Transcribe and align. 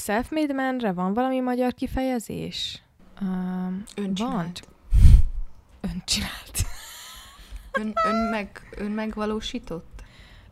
self-made 0.00 0.54
manre 0.54 0.92
van 0.92 1.14
valami 1.14 1.40
magyar 1.40 1.74
kifejezés? 1.74 2.82
Um, 3.20 3.82
Öncsinált. 3.96 4.60
Van. 5.80 5.90
Öncsinált. 5.92 6.62
Ön, 7.80 7.92
ön, 8.06 8.30
meg, 8.30 8.60
ön 8.76 8.90
megvalósított? 8.90 10.02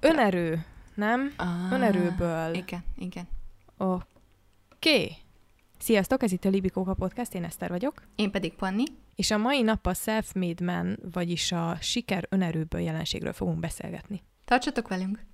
Önerő, 0.01 0.65
nem? 0.95 1.33
Ah, 1.37 1.73
Önerőből. 1.73 2.55
Igen, 2.55 2.85
igen. 2.97 3.29
Oké. 3.77 4.03
Okay. 4.75 5.17
Sziasztok, 5.79 6.23
ez 6.23 6.33
itt 6.33 6.45
a 6.45 6.49
Libikóka 6.49 6.95
Podcast, 6.95 7.35
én 7.35 7.45
Eszter 7.45 7.69
vagyok. 7.69 8.03
Én 8.17 8.31
pedig 8.31 8.55
Panni. 8.55 8.85
És 9.15 9.31
a 9.31 9.39
mai 9.39 9.63
nap 9.63 9.87
a 9.87 9.95
self-made 9.95 10.65
man, 10.65 10.99
vagyis 11.13 11.53
a 11.53 11.77
siker 11.81 12.27
önerőből 12.29 12.81
jelenségről 12.81 13.33
fogunk 13.33 13.59
beszélgetni. 13.59 14.23
Tartsatok 14.45 14.89
velünk! 14.89 15.28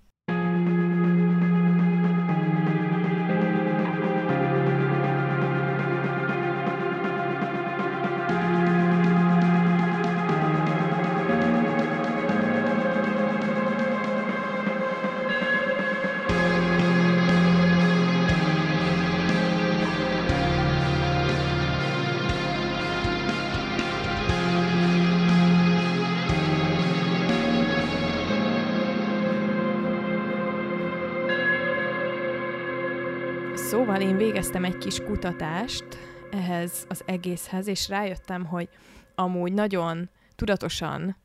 Végeztem 34.44 34.72
egy 34.72 34.78
kis 34.78 35.00
kutatást 35.00 35.84
ehhez 36.30 36.86
az 36.89 37.03
egészhez, 37.06 37.66
és 37.66 37.89
rájöttem, 37.89 38.45
hogy 38.45 38.69
amúgy 39.14 39.53
nagyon 39.53 40.11
tudatosan, 40.37 41.17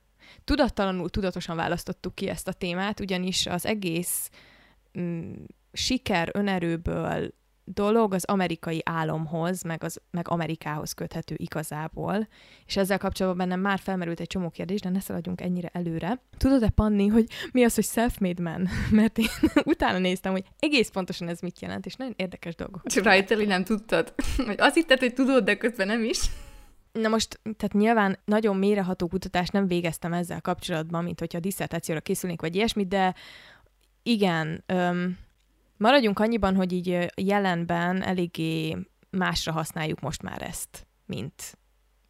tudattalanul 0.44 1.10
tudatosan 1.10 1.56
választottuk 1.56 2.16
ki 2.16 2.30
ezt 2.30 2.48
a 2.48 2.54
témát, 2.54 3.00
ugyanis 3.00 3.46
az 3.46 3.66
egész 3.66 4.30
mm, 5.00 5.34
siker 5.74 6.30
önerőből 6.34 7.34
dolog 7.74 8.14
az 8.14 8.26
amerikai 8.26 8.82
álomhoz, 8.86 9.64
meg, 9.64 9.84
az, 9.84 10.02
meg 10.12 10.28
Amerikához 10.30 10.94
köthető 10.94 11.36
igazából, 11.38 12.28
és 12.66 12.78
ezzel 12.78 12.98
kapcsolatban 12.98 13.48
bennem 13.48 13.62
már 13.64 13.80
felmerült 13.80 14.20
egy 14.20 14.28
csomó 14.28 14.50
kérdés, 14.50 14.80
de 14.80 14.90
ne 14.90 15.00
szaladjunk 15.00 15.42
ennyire 15.42 15.70
előre. 15.74 16.22
Tudod-e, 16.38 16.70
Panni, 16.70 17.08
hogy 17.08 17.26
mi 17.52 17.64
az, 17.64 17.76
hogy 17.76 17.84
self-made 17.84 18.42
man? 18.42 18.68
Mert 18.92 19.18
én 19.18 19.28
utána 19.64 19.98
néztem, 19.98 20.32
hogy 20.32 20.44
egész 20.60 20.90
pontosan 20.90 21.28
ez 21.28 21.40
mit 21.40 21.62
jelent, 21.62 21.86
és 21.86 21.96
nagyon 21.96 22.14
érdekes 22.18 22.56
dolgok. 22.56 22.82
Csak 22.86 23.04
rajtali 23.04 23.46
nem 23.46 23.64
tudtad. 23.64 24.14
Vagy 24.46 24.60
azt 24.60 24.76
hitted, 24.76 25.00
hogy 25.00 25.14
tudod, 25.14 25.44
de 25.44 25.58
közben 25.58 25.88
nem 25.88 26.04
is. 26.04 26.20
Na 26.92 27.08
most, 27.08 27.40
tehát 27.44 27.74
nyilván 27.74 28.20
nagyon 28.26 28.56
méreható 28.56 29.08
kutatást 29.08 29.52
nem 29.52 29.68
végeztem 29.68 30.14
ezzel 30.14 30.42
kapcsolatban, 30.42 31.04
mint 31.04 31.20
hogyha 31.20 31.38
a 31.38 31.42
diszertációra 31.42 32.02
készülnék, 32.02 32.42
vagy 32.42 32.56
ilyesmit, 32.56 32.88
de 32.88 33.16
igen, 34.04 34.64
öm, 34.66 35.18
maradjunk 35.80 36.20
annyiban, 36.20 36.56
hogy 36.56 36.72
így 36.72 37.12
jelenben 37.16 38.02
eléggé 38.04 38.78
másra 39.10 39.52
használjuk 39.52 40.00
most 40.00 40.22
már 40.22 40.42
ezt, 40.42 40.88
mint 41.06 41.58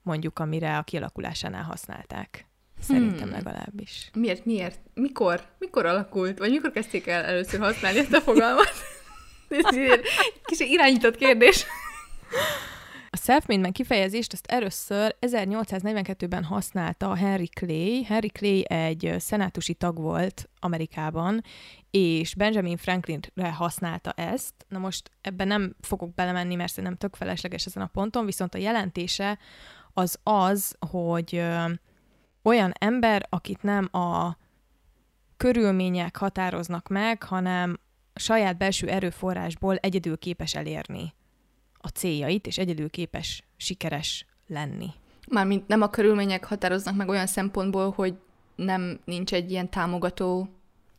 mondjuk 0.01 0.39
amire 0.39 0.77
a 0.77 0.83
kialakulásánál 0.83 1.63
használták. 1.63 2.47
Szerintem 2.81 3.27
Hmm. 3.27 3.31
legalábbis. 3.31 4.09
Miért, 4.13 4.45
miért? 4.45 4.79
Mikor? 4.93 5.41
Mikor 5.57 5.85
alakult? 5.85 6.37
Vagy 6.37 6.51
mikor 6.51 6.71
kezdték 6.71 7.07
el 7.07 7.23
először 7.23 7.59
használni 7.59 7.99
ezt 7.99 8.13
a 8.13 8.21
fogalmat? 8.21 8.71
Ez 9.49 9.75
egy 9.75 10.01
kis 10.45 10.59
irányított 10.59 11.15
kérdés. 11.15 11.65
A 13.11 13.17
self-made 13.17 13.69
kifejezést 13.69 14.33
azt 14.33 14.45
először 14.45 15.15
1842-ben 15.21 16.43
használta 16.43 17.15
Henry 17.15 17.47
Clay. 17.47 18.03
Henry 18.03 18.27
Clay 18.27 18.65
egy 18.67 19.15
szenátusi 19.17 19.73
tag 19.73 19.97
volt 19.97 20.49
Amerikában, 20.59 21.42
és 21.92 22.36
Benjamin 22.36 22.77
Franklinre 22.77 23.52
használta 23.52 24.11
ezt. 24.11 24.53
Na 24.67 24.80
most 24.80 25.11
ebben 25.21 25.47
nem 25.47 25.75
fogok 25.81 26.14
belemenni, 26.14 26.55
mert 26.55 26.70
szerintem 26.70 26.97
tök 26.97 27.15
felesleges 27.15 27.65
ezen 27.65 27.83
a 27.83 27.87
ponton, 27.87 28.25
viszont 28.25 28.55
a 28.55 28.58
jelentése 28.58 29.37
az 29.93 30.20
az, 30.23 30.76
hogy 30.89 31.43
olyan 32.43 32.73
ember, 32.80 33.26
akit 33.30 33.61
nem 33.61 33.89
a 33.91 34.37
körülmények 35.37 36.17
határoznak 36.17 36.87
meg, 36.87 37.23
hanem 37.23 37.80
saját 38.15 38.58
belső 38.58 38.87
erőforrásból 38.87 39.76
egyedül 39.76 40.17
képes 40.17 40.55
elérni 40.55 41.14
a 41.81 41.87
céljait, 41.87 42.47
és 42.47 42.57
egyedül 42.57 42.89
képes 42.89 43.43
sikeres 43.57 44.25
lenni. 44.47 44.87
Mármint 45.27 45.67
nem 45.67 45.81
a 45.81 45.89
körülmények 45.89 46.45
határoznak 46.45 46.95
meg 46.95 47.09
olyan 47.09 47.27
szempontból, 47.27 47.91
hogy 47.91 48.13
nem 48.55 48.99
nincs 49.05 49.33
egy 49.33 49.51
ilyen 49.51 49.69
támogató 49.69 50.49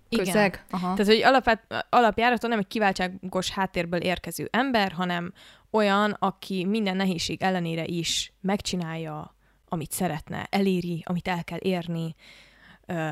Igen. 0.08 0.24
közeg. 0.24 0.64
Aha. 0.70 0.94
Tehát, 0.94 1.12
hogy 1.12 1.22
alapját, 1.22 1.86
alapjáraton 1.91 2.50
nem 2.50 2.58
egy 2.58 2.66
kiváltságos 2.66 3.50
háttérből 3.50 4.00
érkező 4.00 4.48
ember, 4.50 4.92
hanem 4.92 5.32
olyan, 5.70 6.16
aki 6.18 6.64
minden 6.64 6.97
nehézség 6.97 7.42
ellenére 7.42 7.84
is 7.84 8.32
megcsinálja, 8.41 9.34
amit 9.68 9.92
szeretne, 9.92 10.47
eléri, 10.50 11.02
amit 11.06 11.28
el 11.28 11.44
kell 11.44 11.58
érni, 11.60 12.14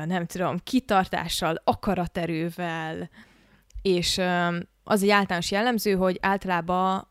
nem 0.05 0.25
tudom, 0.25 0.57
kitartással, 0.63 1.61
akaraterővel, 1.63 3.09
és 3.81 4.21
az 4.83 5.03
egy 5.03 5.09
általános 5.09 5.51
jellemző, 5.51 5.93
hogy 5.93 6.17
általában 6.21 7.07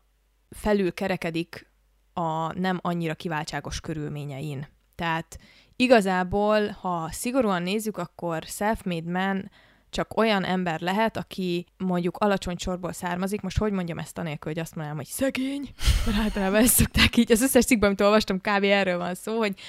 felül 0.49 0.93
kerekedik 0.93 1.67
a 2.13 2.59
nem 2.59 2.79
annyira 2.81 3.15
kiváltságos 3.15 3.79
körülményein. 3.79 4.67
Tehát 4.95 5.39
igazából, 5.75 6.67
ha 6.67 7.09
szigorúan 7.11 7.63
nézzük, 7.63 7.97
akkor 7.97 8.43
self-made 8.43 9.11
man 9.11 9.51
csak 9.89 10.17
olyan 10.17 10.43
ember 10.43 10.79
lehet, 10.79 11.17
aki 11.17 11.65
mondjuk 11.77 12.17
alacsony 12.17 12.55
csorból 12.55 12.93
származik, 12.93 13.41
most 13.41 13.57
hogy 13.57 13.71
mondjam 13.71 13.97
ezt 13.97 14.17
anélkül, 14.17 14.51
hogy 14.51 14.61
azt 14.61 14.75
mondanám, 14.75 14.97
hogy 14.97 15.07
szegény, 15.07 15.69
mert 16.05 16.17
általában 16.17 16.61
ezt 16.61 16.73
szokták 16.73 17.17
így, 17.17 17.31
az 17.31 17.41
összes 17.41 17.65
cikkben, 17.65 17.87
amit 17.87 18.01
olvastam, 18.01 18.37
kb. 18.37 18.63
erről 18.63 18.97
van 18.97 19.15
szó, 19.15 19.37
hogy, 19.37 19.59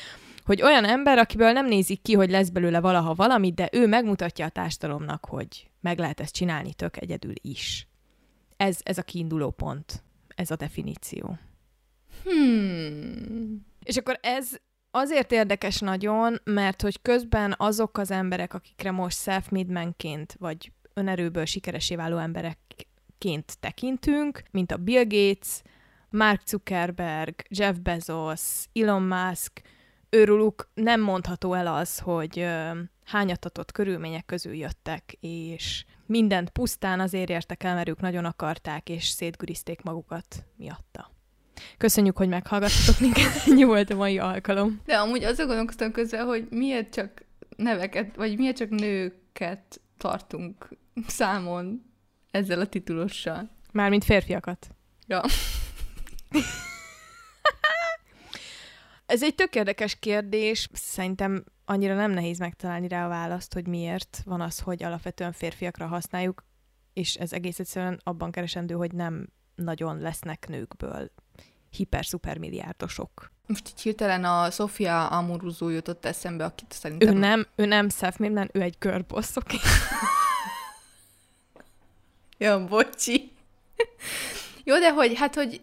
hogy 0.45 0.63
olyan 0.63 0.85
ember, 0.85 1.19
akiből 1.19 1.53
nem 1.53 1.67
nézik 1.67 2.03
ki, 2.03 2.15
hogy 2.15 2.31
lesz 2.31 2.49
belőle 2.49 2.81
valaha 2.81 3.15
valami, 3.15 3.53
de 3.53 3.69
ő 3.73 3.87
megmutatja 3.87 4.45
a 4.45 4.49
társadalomnak, 4.49 5.25
hogy 5.25 5.71
meg 5.81 5.99
lehet 5.99 6.21
ezt 6.21 6.35
csinálni 6.35 6.75
tök 6.75 7.01
egyedül 7.01 7.35
is. 7.41 7.89
Ez, 8.57 8.79
ez 8.83 8.99
a 8.99 9.03
kiinduló 9.03 9.51
pont, 9.51 10.03
ez 10.41 10.51
a 10.51 10.57
definíció. 10.57 11.39
Hmm. 12.25 13.67
És 13.85 13.97
akkor 13.97 14.19
ez 14.23 14.49
azért 14.91 15.33
érdekes 15.33 15.79
nagyon, 15.79 16.41
mert 16.45 16.83
hogy 16.83 17.03
közben 17.03 17.55
azok 17.57 17.99
az 17.99 18.11
emberek, 18.11 18.55
akikre 18.55 18.91
most 18.91 19.19
self-made 19.23 19.73
manként, 19.73 20.37
vagy 20.39 20.73
önerőből 20.95 21.45
sikeresé 21.45 21.95
váló 21.95 22.17
emberekként 22.17 23.59
tekintünk, 23.61 24.43
mint 24.51 24.73
a 24.73 24.77
Bill 24.77 25.05
Gates, 25.05 25.63
Mark 26.11 26.47
Zuckerberg, 26.47 27.35
Jeff 27.49 27.77
Bezos, 27.77 28.65
Elon 28.73 29.03
Musk, 29.03 29.63
őrülük 30.11 30.69
nem 30.75 31.01
mondható 31.01 31.55
el 31.55 31.67
az, 31.67 31.99
hogy 31.99 32.47
hányatatott 33.05 33.73
körülmények 33.73 34.27
közül 34.27 34.55
jöttek, 34.55 35.17
és 35.21 35.85
mindent 36.11 36.51
pusztán 36.51 37.01
azért 37.01 37.31
értek 37.31 37.63
el, 37.63 37.75
mert 37.75 37.89
ők 37.89 38.01
nagyon 38.01 38.25
akarták, 38.25 38.89
és 38.89 39.09
szétgürizték 39.09 39.83
magukat 39.83 40.45
miatta. 40.57 41.11
Köszönjük, 41.79 42.17
hogy 42.17 42.29
meghallgattatok 42.29 43.01
minket, 43.01 43.43
ennyi 43.47 43.65
volt 43.65 43.91
a 43.91 43.95
mai 43.95 44.19
alkalom. 44.19 44.81
De 44.85 44.97
amúgy 44.97 45.25
azon 45.25 45.47
gondolkoztam 45.47 45.93
közben, 45.93 46.27
hogy 46.27 46.47
miért 46.51 46.93
csak 46.93 47.25
neveket, 47.57 48.17
vagy 48.17 48.39
miért 48.39 48.57
csak 48.57 48.69
nőket 48.69 49.81
tartunk 49.97 50.69
számon 51.07 51.83
ezzel 52.31 52.61
a 52.61 52.67
titulossal. 52.67 53.51
Mármint 53.73 54.05
férfiakat. 54.05 54.69
Ja. 55.07 55.23
Ez 59.07 59.23
egy 59.23 59.35
tök 59.35 59.55
érdekes 59.55 59.99
kérdés. 59.99 60.69
Szerintem 60.73 61.45
annyira 61.71 61.95
nem 61.95 62.11
nehéz 62.11 62.39
megtalálni 62.39 62.89
rá 62.89 63.05
a 63.05 63.09
választ, 63.09 63.53
hogy 63.53 63.67
miért 63.67 64.23
van 64.25 64.41
az, 64.41 64.59
hogy 64.59 64.83
alapvetően 64.83 65.33
férfiakra 65.33 65.87
használjuk, 65.87 66.45
és 66.93 67.15
ez 67.15 67.33
egész 67.33 67.59
egyszerűen 67.59 68.01
abban 68.03 68.31
keresendő, 68.31 68.75
hogy 68.75 68.93
nem 68.93 69.29
nagyon 69.55 69.99
lesznek 69.99 70.49
nőkből 70.49 71.11
hiper-szuper 71.71 72.39
milliárdosok. 72.39 73.33
Most 73.47 73.69
így 73.69 73.81
hirtelen 73.81 74.25
a 74.25 74.51
Sofia 74.51 75.07
Amoruzó 75.07 75.69
jutott 75.69 76.05
eszembe, 76.05 76.45
akit 76.45 76.73
szerintem... 76.73 77.17
Ő 77.17 77.19
nem, 77.19 77.47
ő 77.57 77.67
nem 77.67 77.89
self 77.89 78.17
nem, 78.17 78.49
ő 78.53 78.61
egy 78.61 78.77
girlboss, 78.79 79.37
oké? 79.37 79.57
Okay? 81.53 82.49
Ja, 82.49 82.65
bocsi. 82.65 83.33
Jó, 84.65 84.79
de 84.79 84.93
hogy, 84.93 85.19
hát, 85.19 85.35
hogy 85.35 85.61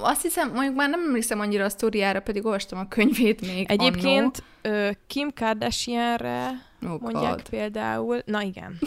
azt 0.00 0.22
hiszem, 0.22 0.52
mondjuk 0.52 0.74
már 0.74 0.88
nem 0.88 1.00
emlékszem 1.00 1.40
annyira 1.40 1.64
a 1.64 1.68
sztoriára, 1.68 2.20
pedig 2.20 2.44
olvastam 2.44 2.78
a 2.78 2.88
könyvét 2.88 3.40
még 3.40 3.70
Egyébként 3.70 4.42
ö, 4.62 4.90
Kim 5.06 5.30
Kardashianre 5.34 6.66
annó. 6.82 6.94
Oh, 6.94 7.00
mondják 7.00 7.32
God. 7.32 7.48
például, 7.48 8.22
na 8.24 8.42
igen. 8.42 8.78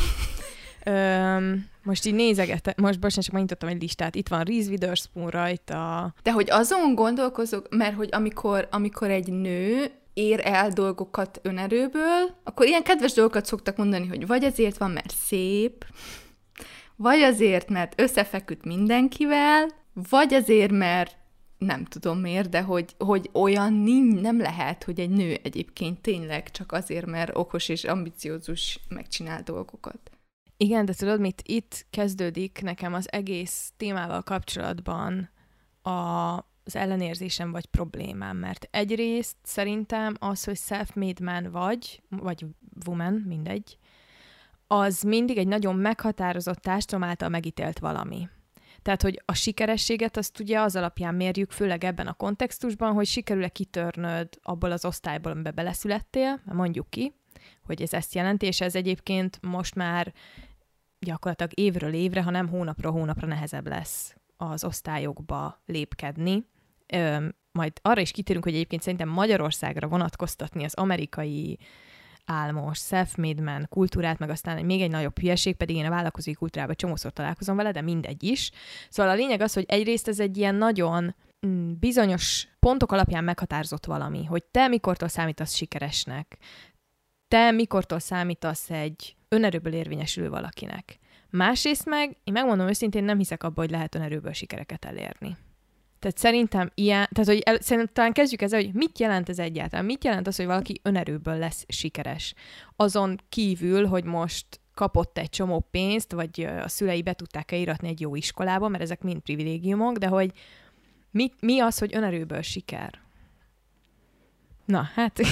Öm, 0.86 1.66
Most 1.84 2.06
így 2.06 2.14
nézegetek, 2.14 2.80
most 2.80 3.00
bocsánat, 3.00 3.24
csak 3.24 3.34
megnyitottam 3.34 3.70
egy 3.70 3.82
listát. 3.82 4.16
Itt 4.16 4.28
van 4.28 4.44
Reese 4.44 4.70
Witherspoon 4.70 5.30
rajta. 5.30 6.14
De 6.24 6.32
hogy 6.32 6.50
azon 6.50 6.96
gondolkozok, 6.96 7.68
mert 7.70 7.96
hogy 7.96 8.10
amikor, 8.12 8.68
amikor 8.72 9.10
egy 9.10 9.32
nő 9.32 9.92
ér 10.14 10.42
el 10.44 10.70
dolgokat 10.70 11.40
önerőből, 11.44 12.40
akkor 12.44 12.66
ilyen 12.66 12.84
kedves 12.84 13.14
dolgokat 13.14 13.46
szoktak 13.46 13.78
mondani, 13.78 14.08
hogy 14.08 14.28
vagy 14.28 14.44
azért 14.44 14.78
van, 14.78 14.92
mert 14.92 15.14
szép, 15.26 15.86
vagy 16.96 17.20
azért, 17.20 17.70
mert 17.70 18.02
összefeküdt 18.02 18.66
mindenkivel, 18.66 19.68
vagy 20.10 20.34
azért, 20.34 20.72
mert 20.72 21.18
nem 21.58 21.86
tudom 21.86 22.20
miért, 22.20 22.50
de 22.50 22.62
hogy, 22.62 22.96
hogy 22.98 23.30
olyan 23.34 23.74
nem 24.22 24.40
lehet, 24.40 24.84
hogy 24.84 25.00
egy 25.00 25.10
nő 25.10 25.40
egyébként 25.44 26.02
tényleg 26.02 26.52
csak 26.52 26.72
azért, 26.72 27.06
mert 27.06 27.38
okos 27.38 27.70
és 27.70 27.84
ambiciózus 27.84 28.80
megcsinál 28.90 29.42
dolgokat. 29.44 30.12
Igen, 30.58 30.86
de 30.86 30.94
tudod, 30.94 31.20
mit 31.20 31.42
itt 31.46 31.86
kezdődik 31.90 32.60
nekem 32.62 32.94
az 32.94 33.12
egész 33.12 33.74
témával 33.78 34.22
kapcsolatban 34.22 35.30
a, 35.82 35.90
az 36.64 36.76
ellenérzésem 36.76 37.52
vagy 37.52 37.66
problémám, 37.66 38.38
mert 38.38 38.68
egyrészt 38.72 39.36
szerintem 39.44 40.16
az, 40.20 40.44
hogy 40.44 40.58
self-made 40.58 41.24
man 41.24 41.52
vagy, 41.52 42.02
vagy 42.10 42.46
woman, 42.86 43.14
mindegy, 43.14 43.78
az 44.68 45.02
mindig 45.02 45.38
egy 45.38 45.48
nagyon 45.48 45.76
meghatározott 45.76 46.60
társadalom 46.60 47.10
által 47.10 47.30
megítélt 47.30 47.80
valami. 47.80 48.30
Tehát, 48.82 49.02
hogy 49.02 49.22
a 49.26 49.34
sikerességet 49.34 50.18
azt 50.18 50.40
ugye 50.40 50.60
az 50.60 50.76
alapján 50.76 51.16
mérjük, 51.16 51.52
főleg 51.52 51.84
ebben 51.84 52.08
a 52.08 52.14
kontextusban, 52.14 52.94
hogy 52.94 53.06
sikerül-e 53.06 53.50
kitörnöd 53.50 54.28
abból 54.42 54.72
az 54.72 54.86
osztályból, 54.86 55.32
amiben 55.32 55.56
beleszülettél, 55.56 56.42
mondjuk 56.46 56.90
ki, 56.90 57.14
hogy 57.66 57.82
ez 57.82 57.94
ezt 57.94 58.14
jelenti, 58.14 58.46
és 58.46 58.62
ez 58.62 58.76
egyébként 58.76 59.40
most 59.42 59.76
már 59.76 60.14
gyakorlatilag 61.00 61.52
évről 61.60 61.94
évre, 61.94 62.24
hanem 62.24 62.48
hónapról 62.48 62.92
hónapra 62.92 63.28
nehezebb 63.28 63.68
lesz 63.68 64.16
az 64.38 64.64
osztályokba 64.64 65.62
lépkedni. 65.66 66.46
Ö, 66.88 67.26
majd 67.52 67.74
arra 67.82 68.02
is 68.02 68.12
kitérünk, 68.12 68.44
hogy 68.44 68.54
egyébként 68.54 68.82
szerintem 68.82 69.10
Magyarországra 69.10 69.88
vonatkoztatni 69.88 70.64
az 70.64 70.74
amerikai 70.74 71.60
álmos, 72.26 72.80
self-made 72.80 73.42
man 73.42 73.68
kultúrát, 73.70 74.20
meg 74.20 74.30
aztán 74.30 74.66
még 74.66 74.82
egy 74.82 74.92
nagyobb 74.92 75.20
hülyeség, 75.20 75.56
pedig 75.56 75.76
én 75.76 75.86
a 75.86 75.90
vállalkozói 75.90 76.34
kultúrában 76.34 76.76
csomószor 76.76 77.12
találkozom 77.12 77.56
vele, 77.56 77.72
de 77.72 77.82
mindegy 77.82 78.24
is. 78.24 78.52
Szóval 78.90 79.12
a 79.12 79.16
lényeg 79.16 79.42
az, 79.42 79.54
hogy 79.54 79.66
egyrészt 79.68 80.08
ez 80.08 80.20
egy 80.20 80.38
ilyen 80.38 80.56
nagyon 80.56 81.16
mm, 81.48 81.72
bizonyos 81.80 82.48
pontok 82.60 82.92
alapján 82.92 83.24
meghatározott 83.24 83.86
valami, 83.86 84.26
hogy 84.26 84.44
te 84.44 84.68
mikortól 84.68 85.08
számítasz 85.08 85.56
sikeresnek, 85.56 86.38
te 87.28 87.52
mikortól 87.52 88.00
számítasz 88.00 88.70
egy 88.70 89.16
önerőből 89.30 89.74
érvényesülő 89.74 90.30
valakinek. 90.30 91.00
Másrészt 91.30 91.86
meg, 91.86 92.18
én 92.24 92.34
megmondom 92.34 92.68
őszintén, 92.68 93.04
nem 93.04 93.18
hiszek 93.18 93.44
abba, 93.44 93.62
hogy 93.62 93.70
lehet 93.70 93.96
önerőből 93.96 94.34
sikereket 94.34 94.86
elérni. 94.86 95.38
Tehát 96.02 96.18
szerintem 96.18 96.72
ilyen, 96.74 97.08
tehát 97.12 97.30
hogy 97.30 97.40
el, 97.40 97.60
szerintem 97.60 97.94
talán 97.94 98.14
kezdjük 98.14 98.42
ezzel, 98.42 98.62
hogy 98.62 98.74
mit 98.74 99.00
jelent 99.00 99.30
ez 99.30 99.40
egyáltalán? 99.40 99.86
Mit 99.86 100.04
jelent 100.04 100.28
az, 100.28 100.36
hogy 100.36 100.46
valaki 100.46 100.80
önerőből 100.84 101.38
lesz 101.38 101.66
sikeres? 101.68 102.34
Azon 102.76 103.20
kívül, 103.30 103.86
hogy 103.86 104.04
most 104.04 104.46
kapott 104.74 105.18
egy 105.18 105.30
csomó 105.30 105.68
pénzt, 105.72 106.12
vagy 106.12 106.42
a 106.64 106.68
szülei 106.68 107.02
be 107.02 107.14
tudták-e 107.14 107.58
íratni 107.58 107.88
egy 107.88 108.00
jó 108.00 108.16
iskolába, 108.16 108.68
mert 108.68 108.84
ezek 108.84 109.02
mind 109.02 109.20
privilégiumok, 109.20 109.98
de 109.98 110.08
hogy 110.08 110.32
mi, 111.12 111.32
mi 111.40 111.60
az, 111.60 111.78
hogy 111.78 111.96
önerőből 111.96 112.42
siker? 112.42 113.00
Na, 114.66 114.90
hát 114.96 115.20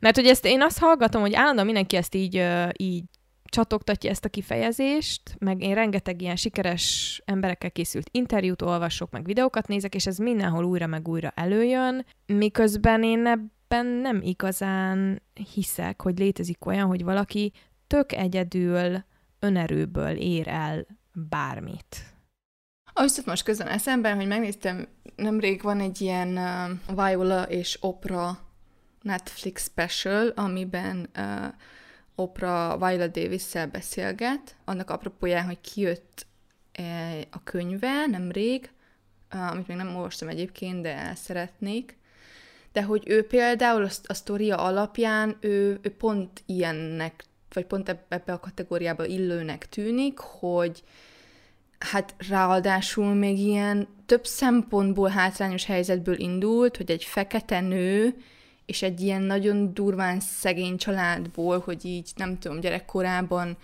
Mert 0.00 0.16
hogy 0.16 0.26
ezt 0.26 0.44
én 0.44 0.62
azt 0.62 0.78
hallgatom, 0.78 1.20
hogy 1.20 1.34
állandóan 1.34 1.66
mindenki 1.66 1.96
ezt 1.96 2.14
így, 2.14 2.44
így 2.76 3.04
csatogtatja 3.54 4.10
ezt 4.10 4.24
a 4.24 4.28
kifejezést, 4.28 5.36
meg 5.38 5.62
én 5.62 5.74
rengeteg 5.74 6.20
ilyen 6.20 6.36
sikeres 6.36 7.22
emberekkel 7.24 7.70
készült 7.70 8.08
interjút 8.10 8.62
olvasok, 8.62 9.10
meg 9.10 9.24
videókat 9.24 9.68
nézek, 9.68 9.94
és 9.94 10.06
ez 10.06 10.16
mindenhol 10.16 10.64
újra 10.64 10.86
meg 10.86 11.08
újra 11.08 11.32
előjön, 11.34 12.06
miközben 12.26 13.02
én 13.02 13.26
ebben 13.26 13.86
nem 13.86 14.20
igazán 14.22 15.22
hiszek, 15.54 16.02
hogy 16.02 16.18
létezik 16.18 16.66
olyan, 16.66 16.86
hogy 16.86 17.04
valaki 17.04 17.52
tök 17.86 18.12
egyedül 18.12 19.04
önerőből 19.38 20.16
ér 20.16 20.48
el 20.48 20.86
bármit. 21.12 22.14
Azt 22.92 23.26
most 23.26 23.44
közben 23.44 23.68
eszemben, 23.68 24.16
hogy 24.16 24.26
megnéztem, 24.26 24.88
nemrég 25.16 25.62
van 25.62 25.80
egy 25.80 26.00
ilyen 26.00 26.28
uh, 26.28 27.06
Viola 27.06 27.42
és 27.42 27.78
Opera 27.80 28.38
Netflix 29.02 29.62
special, 29.64 30.28
amiben 30.28 31.10
uh, 31.16 31.46
Oprah 32.14 32.78
Viola 32.78 33.06
davis 33.06 33.52
beszélget, 33.72 34.56
annak 34.64 34.90
apropóján, 34.90 35.44
hogy 35.44 35.60
kijött 35.60 36.26
eh, 36.72 37.20
a 37.30 37.42
könyve 37.44 38.06
nemrég, 38.06 38.70
amit 39.30 39.66
még 39.66 39.76
nem 39.76 39.96
olvastam 39.96 40.28
egyébként, 40.28 40.82
de 40.82 40.96
el 40.96 41.14
szeretnék, 41.14 41.96
de 42.72 42.82
hogy 42.82 43.02
ő 43.06 43.26
például 43.26 43.88
a 44.04 44.14
sztoria 44.14 44.56
alapján 44.56 45.36
ő, 45.40 45.78
ő 45.82 45.90
pont 45.90 46.42
ilyennek, 46.46 47.24
vagy 47.52 47.66
pont 47.66 47.88
ebbe 48.08 48.32
a 48.32 48.40
kategóriába 48.40 49.04
illőnek 49.04 49.68
tűnik, 49.68 50.18
hogy 50.18 50.82
hát 51.78 52.14
ráadásul 52.28 53.14
még 53.14 53.38
ilyen 53.38 53.88
több 54.06 54.24
szempontból 54.24 55.08
hátrányos 55.08 55.64
helyzetből 55.64 56.18
indult, 56.18 56.76
hogy 56.76 56.90
egy 56.90 57.04
fekete 57.04 57.60
nő 57.60 58.14
és 58.66 58.82
egy 58.82 59.00
ilyen 59.00 59.22
nagyon 59.22 59.74
durván 59.74 60.20
szegény 60.20 60.76
családból, 60.76 61.58
hogy 61.58 61.84
így 61.84 62.10
nem 62.16 62.38
tudom, 62.38 62.60
gyerekkorában 62.60 63.56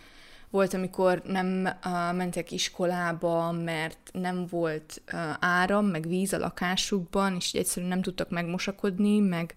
volt, 0.50 0.75
amikor 0.75 1.23
nem 1.25 1.69
uh, 1.85 2.17
mentek 2.17 2.50
iskolába, 2.50 3.52
mert 3.52 3.99
nem 4.12 4.47
volt 4.50 5.02
uh, 5.12 5.20
áram, 5.41 5.87
meg 5.87 6.08
víz 6.08 6.32
a 6.32 6.38
lakásukban, 6.38 7.35
és 7.35 7.52
egyszerűen 7.52 7.93
nem 7.93 8.02
tudtak 8.02 8.31
megmosakodni, 8.31 9.19
meg 9.19 9.55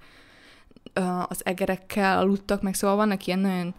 uh, 0.95 1.31
az 1.31 1.46
egerekkel 1.46 2.18
aludtak, 2.18 2.62
meg. 2.62 2.74
Szóval 2.74 2.96
vannak 2.96 3.25
ilyen 3.25 3.39
nagyon 3.39 3.74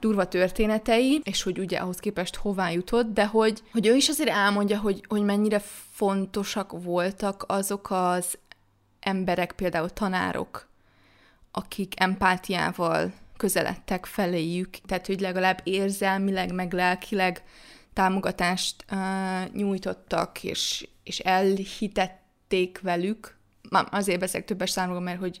durva 0.00 0.28
történetei, 0.28 1.20
és 1.24 1.42
hogy 1.42 1.58
ugye 1.58 1.78
ahhoz 1.78 1.98
képest 1.98 2.36
hová 2.36 2.70
jutott, 2.70 3.12
de 3.12 3.26
hogy, 3.26 3.62
hogy 3.72 3.86
ő 3.86 3.94
is 3.94 4.08
azért 4.08 4.28
elmondja, 4.28 4.78
hogy, 4.78 5.04
hogy 5.08 5.22
mennyire 5.22 5.58
fontosak 5.90 6.82
voltak 6.82 7.44
azok 7.48 7.90
az 7.90 8.38
emberek, 9.00 9.52
például 9.52 9.90
tanárok, 9.90 10.68
akik 11.56 12.00
empátiával 12.00 13.12
közeledtek 13.36 14.06
feléjük, 14.06 14.70
tehát 14.86 15.06
hogy 15.06 15.20
legalább 15.20 15.60
érzelmileg, 15.64 16.52
meg 16.52 16.72
lelkileg 16.72 17.42
támogatást 17.92 18.84
uh, 18.92 19.52
nyújtottak, 19.52 20.44
és, 20.44 20.88
és 21.04 21.18
elhitették 21.18 22.80
velük. 22.80 23.36
Már 23.70 23.86
azért 23.90 24.20
beszélek 24.20 24.46
többes 24.46 24.70
számról, 24.70 25.00
mert 25.00 25.18
hogy 25.18 25.40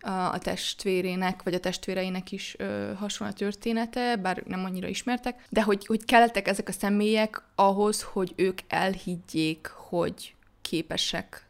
a, 0.00 0.38
testvérének, 0.38 1.42
vagy 1.42 1.54
a 1.54 1.60
testvéreinek 1.60 2.32
is 2.32 2.56
uh, 2.58 2.92
hasonló 2.94 3.32
története, 3.32 4.16
bár 4.16 4.42
nem 4.46 4.64
annyira 4.64 4.88
ismertek, 4.88 5.44
de 5.48 5.62
hogy, 5.62 5.86
hogy 5.86 6.04
kellettek 6.04 6.48
ezek 6.48 6.68
a 6.68 6.72
személyek 6.72 7.42
ahhoz, 7.54 8.02
hogy 8.02 8.32
ők 8.36 8.58
elhiggyék, 8.68 9.66
hogy 9.66 10.34
képesek 10.62 11.45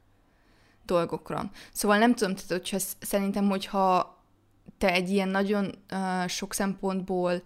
dolgokra. 0.87 1.51
Szóval 1.73 1.99
nem 1.99 2.15
tudom, 2.15 2.35
tehát, 2.35 2.51
hogyha 2.51 2.79
szerintem, 3.01 3.49
hogyha 3.49 4.17
te 4.79 4.93
egy 4.93 5.11
ilyen 5.11 5.29
nagyon 5.29 5.75
uh, 5.93 6.27
sok 6.29 6.55
szempontból 6.55 7.43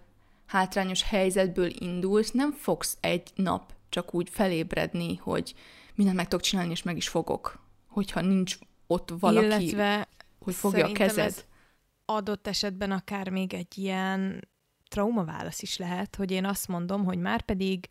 hátrányos 0.46 1.02
helyzetből 1.02 1.70
indulsz, 1.78 2.30
nem 2.30 2.52
fogsz 2.52 2.96
egy 3.00 3.30
nap 3.34 3.72
csak 3.88 4.14
úgy 4.14 4.28
felébredni, 4.30 5.16
hogy 5.16 5.54
mindent 5.94 6.18
meg 6.18 6.28
tudok 6.28 6.44
csinálni, 6.44 6.70
és 6.70 6.82
meg 6.82 6.96
is 6.96 7.08
fogok. 7.08 7.58
Hogyha 7.88 8.20
nincs 8.20 8.58
ott 8.86 9.12
valaki, 9.18 9.46
Illetve 9.46 10.08
hogy 10.38 10.54
fogja 10.54 10.86
a 10.86 10.92
kezed. 10.92 11.44
adott 12.04 12.46
esetben 12.46 12.90
akár 12.90 13.28
még 13.28 13.54
egy 13.54 13.78
ilyen 13.78 14.48
traumaválasz 14.88 15.62
is 15.62 15.76
lehet, 15.76 16.16
hogy 16.16 16.30
én 16.30 16.44
azt 16.44 16.68
mondom, 16.68 17.04
hogy 17.04 17.18
már 17.18 17.42
pedig 17.42 17.88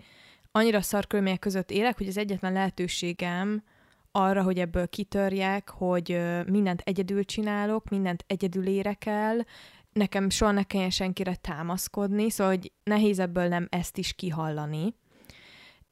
annyira 0.52 0.82
szar 0.82 1.08
között 1.40 1.72
élek, 1.72 1.98
hogy 1.98 2.08
az 2.08 2.18
egyetlen 2.18 2.54
lehetőségem, 2.54 3.64
arra, 4.12 4.44
hogy 4.44 4.60
ebből 4.60 4.88
kitörjek, 4.88 5.70
hogy 5.70 6.22
mindent 6.46 6.82
egyedül 6.82 7.24
csinálok, 7.24 7.90
mindent 7.90 8.24
egyedül 8.28 8.68
érek 8.68 9.06
el, 9.06 9.46
nekem 9.92 10.30
soha 10.30 10.52
ne 10.52 10.64
kelljen 10.64 10.90
senkire 10.90 11.36
támaszkodni, 11.36 12.30
szóval 12.30 12.54
hogy 12.54 12.72
nehéz 12.84 13.20
ebből 13.20 13.48
nem 13.48 13.68
ezt 13.70 13.98
is 13.98 14.14
kihallani. 14.14 14.96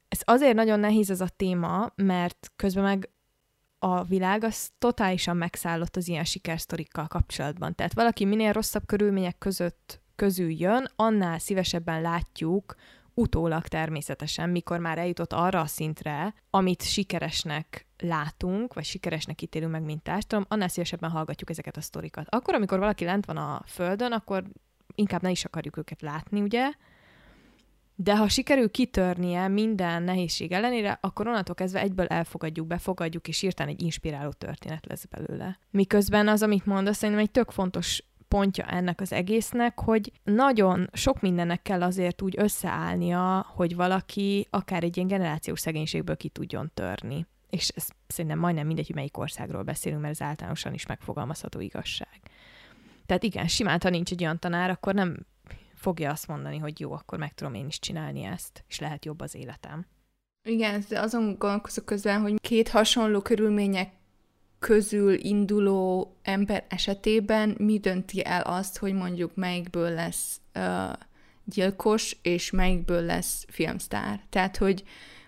Ez 0.08 0.20
azért 0.24 0.56
nagyon 0.56 0.80
nehéz 0.80 1.10
ez 1.10 1.22
a 1.22 1.28
téma, 1.36 1.92
mert 1.96 2.52
közben 2.56 2.84
meg 2.84 3.10
a 3.80 4.04
világ 4.04 4.44
az 4.44 4.70
totálisan 4.78 5.38
megszállott 5.38 5.96
az 5.96 6.08
ilyen 6.08 6.24
sikersztorikkal 6.24 7.08
kapcsolatban. 7.08 7.76
Tehát 7.76 7.94
valaki 7.94 8.26
minél 8.26 8.52
rosszabb 8.52 8.86
körülmények 8.86 9.38
között 9.38 10.02
közül 10.16 10.52
jön, 10.52 10.92
annál 10.96 11.40
szívesebben 11.40 12.02
látjuk 12.02 12.76
utólag 13.18 13.68
természetesen, 13.68 14.50
mikor 14.50 14.80
már 14.80 14.98
eljutott 14.98 15.34
arra 15.34 15.60
a 15.60 15.66
szintre, 15.66 16.34
amit 16.50 16.82
sikeresnek 16.82 17.88
látunk, 17.98 18.74
vagy 18.74 18.84
sikeresnek 18.84 19.42
ítélünk 19.42 19.72
meg, 19.72 19.84
mint 19.84 20.04
társadalom, 20.04 20.46
annál 20.50 20.68
szívesebben 20.68 21.10
hallgatjuk 21.10 21.50
ezeket 21.50 21.78
a 21.78 21.82
sztorikat. 21.82 22.28
Akkor, 22.30 22.54
amikor 22.54 22.80
valaki 22.80 23.06
lent 23.06 23.26
van 23.26 23.38
a 23.38 23.62
földön, 23.66 24.12
akkor 24.12 24.44
inkább 24.96 25.22
ne 25.22 25.32
is 25.32 25.46
akarjuk 25.46 25.78
őket 25.78 26.02
látni, 26.02 26.42
ugye? 26.42 26.72
de 28.00 28.18
ha 28.18 28.28
sikerül 28.28 28.72
kitörnie 28.72 29.48
minden 29.48 30.04
nehézség 30.04 30.52
ellenére, 30.52 30.98
akkor 31.02 31.28
onnantól 31.28 31.56
kezdve 31.56 31.80
egyből 31.80 32.06
elfogadjuk, 32.06 32.68
befogadjuk, 32.68 33.28
és 33.28 33.42
írtán 33.42 33.68
egy 33.68 33.82
inspiráló 33.82 34.32
történet 34.32 34.86
lesz 34.86 35.06
belőle. 35.06 35.60
Miközben 35.72 36.28
az, 36.28 36.44
amit 36.44 36.66
mondasz, 36.66 36.98
szerintem 36.98 37.24
egy 37.24 37.32
tök 37.32 37.52
fontos 37.52 38.04
pontja 38.28 38.66
ennek 38.66 39.02
az 39.02 39.12
egésznek, 39.12 39.80
hogy 39.80 40.12
nagyon 40.24 40.90
sok 40.94 41.22
mindennek 41.22 41.62
kell 41.62 41.82
azért 41.82 42.22
úgy 42.22 42.36
összeállnia, 42.38 43.46
hogy 43.56 43.76
valaki 43.76 44.48
akár 44.50 44.84
egy 44.84 44.96
ilyen 44.96 45.08
generációs 45.08 45.60
szegénységből 45.60 46.18
ki 46.18 46.30
tudjon 46.30 46.72
törni. 46.74 47.26
És 47.50 47.68
ez 47.68 47.88
szerintem 48.08 48.40
majdnem 48.40 48.66
mindegy, 48.66 48.86
hogy 48.86 48.96
melyik 48.96 49.18
országról 49.18 49.64
beszélünk, 49.64 50.02
mert 50.02 50.14
ez 50.14 50.28
általánosan 50.28 50.74
is 50.74 50.86
megfogalmazható 50.86 51.60
igazság. 51.60 52.20
Tehát 53.06 53.24
igen, 53.24 53.48
simán, 53.48 53.80
ha 53.82 53.90
nincs 53.90 54.12
egy 54.12 54.24
olyan 54.24 54.40
tanár, 54.40 54.70
akkor 54.70 54.94
nem 54.94 55.26
fogja 55.74 56.12
azt 56.12 56.28
mondani, 56.28 56.58
hogy 56.58 56.80
jó, 56.80 56.92
akkor 56.92 57.18
meg 57.18 57.34
tudom 57.34 57.54
én 57.54 57.68
is 57.68 57.80
csinálni 57.80 58.24
ezt, 58.24 58.64
és 58.68 58.80
lehet 58.80 59.06
jobb 59.06 59.22
az 59.22 59.36
életem. 59.36 59.86
Igen, 60.48 60.84
azon 60.90 61.36
gondolkozok 61.38 61.86
közben, 61.86 62.22
hogy 62.22 62.42
két 62.42 62.70
hasonló 62.70 63.22
körülmények 63.22 63.92
közül 64.60 65.14
induló 65.14 66.16
ember 66.24 66.66
esetében 66.68 67.56
mi 67.58 67.80
dönti 67.80 68.26
el 68.26 68.42
azt, 68.42 68.78
hogy 68.78 68.94
mondjuk 68.94 69.36
melyikből 69.36 69.90
lesz 69.90 70.40
uh, 70.56 70.94
gyilkos, 71.46 72.18
és 72.22 72.52
melyikből 72.52 73.02
lesz 73.02 73.46
filmsztár. 73.50 74.20
Tehát, 74.30 74.58
hogy, 74.58 74.84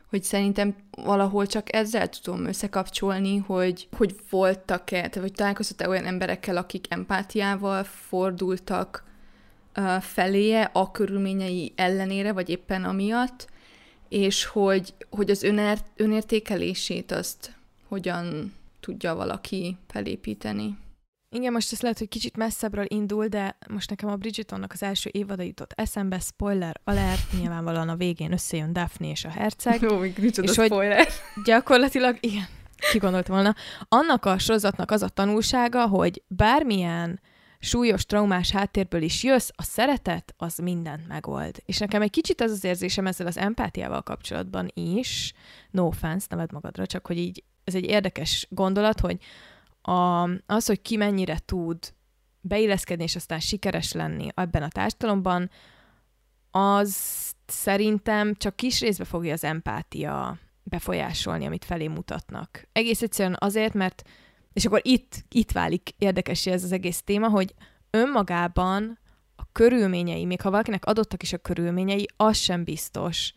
hogy 0.10 0.24
szerintem 0.24 0.76
valahol 0.92 1.48
csak 1.48 1.74
ezzel 1.76 2.08
tudom 2.08 2.46
összekapcsolni, 2.46 3.38
hogy, 3.38 3.88
hogy 3.98 4.16
voltak-e, 4.30 5.10
vagy 5.14 5.32
találkoztak-e 5.32 5.90
olyan 5.90 6.06
emberekkel, 6.06 6.58
akik 6.58 6.86
empátiával 6.90 7.84
fordultak 7.84 9.04
uh, 9.78 9.98
feléje 10.02 10.70
a 10.74 10.92
körülményei 10.92 11.74
ellenére, 11.76 12.32
vagy 12.32 12.50
éppen 12.50 12.84
amiatt, 12.84 13.48
és 14.10 14.46
hogy, 14.46 14.94
hogy 15.10 15.30
az 15.30 15.44
önért, 15.44 15.86
önértékelését 15.96 17.12
azt 17.12 17.58
hogyan 17.88 18.54
tudja 18.80 19.16
valaki 19.16 19.78
felépíteni. 19.88 20.78
Igen, 21.32 21.52
most 21.52 21.72
ez 21.72 21.82
lehet, 21.82 21.98
hogy 21.98 22.08
kicsit 22.08 22.38
messzebbről 22.38 22.86
indul, 22.88 23.28
de 23.28 23.58
most 23.70 23.90
nekem 23.90 24.10
a 24.10 24.16
Bridgetonnak 24.16 24.72
az 24.74 24.84
első 24.84 25.10
évada 25.14 25.44
jutott 25.44 25.72
eszembe, 25.76 26.20
spoiler 26.20 26.82
alert, 26.84 27.32
nyilvánvalóan 27.40 27.90
a 27.90 27.96
végén 27.96 28.32
összejön 28.32 28.74
Daphne 28.74 29.10
és 29.10 29.26
a 29.26 29.30
herceg. 29.30 29.82
Jó, 29.82 29.98
még 29.98 30.18
és 30.18 30.38
a 30.38 30.64
spoiler. 30.66 31.08
Gyakorlatilag, 31.46 32.18
igen, 32.20 32.48
ki 32.92 32.98
gondolt 32.98 33.28
volna. 33.28 33.56
Annak 33.88 34.26
a 34.26 34.38
sorozatnak 34.38 34.92
az 34.92 35.02
a 35.02 35.10
tanulsága, 35.10 35.88
hogy 35.88 36.24
bármilyen 36.28 37.20
súlyos 37.60 38.06
traumás 38.06 38.52
háttérből 38.52 39.02
is 39.02 39.24
jössz, 39.24 39.50
a 39.56 39.64
szeretet 39.64 40.34
az 40.38 40.58
mindent 40.58 41.08
megold. 41.08 41.56
És 41.66 41.78
nekem 41.78 42.02
egy 42.02 42.10
kicsit 42.10 42.42
az 42.42 42.52
az 42.52 42.64
érzésem 42.64 43.08
ezzel 43.08 43.28
az 43.28 43.38
empátiával 43.38 44.02
kapcsolatban 44.02 44.72
is, 44.74 45.34
no 45.72 45.86
offense, 45.86 46.28
neved 46.30 46.52
magadra, 46.52 46.86
csak 46.86 47.08
hogy 47.08 47.18
így 47.18 47.44
ez 47.70 47.76
egy 47.76 47.90
érdekes 47.90 48.48
gondolat, 48.50 49.00
hogy 49.00 49.18
a, 49.82 50.30
az, 50.46 50.66
hogy 50.66 50.82
ki 50.82 50.98
mennyire 50.98 51.40
tud 51.46 51.94
beilleszkedni, 52.42 53.04
és 53.04 53.16
aztán 53.16 53.40
sikeres 53.40 53.92
lenni 53.92 54.28
ebben 54.36 54.64
a 54.64 54.68
társadalomban, 54.68 55.50
az 56.52 56.98
szerintem 57.46 58.36
csak 58.36 58.56
kis 58.56 58.80
részbe 58.80 59.04
fogja 59.06 59.34
az 59.34 59.44
empátia 59.44 60.38
befolyásolni, 60.64 61.46
amit 61.46 61.66
felé 61.66 61.88
mutatnak. 61.88 62.68
Egész 62.72 63.02
egyszerűen 63.02 63.38
azért, 63.40 63.74
mert, 63.74 64.10
és 64.54 64.66
akkor 64.66 64.82
itt, 64.84 65.26
itt 65.30 65.52
válik 65.52 65.90
érdekes 65.98 66.46
ez 66.46 66.64
az 66.64 66.72
egész 66.72 67.02
téma, 67.02 67.30
hogy 67.30 67.54
önmagában 67.90 69.00
a 69.36 69.44
körülményei, 69.52 70.26
még 70.26 70.42
ha 70.42 70.50
valakinek 70.50 70.86
adottak 70.86 71.22
is 71.22 71.34
a 71.34 71.38
körülményei, 71.38 72.08
az 72.18 72.38
sem 72.38 72.64
biztos, 72.64 73.34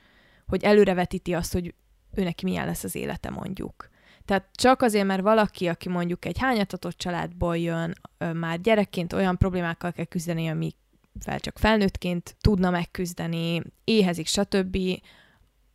hogy 0.46 0.62
előrevetíti 0.62 1.34
azt, 1.34 1.52
hogy 1.52 1.74
ő 2.14 2.22
neki 2.22 2.44
milyen 2.44 2.66
lesz 2.66 2.84
az 2.84 2.94
élete 2.94 3.30
mondjuk. 3.30 3.88
Tehát 4.32 4.48
csak 4.52 4.82
azért, 4.82 5.06
mert 5.06 5.22
valaki, 5.22 5.66
aki 5.66 5.88
mondjuk 5.88 6.24
egy 6.24 6.38
hányatatott 6.38 6.96
családból 6.96 7.56
jön, 7.56 7.94
már 8.34 8.60
gyerekként 8.60 9.12
olyan 9.12 9.36
problémákkal 9.36 9.92
kell 9.92 10.04
küzdeni, 10.04 10.48
ami 10.48 10.74
fel 11.20 11.40
csak 11.40 11.58
felnőttként 11.58 12.36
tudna 12.40 12.70
megküzdeni, 12.70 13.62
éhezik, 13.84 14.26
stb., 14.26 14.78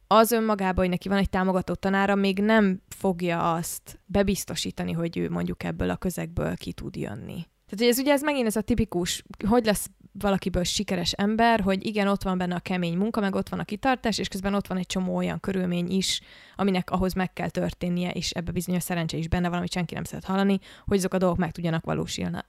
az 0.07 0.31
önmagában, 0.31 0.75
hogy 0.75 0.89
neki 0.89 1.09
van 1.09 1.17
egy 1.17 1.29
támogató 1.29 1.73
tanára, 1.73 2.15
még 2.15 2.39
nem 2.39 2.81
fogja 2.87 3.53
azt 3.53 3.99
bebiztosítani, 4.05 4.91
hogy 4.91 5.17
ő 5.17 5.29
mondjuk 5.29 5.63
ebből 5.63 5.89
a 5.89 5.95
közegből 5.95 6.55
ki 6.55 6.73
tud 6.73 6.95
jönni. 6.95 7.45
Tehát 7.65 7.77
hogy 7.77 7.87
ez 7.87 7.99
ugye 7.99 8.11
ez 8.11 8.21
megint 8.21 8.47
ez 8.47 8.55
a 8.55 8.61
tipikus, 8.61 9.23
hogy 9.47 9.65
lesz 9.65 9.89
valakiből 10.19 10.63
sikeres 10.63 11.11
ember, 11.11 11.59
hogy 11.59 11.85
igen, 11.85 12.07
ott 12.07 12.23
van 12.23 12.37
benne 12.37 12.55
a 12.55 12.59
kemény 12.59 12.97
munka, 12.97 13.19
meg 13.19 13.35
ott 13.35 13.49
van 13.49 13.59
a 13.59 13.63
kitartás, 13.63 14.17
és 14.17 14.27
közben 14.27 14.53
ott 14.53 14.67
van 14.67 14.77
egy 14.77 14.85
csomó 14.85 15.15
olyan 15.15 15.39
körülmény 15.39 15.91
is, 15.91 16.21
aminek 16.55 16.91
ahhoz 16.91 17.13
meg 17.13 17.33
kell 17.33 17.49
történnie, 17.49 18.11
és 18.11 18.31
ebbe 18.31 18.51
bizonyos 18.51 18.83
szerencse 18.83 19.17
is 19.17 19.27
benne 19.27 19.49
van, 19.49 19.57
amit 19.57 19.71
senki 19.71 19.93
nem 19.93 20.03
szeret 20.03 20.25
hallani, 20.25 20.59
hogy 20.85 20.97
azok 20.97 21.13
a 21.13 21.17
dolgok 21.17 21.37
meg 21.37 21.51
tudjanak 21.51 21.85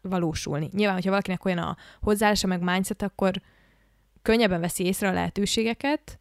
valósulni. 0.03 0.69
Nyilván, 0.73 0.95
hogyha 0.95 1.11
valakinek 1.11 1.45
olyan 1.45 1.59
a 1.59 1.77
hozzáállása, 2.01 2.47
meg 2.47 2.63
mindset, 2.63 3.03
akkor 3.03 3.41
könnyebben 4.23 4.61
veszi 4.61 4.85
észre 4.85 5.09
a 5.09 5.13
lehetőségeket, 5.13 6.19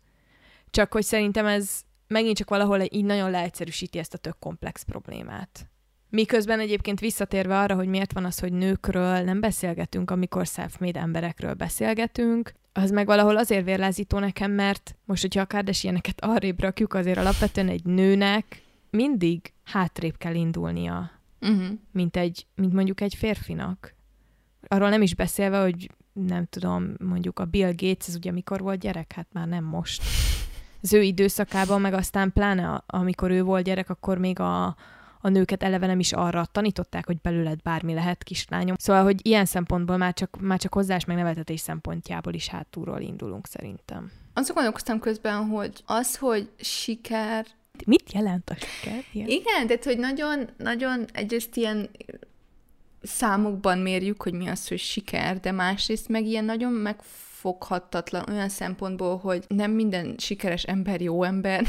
csak 0.70 0.94
hogy 0.94 1.04
szerintem 1.04 1.46
ez 1.46 1.82
megint 2.08 2.38
csak 2.38 2.50
valahol 2.50 2.82
így 2.82 3.06
nagyon 3.06 3.32
leegyszerűsíti 3.32 3.98
ezt 3.98 4.13
a 4.13 4.18
tök 4.18 4.39
komplex 4.39 4.84
problémát. 4.84 5.70
Miközben 6.10 6.60
egyébként 6.60 7.00
visszatérve 7.00 7.60
arra, 7.60 7.76
hogy 7.76 7.88
miért 7.88 8.14
van 8.14 8.26
az, 8.26 8.40
hogy 8.40 8.54
nőkről 8.54 9.20
nem 9.20 9.40
beszélgetünk, 9.40 10.12
amikor 10.12 10.46
self-made 10.46 11.00
emberekről 11.00 11.54
beszélgetünk, 11.54 12.54
az 12.74 12.92
meg 12.92 13.06
valahol 13.06 13.38
azért 13.38 13.66
vérlázító 13.66 14.20
nekem, 14.20 14.52
mert 14.52 14.96
most, 15.06 15.22
hogyha 15.22 15.42
a 15.42 15.46
Kardashianeket 15.46 16.24
arrébb 16.24 16.62
rakjuk, 16.62 16.94
azért 16.94 17.18
alapvetően 17.18 17.70
egy 17.70 17.84
nőnek 17.84 18.62
mindig 18.90 19.54
hátrébb 19.64 20.18
kell 20.18 20.36
indulnia, 20.36 21.12
uh-huh. 21.42 21.68
mint, 21.92 22.18
egy, 22.18 22.46
mint 22.56 22.74
mondjuk 22.74 23.02
egy 23.02 23.16
férfinak. 23.16 23.96
Arról 24.68 24.90
nem 24.90 25.02
is 25.02 25.16
beszélve, 25.16 25.62
hogy 25.62 25.92
nem 26.14 26.46
tudom, 26.46 26.94
mondjuk 27.04 27.40
a 27.40 27.46
Bill 27.46 27.74
Gates, 27.76 28.08
ez 28.08 28.16
ugye 28.16 28.32
mikor 28.32 28.62
volt 28.62 28.80
gyerek? 28.80 29.12
Hát 29.12 29.28
már 29.32 29.48
nem 29.48 29.64
most. 29.64 30.04
Az 30.82 30.94
ő 30.94 31.02
időszakában, 31.02 31.82
meg 31.82 31.94
aztán 31.94 32.32
pláne 32.34 32.84
amikor 32.86 33.32
ő 33.32 33.44
volt 33.44 33.64
gyerek, 33.64 33.90
akkor 33.90 34.18
még 34.18 34.40
a, 34.40 34.76
a 35.22 35.30
nőket 35.30 35.64
eleve 35.64 35.86
nem 35.86 36.00
is 36.00 36.14
arra 36.14 36.46
tanították, 36.52 37.06
hogy 37.06 37.22
belőled 37.22 37.62
bármi 37.62 37.94
lehet, 37.94 38.24
kislányom. 38.24 38.76
Szóval, 38.80 39.04
hogy 39.04 39.26
ilyen 39.26 39.46
szempontból 39.46 39.98
már 39.98 40.14
csak, 40.14 40.38
már 40.42 40.60
csak 40.60 40.74
hozzás 40.74 41.06
meg 41.06 41.16
nevetetés 41.16 41.60
szempontjából 41.60 42.34
is 42.34 42.48
hátulról 42.48 43.02
indulunk 43.02 43.48
szerintem. 43.48 44.12
Azt 44.34 44.54
gondolkoztam 44.54 45.00
közben, 45.00 45.46
hogy 45.46 45.84
az, 45.86 46.16
hogy 46.16 46.50
siker... 46.60 47.46
Mit 47.86 48.12
jelent 48.14 48.50
a 48.50 48.56
siker? 48.56 49.04
Ilyen? 49.12 49.28
Igen, 49.28 49.68
de 49.68 49.78
hogy 49.84 49.98
nagyon, 49.98 50.50
nagyon 50.58 51.06
egyrészt 51.14 51.56
ilyen 51.56 51.90
számokban 53.02 53.78
mérjük, 53.78 54.22
hogy 54.22 54.34
mi 54.34 54.48
az, 54.48 54.68
hogy 54.68 54.80
siker, 54.80 55.40
de 55.40 55.52
másrészt 55.52 56.08
meg 56.08 56.26
ilyen 56.26 56.46
nagyon 56.46 56.72
megfoghatatlan 56.72 58.24
olyan 58.30 58.50
szempontból, 58.50 59.18
hogy 59.18 59.46
nem 59.48 59.72
minden 59.72 60.16
sikeres 60.18 60.64
ember 60.64 61.02
jó 61.02 61.24
ember, 61.24 61.66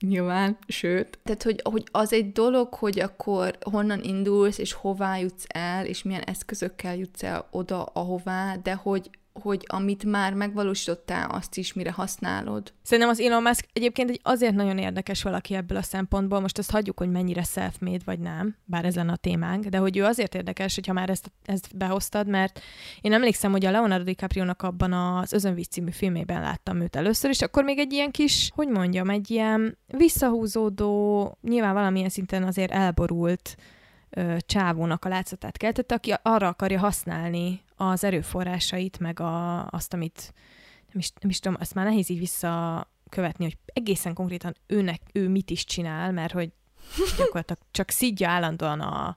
Nyilván, 0.00 0.58
sőt. 0.66 1.18
Tehát, 1.22 1.42
hogy, 1.42 1.60
hogy 1.64 1.84
az 1.90 2.12
egy 2.12 2.32
dolog, 2.32 2.74
hogy 2.74 3.00
akkor 3.00 3.58
honnan 3.70 4.02
indulsz, 4.02 4.58
és 4.58 4.72
hová 4.72 5.16
jutsz 5.16 5.44
el, 5.48 5.86
és 5.86 6.02
milyen 6.02 6.22
eszközökkel 6.22 6.96
jutsz 6.96 7.22
el 7.22 7.48
oda, 7.50 7.84
ahová, 7.84 8.56
de 8.56 8.74
hogy 8.74 9.10
hogy 9.42 9.64
amit 9.66 10.04
már 10.04 10.34
megvalósítottál, 10.34 11.30
azt 11.30 11.56
is 11.56 11.72
mire 11.72 11.92
használod. 11.92 12.72
Szerintem 12.82 13.12
az 13.12 13.20
Elon 13.20 13.42
Musk 13.42 13.68
egyébként 13.72 14.10
egy 14.10 14.20
azért 14.22 14.54
nagyon 14.54 14.78
érdekes 14.78 15.22
valaki 15.22 15.54
ebből 15.54 15.78
a 15.78 15.82
szempontból, 15.82 16.40
most 16.40 16.58
azt 16.58 16.70
hagyjuk, 16.70 16.98
hogy 16.98 17.10
mennyire 17.10 17.42
self-made 17.42 18.02
vagy 18.04 18.18
nem, 18.18 18.56
bár 18.64 18.84
ez 18.84 18.94
lenne 18.94 19.12
a 19.12 19.16
témánk, 19.16 19.64
de 19.64 19.78
hogy 19.78 19.96
ő 19.96 20.04
azért 20.04 20.34
érdekes, 20.34 20.74
hogyha 20.74 20.92
már 20.92 21.10
ezt, 21.10 21.32
ezt 21.44 21.76
behoztad, 21.76 22.26
mert 22.28 22.60
én 23.00 23.12
emlékszem, 23.12 23.50
hogy 23.50 23.64
a 23.64 23.70
Leonardo 23.70 24.04
DiCaprio-nak 24.04 24.62
abban 24.62 24.92
az 24.92 25.32
Özönvíz 25.32 25.66
című 25.66 25.90
filmében 25.90 26.40
láttam 26.40 26.80
őt 26.80 26.96
először, 26.96 27.30
és 27.30 27.42
akkor 27.42 27.64
még 27.64 27.78
egy 27.78 27.92
ilyen 27.92 28.10
kis, 28.10 28.50
hogy 28.54 28.68
mondjam, 28.68 29.10
egy 29.10 29.30
ilyen 29.30 29.78
visszahúzódó, 29.86 31.38
nyilván 31.42 31.74
valamilyen 31.74 32.08
szinten 32.08 32.42
azért 32.42 32.72
elborult 32.72 33.56
csávónak 34.38 35.04
a 35.04 35.08
látszatát 35.08 35.56
keltette, 35.56 35.94
aki 35.94 36.14
arra 36.22 36.48
akarja 36.48 36.78
használni 36.78 37.60
az 37.78 38.04
erőforrásait, 38.04 38.98
meg 38.98 39.20
a, 39.20 39.66
azt, 39.66 39.94
amit 39.94 40.34
nem 40.92 40.98
is, 40.98 41.12
nem 41.20 41.30
is 41.30 41.38
tudom, 41.38 41.58
azt 41.60 41.74
már 41.74 41.84
nehéz 41.84 42.10
így 42.10 42.18
visszakövetni, 42.18 43.44
hogy 43.44 43.56
egészen 43.72 44.14
konkrétan 44.14 44.56
őnek, 44.66 45.00
ő 45.12 45.28
mit 45.28 45.50
is 45.50 45.64
csinál, 45.64 46.12
mert 46.12 46.32
hogy 46.32 46.52
gyakorlatilag 47.16 47.62
csak 47.70 47.90
szidja 47.90 48.28
állandóan 48.28 48.80
a, 48.80 49.16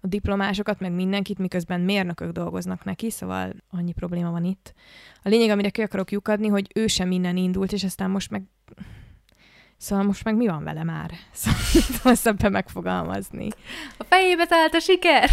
a 0.00 0.06
diplomásokat, 0.06 0.80
meg 0.80 0.92
mindenkit, 0.92 1.38
miközben 1.38 1.80
mérnökök 1.80 2.32
dolgoznak 2.32 2.84
neki, 2.84 3.10
szóval 3.10 3.52
annyi 3.70 3.92
probléma 3.92 4.30
van 4.30 4.44
itt. 4.44 4.74
A 5.22 5.28
lényeg, 5.28 5.50
amire 5.50 5.70
ki 5.70 5.82
akarok 5.82 6.10
lyukadni, 6.10 6.48
hogy 6.48 6.70
ő 6.74 6.86
sem 6.86 7.08
minden 7.08 7.36
indult, 7.36 7.72
és 7.72 7.84
aztán 7.84 8.10
most 8.10 8.30
meg 8.30 8.42
Szóval 9.78 10.04
most 10.04 10.24
meg 10.24 10.36
mi 10.36 10.46
van 10.46 10.64
vele 10.64 10.84
már? 10.84 11.10
Szóval 11.32 11.60
tudom 11.86 12.12
ezt 12.12 12.26
ebben 12.26 12.52
megfogalmazni. 12.52 13.48
A 13.96 14.04
fejébe 14.04 14.46
talált 14.46 14.74
a 14.74 14.80
siker! 14.80 15.30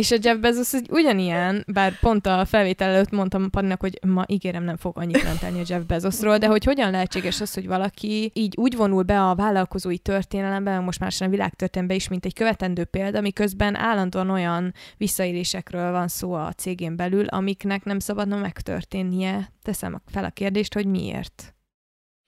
És 0.00 0.10
a 0.10 0.16
Jeff 0.22 0.38
Bezos 0.38 0.74
egy 0.74 0.90
ugyanilyen, 0.90 1.64
bár 1.66 1.98
pont 1.98 2.26
a 2.26 2.44
felvétel 2.44 2.90
előtt 2.90 3.10
mondtam 3.10 3.50
Paninak, 3.50 3.80
hogy 3.80 3.98
ma 4.06 4.24
ígérem 4.26 4.62
nem 4.62 4.76
fog 4.76 4.98
annyit 4.98 5.22
mentelni 5.22 5.60
a 5.60 5.64
Jeff 5.66 5.82
Bezosról, 5.82 6.38
de 6.38 6.46
hogy 6.46 6.64
hogyan 6.64 6.90
lehetséges 6.90 7.40
az, 7.40 7.54
hogy 7.54 7.66
valaki 7.66 8.30
így 8.34 8.54
úgy 8.56 8.76
vonul 8.76 9.02
be 9.02 9.22
a 9.22 9.34
vállalkozói 9.34 9.98
történelembe, 9.98 10.78
most 10.78 11.00
már 11.00 11.12
sem 11.12 11.28
a 11.28 11.30
világtörténelembe 11.30 11.94
is, 11.94 12.08
mint 12.08 12.24
egy 12.24 12.34
követendő 12.34 12.84
példa, 12.84 13.20
miközben 13.20 13.76
állandóan 13.76 14.30
olyan 14.30 14.74
visszaélésekről 14.96 15.90
van 15.90 16.08
szó 16.08 16.32
a 16.32 16.52
cégén 16.52 16.96
belül, 16.96 17.26
amiknek 17.26 17.84
nem 17.84 17.98
szabadna 17.98 18.36
megtörténnie. 18.36 19.52
Teszem 19.62 20.02
fel 20.06 20.24
a 20.24 20.30
kérdést, 20.30 20.74
hogy 20.74 20.86
miért. 20.86 21.54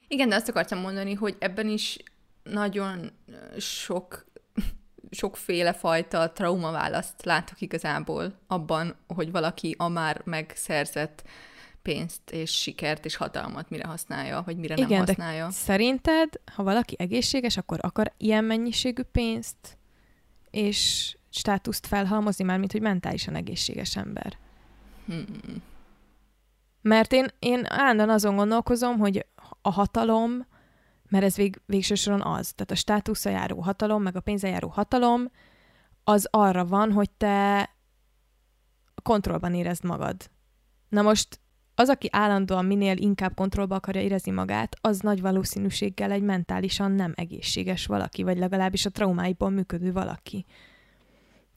Igen, 0.09 0.29
de 0.29 0.35
azt 0.35 0.49
akartam 0.49 0.79
mondani, 0.79 1.15
hogy 1.15 1.37
ebben 1.39 1.69
is 1.69 1.99
nagyon 2.43 3.11
sok 3.59 4.25
sokféle 5.13 5.73
fajta 5.73 6.33
traumaválaszt 6.33 7.25
látok 7.25 7.61
igazából 7.61 8.39
abban, 8.47 8.97
hogy 9.07 9.31
valaki 9.31 9.75
a 9.79 9.89
már 9.89 10.21
megszerzett 10.25 11.23
pénzt 11.83 12.31
és 12.31 12.51
sikert 12.51 13.05
és 13.05 13.17
hatalmat 13.17 13.71
mire 13.71 13.87
használja, 13.87 14.43
vagy 14.47 14.57
mire 14.57 14.75
Igen, 14.75 14.89
nem 14.89 14.99
használja. 14.99 15.47
De 15.47 15.53
szerinted, 15.53 16.29
ha 16.55 16.63
valaki 16.63 16.97
egészséges, 16.99 17.57
akkor 17.57 17.79
akar 17.81 18.13
ilyen 18.17 18.45
mennyiségű 18.45 19.03
pénzt 19.03 19.79
és 20.51 21.15
státuszt 21.31 21.87
felhalmozni, 21.87 22.45
már 22.45 22.59
mint 22.59 22.73
hogy 22.73 22.81
mentálisan 22.81 23.35
egészséges 23.35 23.97
ember? 23.97 24.39
Hmm. 25.07 25.63
Mert 26.83 27.13
én, 27.13 27.27
én 27.39 27.65
állandóan 27.69 28.11
azon 28.11 28.37
gondolkozom, 28.37 28.99
hogy 28.99 29.27
a 29.63 29.71
hatalom 29.71 30.47
mert 31.13 31.25
ez 31.25 31.37
vég, 31.37 31.61
végső 31.67 31.95
soron 31.95 32.21
az. 32.21 32.53
Tehát 32.53 32.71
a 32.71 32.75
státusza 32.75 33.31
járó 33.31 33.61
hatalom, 33.61 34.03
meg 34.03 34.17
a 34.17 34.21
pénze 34.21 34.49
járó 34.49 34.69
hatalom, 34.69 35.31
az 36.05 36.29
arra 36.31 36.65
van, 36.65 36.93
hogy 36.93 37.11
te 37.11 37.71
kontrollban 39.03 39.55
érezd 39.55 39.85
magad. 39.85 40.31
Na 40.89 41.03
most 41.03 41.41
az, 41.75 41.89
aki 41.89 42.09
állandóan 42.13 42.65
minél 42.65 42.97
inkább 42.97 43.35
kontrollba 43.35 43.75
akarja 43.75 44.01
érezni 44.01 44.33
magát, 44.33 44.77
az 44.81 45.01
nagy 45.01 45.21
valószínűséggel 45.21 46.11
egy 46.11 46.23
mentálisan 46.23 46.93
nem 46.93 47.13
egészséges 47.17 47.87
valaki, 47.87 48.23
vagy 48.23 48.39
legalábbis 48.39 48.87
a 48.87 48.91
traumáiból 48.91 49.51
működő 49.51 49.93
valaki. 49.93 50.45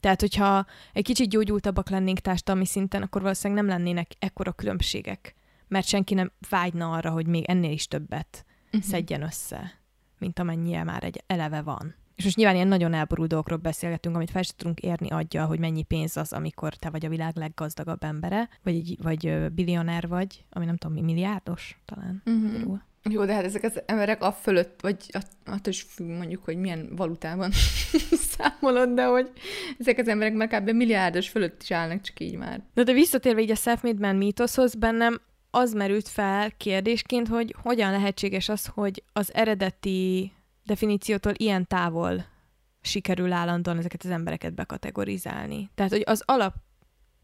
Tehát, 0.00 0.20
hogyha 0.20 0.66
egy 0.92 1.04
kicsit 1.04 1.28
gyógyultabbak 1.28 1.90
lennénk 1.90 2.18
társadalmi 2.18 2.66
szinten, 2.66 3.02
akkor 3.02 3.22
valószínűleg 3.22 3.64
nem 3.64 3.76
lennének 3.76 4.10
ekkora 4.18 4.52
különbségek, 4.52 5.34
mert 5.68 5.86
senki 5.86 6.14
nem 6.14 6.32
vágyna 6.48 6.92
arra, 6.92 7.10
hogy 7.10 7.26
még 7.26 7.44
ennél 7.44 7.72
is 7.72 7.86
többet 7.86 8.45
uh-huh. 8.76 8.90
szedjen 8.90 9.22
össze, 9.22 9.72
mint 10.18 10.38
amennyire 10.38 10.84
már 10.84 11.04
egy 11.04 11.22
eleve 11.26 11.62
van. 11.62 11.94
És 12.16 12.24
most 12.24 12.36
nyilván 12.36 12.54
ilyen 12.54 12.68
nagyon 12.68 12.94
elborult 12.94 13.28
dolgokról 13.28 13.58
beszélgetünk, 13.58 14.16
amit 14.16 14.30
fel 14.30 14.42
sem 14.42 14.56
tudunk 14.56 14.80
érni 14.80 15.08
adja, 15.08 15.44
hogy 15.44 15.58
mennyi 15.58 15.82
pénz 15.82 16.16
az, 16.16 16.32
amikor 16.32 16.74
te 16.74 16.90
vagy 16.90 17.04
a 17.04 17.08
világ 17.08 17.36
leggazdagabb 17.36 18.02
embere, 18.02 18.48
vagy, 18.62 18.74
egy, 18.74 18.96
vagy 19.02 19.52
bilionár 19.52 20.08
vagy, 20.08 20.44
ami 20.50 20.64
nem 20.64 20.76
tudom, 20.76 20.96
mi 20.96 21.02
milliárdos 21.02 21.80
talán. 21.84 22.22
Uh-huh. 22.26 22.78
Jó, 23.10 23.24
de 23.24 23.34
hát 23.34 23.44
ezek 23.44 23.62
az 23.62 23.82
emberek 23.86 24.22
a 24.22 24.32
fölött, 24.32 24.80
vagy 24.80 24.96
attól 25.44 25.72
is 25.72 25.82
függ 25.82 26.06
mondjuk, 26.06 26.44
hogy 26.44 26.56
milyen 26.56 26.88
valutában 26.96 27.50
számolod, 28.36 28.88
de 28.88 29.04
hogy 29.04 29.30
ezek 29.78 29.98
az 29.98 30.08
emberek 30.08 30.34
már 30.34 30.48
kb. 30.48 30.70
milliárdos 30.70 31.28
fölött 31.28 31.62
is 31.62 31.70
állnak, 31.70 32.00
csak 32.00 32.20
így 32.20 32.36
már. 32.36 32.62
De, 32.74 32.82
de 32.82 32.92
visszatérve 32.92 33.40
így 33.40 33.50
a 33.50 33.54
self-made 33.54 34.06
man 34.06 34.16
mítoszhoz, 34.16 34.74
bennem 34.74 35.20
az 35.56 35.72
merült 35.72 36.08
fel 36.08 36.50
kérdésként, 36.50 37.28
hogy 37.28 37.54
hogyan 37.62 37.90
lehetséges 37.90 38.48
az, 38.48 38.66
hogy 38.66 39.02
az 39.12 39.34
eredeti 39.34 40.32
definíciótól 40.64 41.32
ilyen 41.36 41.66
távol 41.66 42.26
sikerül 42.80 43.32
állandóan 43.32 43.78
ezeket 43.78 44.04
az 44.04 44.10
embereket 44.10 44.54
bekategorizálni. 44.54 45.70
Tehát, 45.74 45.92
hogy 45.92 46.02
az 46.06 46.22
alap 46.24 46.54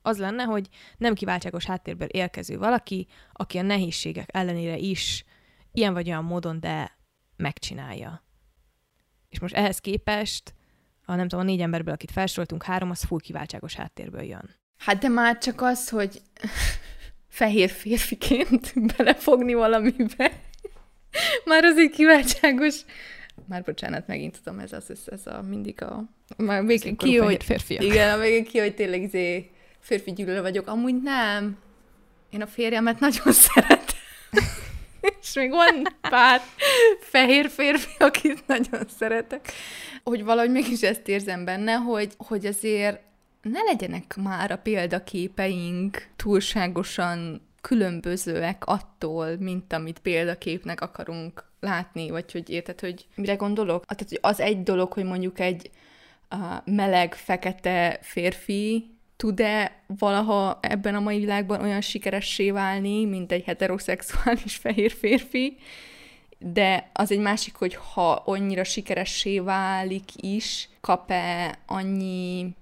az 0.03 0.19
lenne, 0.19 0.43
hogy 0.43 0.69
nem 0.99 1.15
kiváltságos 1.15 1.65
háttérből 1.65 2.09
érkező 2.09 2.59
valaki, 2.59 3.07
aki 3.33 3.59
a 3.59 3.63
nehézségek 3.63 4.29
ellenére 4.33 4.77
is 4.77 5.25
ilyen 5.73 5.93
vagy 5.93 6.09
olyan 6.09 6.25
módon, 6.25 6.61
de 6.61 6.99
megcsinálja. 7.37 8.25
És 9.29 9.41
most 9.41 9.55
ehhez 9.55 9.79
képest, 9.79 10.55
a 11.05 11.15
nem 11.15 11.29
tudom, 11.29 11.45
a 11.45 11.49
négy 11.49 11.61
emberből, 11.61 11.95
akit 11.95 12.11
felsoroltunk, 12.11 12.63
három, 12.63 12.91
az 12.91 13.03
full 13.03 13.21
kiváltságos 13.21 13.75
háttérből 13.75 14.23
jön. 14.23 14.51
Hát 14.77 14.99
de 14.99 15.09
már 15.09 15.39
csak 15.39 15.61
az, 15.61 15.89
hogy 15.89 16.23
fehér 17.33 17.71
férfiként 17.71 18.73
belefogni 18.97 19.55
valamibe. 19.55 20.41
Már 21.45 21.65
az 21.65 21.77
egy 21.77 21.91
kiváltságos. 21.91 22.75
Már 23.49 23.63
bocsánat, 23.63 24.07
megint 24.07 24.41
tudom, 24.43 24.59
ez 24.59 24.73
az, 24.73 24.91
ez, 24.91 25.01
ez 25.07 25.27
a 25.27 25.43
mindig 25.43 25.83
a... 25.83 26.05
Már 26.37 26.65
végig 26.67 26.97
ki, 26.97 27.17
hogy... 27.17 27.45
Férfiak. 27.45 27.83
Igen, 27.83 28.21
végig 28.21 28.49
ki, 28.49 28.59
hogy 28.59 28.75
tényleg 28.75 29.03
izé 29.03 29.51
férfi 29.81 30.13
gyűlölő 30.13 30.41
vagyok. 30.41 30.67
Amúgy 30.67 31.03
nem. 31.03 31.59
Én 32.31 32.43
a 32.43 32.47
férjemet 32.47 33.01
nagyon 33.01 33.33
szeretem. 33.49 34.01
És 35.21 35.33
még 35.35 35.51
van 35.51 35.97
pár 36.01 36.41
fehér 37.01 37.49
férfi, 37.49 37.95
akit 37.99 38.47
nagyon 38.47 38.87
szeretek. 38.99 39.53
Hogy 40.05 40.25
valahogy 40.25 40.51
mégis 40.51 40.83
ezt 40.83 41.09
érzem 41.09 41.45
benne, 41.45 41.73
hogy, 41.73 42.13
hogy 42.17 42.47
azért 42.47 43.01
ne 43.43 43.63
legyenek 43.63 44.17
már 44.17 44.51
a 44.51 44.59
példaképeink 44.59 46.09
túlságosan 46.17 47.41
különbözőek 47.61 48.65
attól, 48.67 49.37
mint 49.37 49.73
amit 49.73 49.99
példaképnek 49.99 50.81
akarunk 50.81 51.45
látni, 51.61 52.11
vagy 52.11 52.33
hogy 52.33 52.51
érted, 52.51 52.81
hogy 52.81 53.07
mire 53.15 53.35
gondolok? 53.35 53.85
Tehát, 53.85 54.09
hogy 54.09 54.19
az 54.21 54.41
egy 54.41 54.63
dolog, 54.63 54.93
hogy 54.93 55.05
mondjuk 55.05 55.41
egy 55.41 55.71
uh, 56.31 56.39
meleg, 56.65 57.15
fekete 57.15 57.99
férfi 58.03 58.91
tud-e 59.17 59.83
valaha 59.87 60.59
ebben 60.63 60.95
a 60.95 61.01
mai 61.01 61.19
világban 61.19 61.61
olyan 61.61 61.81
sikeressé 61.81 62.51
válni, 62.51 63.05
mint 63.05 63.33
egy 63.33 63.45
heteroszexuális 63.45 64.57
fehér 64.63 64.91
férfi, 64.91 65.57
de 66.39 66.91
az 66.93 67.13
egy 67.13 67.19
másik, 67.19 67.55
hogy 67.55 67.75
ha 67.75 68.13
annyira 68.13 68.65
sikeressé 68.65 69.39
válik 69.39 70.09
is, 70.17 70.69
kap-e 70.81 71.59
annyi. 71.67 72.55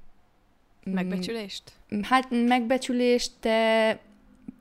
Megbecsülést? 0.92 1.72
Hát 2.02 2.26
megbecsülést, 2.30 3.32
de 3.40 3.98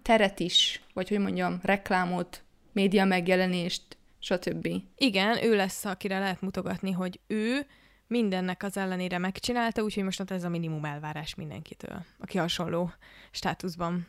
teret 0.01 0.39
is, 0.39 0.81
vagy 0.93 1.09
hogy 1.09 1.19
mondjam, 1.19 1.59
reklámot, 1.63 2.43
média 2.71 3.05
megjelenést, 3.05 3.83
stb. 4.19 4.67
Igen, 4.97 5.43
ő 5.43 5.55
lesz, 5.55 5.85
akire 5.85 6.19
lehet 6.19 6.41
mutogatni, 6.41 6.91
hogy 6.91 7.19
ő 7.27 7.65
mindennek 8.07 8.63
az 8.63 8.77
ellenére 8.77 9.17
megcsinálta, 9.17 9.81
úgyhogy 9.81 10.03
most 10.03 10.31
ez 10.31 10.43
a 10.43 10.49
minimum 10.49 10.85
elvárás 10.85 11.35
mindenkitől, 11.35 12.05
aki 12.19 12.37
hasonló 12.37 12.91
státuszban 13.31 14.07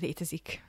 létezik. 0.00 0.62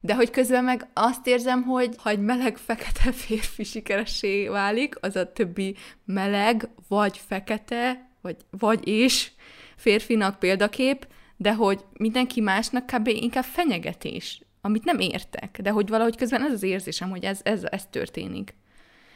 De 0.00 0.14
hogy 0.14 0.30
közben 0.30 0.64
meg 0.64 0.88
azt 0.92 1.26
érzem, 1.26 1.62
hogy 1.62 1.94
ha 1.98 2.10
egy 2.10 2.20
meleg 2.20 2.56
fekete 2.56 3.12
férfi 3.12 3.64
sikeressé 3.64 4.48
válik, 4.48 4.94
az 5.00 5.16
a 5.16 5.32
többi 5.32 5.76
meleg, 6.04 6.68
vagy 6.88 7.18
fekete, 7.18 8.08
vagy, 8.20 8.36
vagy 8.50 8.88
és 8.88 9.30
férfinak 9.76 10.38
példakép, 10.38 11.06
de 11.36 11.54
hogy 11.54 11.84
mindenki 11.92 12.40
másnak 12.40 12.86
kb. 12.86 13.08
inkább 13.08 13.44
fenyegetés, 13.44 14.40
amit 14.60 14.84
nem 14.84 14.98
értek, 14.98 15.58
de 15.62 15.70
hogy 15.70 15.88
valahogy 15.88 16.16
közben 16.16 16.44
ez 16.44 16.52
az 16.52 16.62
érzésem, 16.62 17.10
hogy 17.10 17.24
ez, 17.24 17.40
ez, 17.42 17.64
ez 17.64 17.86
történik. 17.86 18.54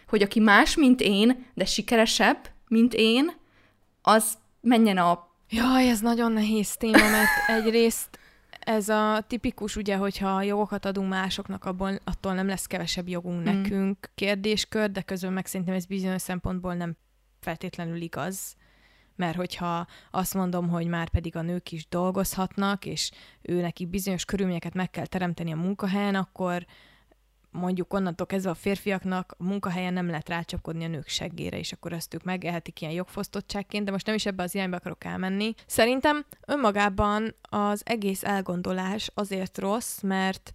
Hogy 0.08 0.22
aki 0.22 0.40
más, 0.40 0.76
mint 0.76 1.00
én, 1.00 1.46
de 1.54 1.64
sikeresebb, 1.64 2.50
mint 2.68 2.94
én, 2.94 3.32
az 4.02 4.38
menjen 4.60 4.98
a... 4.98 5.26
Jaj, 5.50 5.88
ez 5.88 6.00
nagyon 6.00 6.32
nehéz 6.32 6.76
téma, 6.76 7.08
mert 7.10 7.30
egyrészt 7.46 8.18
ez 8.68 8.88
a 8.88 9.24
tipikus, 9.26 9.76
ugye, 9.76 9.96
hogyha 9.96 10.42
jogokat 10.42 10.84
adunk 10.84 11.08
másoknak, 11.08 11.64
abból, 11.64 11.98
attól 12.04 12.34
nem 12.34 12.46
lesz 12.46 12.66
kevesebb 12.66 13.08
jogunk 13.08 13.40
mm. 13.40 13.44
nekünk 13.44 14.10
kérdéskör, 14.14 14.90
de 14.90 15.02
közben 15.02 15.32
meg 15.32 15.46
szerintem 15.46 15.74
ez 15.74 15.86
bizonyos 15.86 16.22
szempontból 16.22 16.74
nem 16.74 16.96
feltétlenül 17.40 18.00
igaz 18.00 18.56
mert 19.18 19.36
hogyha 19.36 19.86
azt 20.10 20.34
mondom, 20.34 20.68
hogy 20.68 20.86
már 20.86 21.08
pedig 21.08 21.36
a 21.36 21.42
nők 21.42 21.72
is 21.72 21.88
dolgozhatnak, 21.88 22.84
és 22.86 23.10
ő 23.42 23.60
neki 23.60 23.86
bizonyos 23.86 24.24
körülményeket 24.24 24.74
meg 24.74 24.90
kell 24.90 25.06
teremteni 25.06 25.52
a 25.52 25.56
munkahelyen, 25.56 26.14
akkor 26.14 26.66
mondjuk 27.50 27.92
onnantól 27.92 28.26
kezdve 28.26 28.50
a 28.50 28.54
férfiaknak 28.54 29.34
a 29.38 29.44
munkahelyen 29.44 29.92
nem 29.92 30.06
lehet 30.06 30.28
rácsapkodni 30.28 30.84
a 30.84 30.88
nők 30.88 31.08
seggére, 31.08 31.58
és 31.58 31.72
akkor 31.72 31.92
ezt 31.92 32.14
ők 32.14 32.22
megélhetik 32.22 32.80
ilyen 32.80 32.92
jogfosztottságként, 32.92 33.84
de 33.84 33.90
most 33.90 34.06
nem 34.06 34.14
is 34.14 34.26
ebbe 34.26 34.42
az 34.42 34.54
irányba 34.54 34.76
akarok 34.76 35.04
elmenni. 35.04 35.54
Szerintem 35.66 36.24
önmagában 36.46 37.34
az 37.42 37.82
egész 37.84 38.24
elgondolás 38.24 39.10
azért 39.14 39.58
rossz, 39.58 40.00
mert 40.00 40.52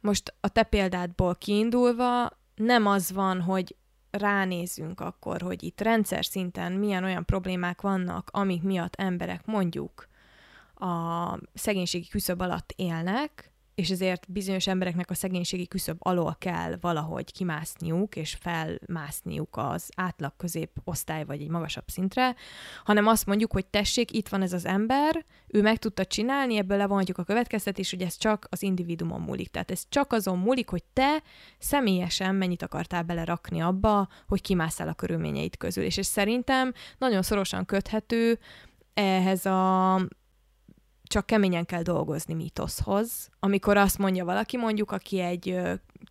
most 0.00 0.34
a 0.40 0.48
te 0.48 0.62
példádból 0.62 1.34
kiindulva 1.34 2.30
nem 2.54 2.86
az 2.86 3.12
van, 3.12 3.40
hogy 3.40 3.76
ránézünk 4.12 5.00
akkor, 5.00 5.40
hogy 5.40 5.62
itt 5.62 5.80
rendszer 5.80 6.24
szinten 6.24 6.72
milyen 6.72 7.04
olyan 7.04 7.24
problémák 7.24 7.80
vannak, 7.80 8.28
amik 8.32 8.62
miatt 8.62 8.94
emberek 8.94 9.46
mondjuk 9.46 10.08
a 10.74 11.38
szegénységi 11.54 12.08
küszöb 12.08 12.40
alatt 12.40 12.72
élnek, 12.76 13.51
és 13.74 13.90
ezért 13.90 14.32
bizonyos 14.32 14.66
embereknek 14.66 15.10
a 15.10 15.14
szegénységi 15.14 15.66
küszöb 15.68 15.96
alól 15.98 16.36
kell 16.38 16.76
valahogy 16.80 17.32
kimászniuk, 17.32 18.16
és 18.16 18.36
felmászniuk 18.40 19.56
az 19.56 19.90
átlag 19.96 20.32
középosztály 20.36 21.24
vagy 21.24 21.40
egy 21.40 21.48
magasabb 21.48 21.88
szintre, 21.88 22.34
hanem 22.84 23.06
azt 23.06 23.26
mondjuk, 23.26 23.52
hogy 23.52 23.66
tessék, 23.66 24.12
itt 24.12 24.28
van 24.28 24.42
ez 24.42 24.52
az 24.52 24.66
ember, 24.66 25.24
ő 25.46 25.62
meg 25.62 25.78
tudta 25.78 26.04
csinálni, 26.04 26.56
ebből 26.56 26.76
levonhatjuk 26.76 27.18
a 27.18 27.24
következtetés, 27.24 27.90
hogy 27.90 28.02
ez 28.02 28.16
csak 28.16 28.46
az 28.50 28.62
individumon 28.62 29.20
múlik. 29.20 29.48
Tehát 29.48 29.70
ez 29.70 29.82
csak 29.88 30.12
azon 30.12 30.38
múlik, 30.38 30.68
hogy 30.68 30.84
te 30.92 31.22
személyesen 31.58 32.34
mennyit 32.34 32.62
akartál 32.62 33.02
belerakni 33.02 33.60
abba, 33.60 34.08
hogy 34.28 34.40
kimászál 34.40 34.88
a 34.88 34.94
körülményeit 34.94 35.56
közül. 35.56 35.84
És 35.84 35.98
ez 35.98 36.06
szerintem 36.06 36.72
nagyon 36.98 37.22
szorosan 37.22 37.64
köthető 37.64 38.38
ehhez 38.94 39.46
a 39.46 39.94
csak 41.12 41.26
keményen 41.26 41.66
kell 41.66 41.82
dolgozni 41.82 42.34
mítoszhoz. 42.34 43.28
Amikor 43.40 43.76
azt 43.76 43.98
mondja 43.98 44.24
valaki, 44.24 44.56
mondjuk, 44.56 44.90
aki 44.90 45.20
egy 45.20 45.60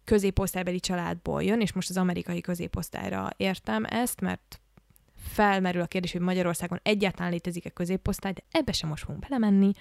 középosztálybeli 0.05 0.79
családból 0.79 1.43
jön, 1.43 1.61
és 1.61 1.73
most 1.73 1.89
az 1.89 1.97
amerikai 1.97 2.41
középosztályra 2.41 3.29
értem 3.37 3.83
ezt, 3.85 4.21
mert 4.21 4.61
felmerül 5.15 5.81
a 5.81 5.85
kérdés, 5.85 6.11
hogy 6.11 6.21
Magyarországon 6.21 6.79
egyáltalán 6.83 7.31
létezik-e 7.31 7.69
középosztály, 7.69 8.31
de 8.31 8.41
ebbe 8.51 8.71
sem 8.71 8.89
most 8.89 9.03
fogunk 9.03 9.27
belemenni. 9.27 9.71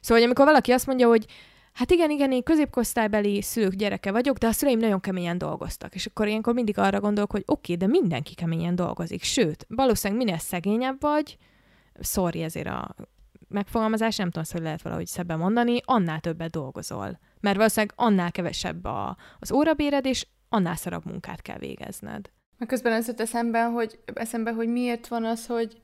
Szóval, 0.00 0.16
hogy 0.16 0.22
amikor 0.22 0.44
valaki 0.44 0.72
azt 0.72 0.86
mondja, 0.86 1.08
hogy 1.08 1.26
hát 1.72 1.90
igen, 1.90 2.10
igen, 2.10 2.32
én 2.32 2.42
középosztálybeli 2.42 3.42
szülők 3.42 3.74
gyereke 3.74 4.10
vagyok, 4.10 4.36
de 4.36 4.46
a 4.46 4.52
szüleim 4.52 4.78
nagyon 4.78 5.00
keményen 5.00 5.38
dolgoztak. 5.38 5.94
És 5.94 6.06
akkor 6.06 6.26
ilyenkor 6.26 6.54
mindig 6.54 6.78
arra 6.78 7.00
gondolok, 7.00 7.30
hogy 7.30 7.42
oké, 7.46 7.72
okay, 7.74 7.86
de 7.86 7.98
mindenki 7.98 8.34
keményen 8.34 8.74
dolgozik. 8.74 9.22
Sőt, 9.22 9.66
valószínűleg 9.68 10.24
minél 10.24 10.38
szegényebb 10.38 11.00
vagy, 11.00 11.38
sorry 12.00 12.42
ezért 12.42 12.66
a 12.66 12.94
megfogalmazás, 13.48 14.16
nem 14.16 14.30
tudom, 14.30 14.48
hogy 14.50 14.62
lehet 14.62 14.82
valahogy 14.82 15.06
szebben 15.06 15.38
mondani, 15.38 15.80
annál 15.84 16.20
többet 16.20 16.50
dolgozol. 16.50 17.18
Mert 17.40 17.56
valószínűleg 17.56 17.94
annál 17.96 18.32
kevesebb 18.32 18.84
a, 18.84 19.16
az 19.38 19.52
órabéred, 19.52 20.06
és 20.06 20.26
annál 20.48 20.76
szarabb 20.76 21.04
munkát 21.04 21.42
kell 21.42 21.58
végezned. 21.58 22.30
Meg 22.58 22.68
közben 22.68 22.92
az 22.92 23.06
jött 23.06 23.20
eszembe, 23.20 23.62
hogy, 23.64 23.98
eszembe, 24.14 24.52
hogy 24.52 24.68
miért 24.68 25.08
van 25.08 25.24
az, 25.24 25.46
hogy 25.46 25.80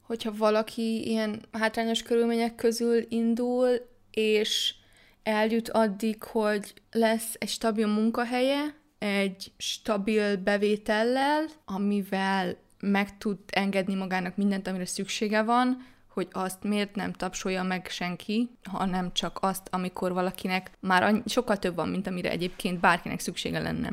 hogyha 0.00 0.36
valaki 0.36 1.08
ilyen 1.08 1.42
hátrányos 1.52 2.02
körülmények 2.02 2.54
közül 2.54 3.04
indul, 3.08 3.68
és 4.10 4.74
eljut 5.22 5.68
addig, 5.68 6.22
hogy 6.22 6.74
lesz 6.90 7.34
egy 7.38 7.48
stabil 7.48 7.86
munkahelye, 7.86 8.74
egy 8.98 9.52
stabil 9.56 10.36
bevétellel, 10.36 11.44
amivel 11.64 12.56
meg 12.80 13.18
tud 13.18 13.38
engedni 13.52 13.94
magának 13.94 14.36
mindent, 14.36 14.66
amire 14.66 14.86
szüksége 14.86 15.42
van, 15.42 15.86
hogy 16.14 16.28
azt 16.32 16.62
miért 16.62 16.94
nem 16.94 17.12
tapsolja 17.12 17.62
meg 17.62 17.86
senki, 17.88 18.50
hanem 18.62 19.12
csak 19.12 19.38
azt, 19.40 19.68
amikor 19.70 20.12
valakinek 20.12 20.70
már 20.80 21.02
annyi, 21.02 21.22
sokkal 21.26 21.58
több 21.58 21.74
van, 21.74 21.88
mint 21.88 22.06
amire 22.06 22.30
egyébként 22.30 22.80
bárkinek 22.80 23.20
szüksége 23.20 23.60
lenne. 23.60 23.92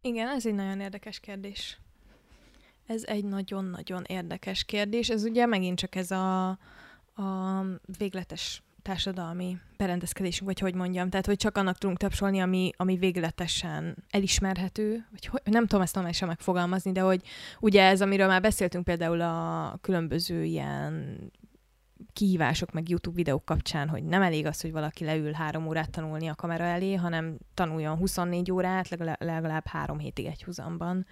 Igen, 0.00 0.28
ez 0.28 0.46
egy 0.46 0.54
nagyon 0.54 0.80
érdekes 0.80 1.20
kérdés. 1.20 1.78
Ez 2.86 3.04
egy 3.06 3.24
nagyon-nagyon 3.24 4.04
érdekes 4.06 4.64
kérdés. 4.64 5.08
Ez 5.08 5.24
ugye 5.24 5.46
megint 5.46 5.78
csak 5.78 5.94
ez 5.94 6.10
a, 6.10 6.48
a 7.14 7.64
végletes 7.98 8.62
társadalmi 8.82 9.56
berendezkedésünk, 9.76 10.46
vagy 10.46 10.58
hogy 10.58 10.74
mondjam, 10.74 11.10
tehát 11.10 11.26
hogy 11.26 11.36
csak 11.36 11.56
annak 11.56 11.78
tudunk 11.78 11.98
tapsolni, 11.98 12.40
ami, 12.40 12.70
ami 12.76 12.96
végletesen 12.96 14.04
elismerhető, 14.10 15.06
vagy 15.10 15.26
hogy, 15.26 15.40
nem 15.44 15.66
tudom 15.66 15.82
ezt 15.82 15.94
normálisan 15.94 16.28
megfogalmazni, 16.28 16.92
de 16.92 17.00
hogy 17.00 17.22
ugye 17.60 17.82
ez, 17.82 18.00
amiről 18.00 18.26
már 18.26 18.40
beszéltünk 18.40 18.84
például 18.84 19.20
a 19.20 19.78
különböző 19.80 20.44
ilyen 20.44 21.18
kihívások, 22.12 22.72
meg 22.72 22.88
YouTube 22.88 23.16
videók 23.16 23.44
kapcsán, 23.44 23.88
hogy 23.88 24.04
nem 24.04 24.22
elég 24.22 24.46
az, 24.46 24.60
hogy 24.60 24.72
valaki 24.72 25.04
leül 25.04 25.32
három 25.32 25.66
órát 25.66 25.90
tanulni 25.90 26.26
a 26.26 26.34
kamera 26.34 26.64
elé, 26.64 26.94
hanem 26.94 27.38
tanuljon 27.54 27.96
24 27.96 28.50
órát, 28.50 28.88
legalább 29.18 29.66
három 29.66 29.98
hétig 29.98 30.26
egy 30.26 30.42
húzamban. 30.42 31.06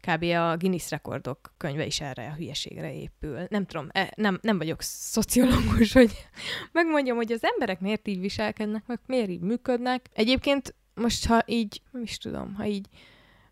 Kb. 0.00 0.22
a 0.22 0.56
Guinness 0.56 0.90
rekordok 0.90 1.54
könyve 1.56 1.86
is 1.86 2.00
erre 2.00 2.26
a 2.26 2.34
hülyeségre 2.34 2.94
épül. 2.94 3.46
Nem 3.48 3.66
tudom, 3.66 3.88
e, 3.92 4.12
nem, 4.16 4.38
nem 4.42 4.58
vagyok 4.58 4.82
szociológus, 4.82 5.92
hogy 5.92 6.28
megmondjam, 6.72 7.16
hogy 7.16 7.32
az 7.32 7.44
emberek 7.44 7.80
miért 7.80 8.08
így 8.08 8.20
viselkednek, 8.20 8.86
meg 8.86 9.00
miért 9.06 9.28
így 9.28 9.40
működnek. 9.40 10.08
Egyébként 10.12 10.74
most, 10.94 11.26
ha 11.26 11.42
így, 11.46 11.82
nem 11.90 12.02
is 12.02 12.18
tudom, 12.18 12.54
ha 12.54 12.64
így 12.64 12.88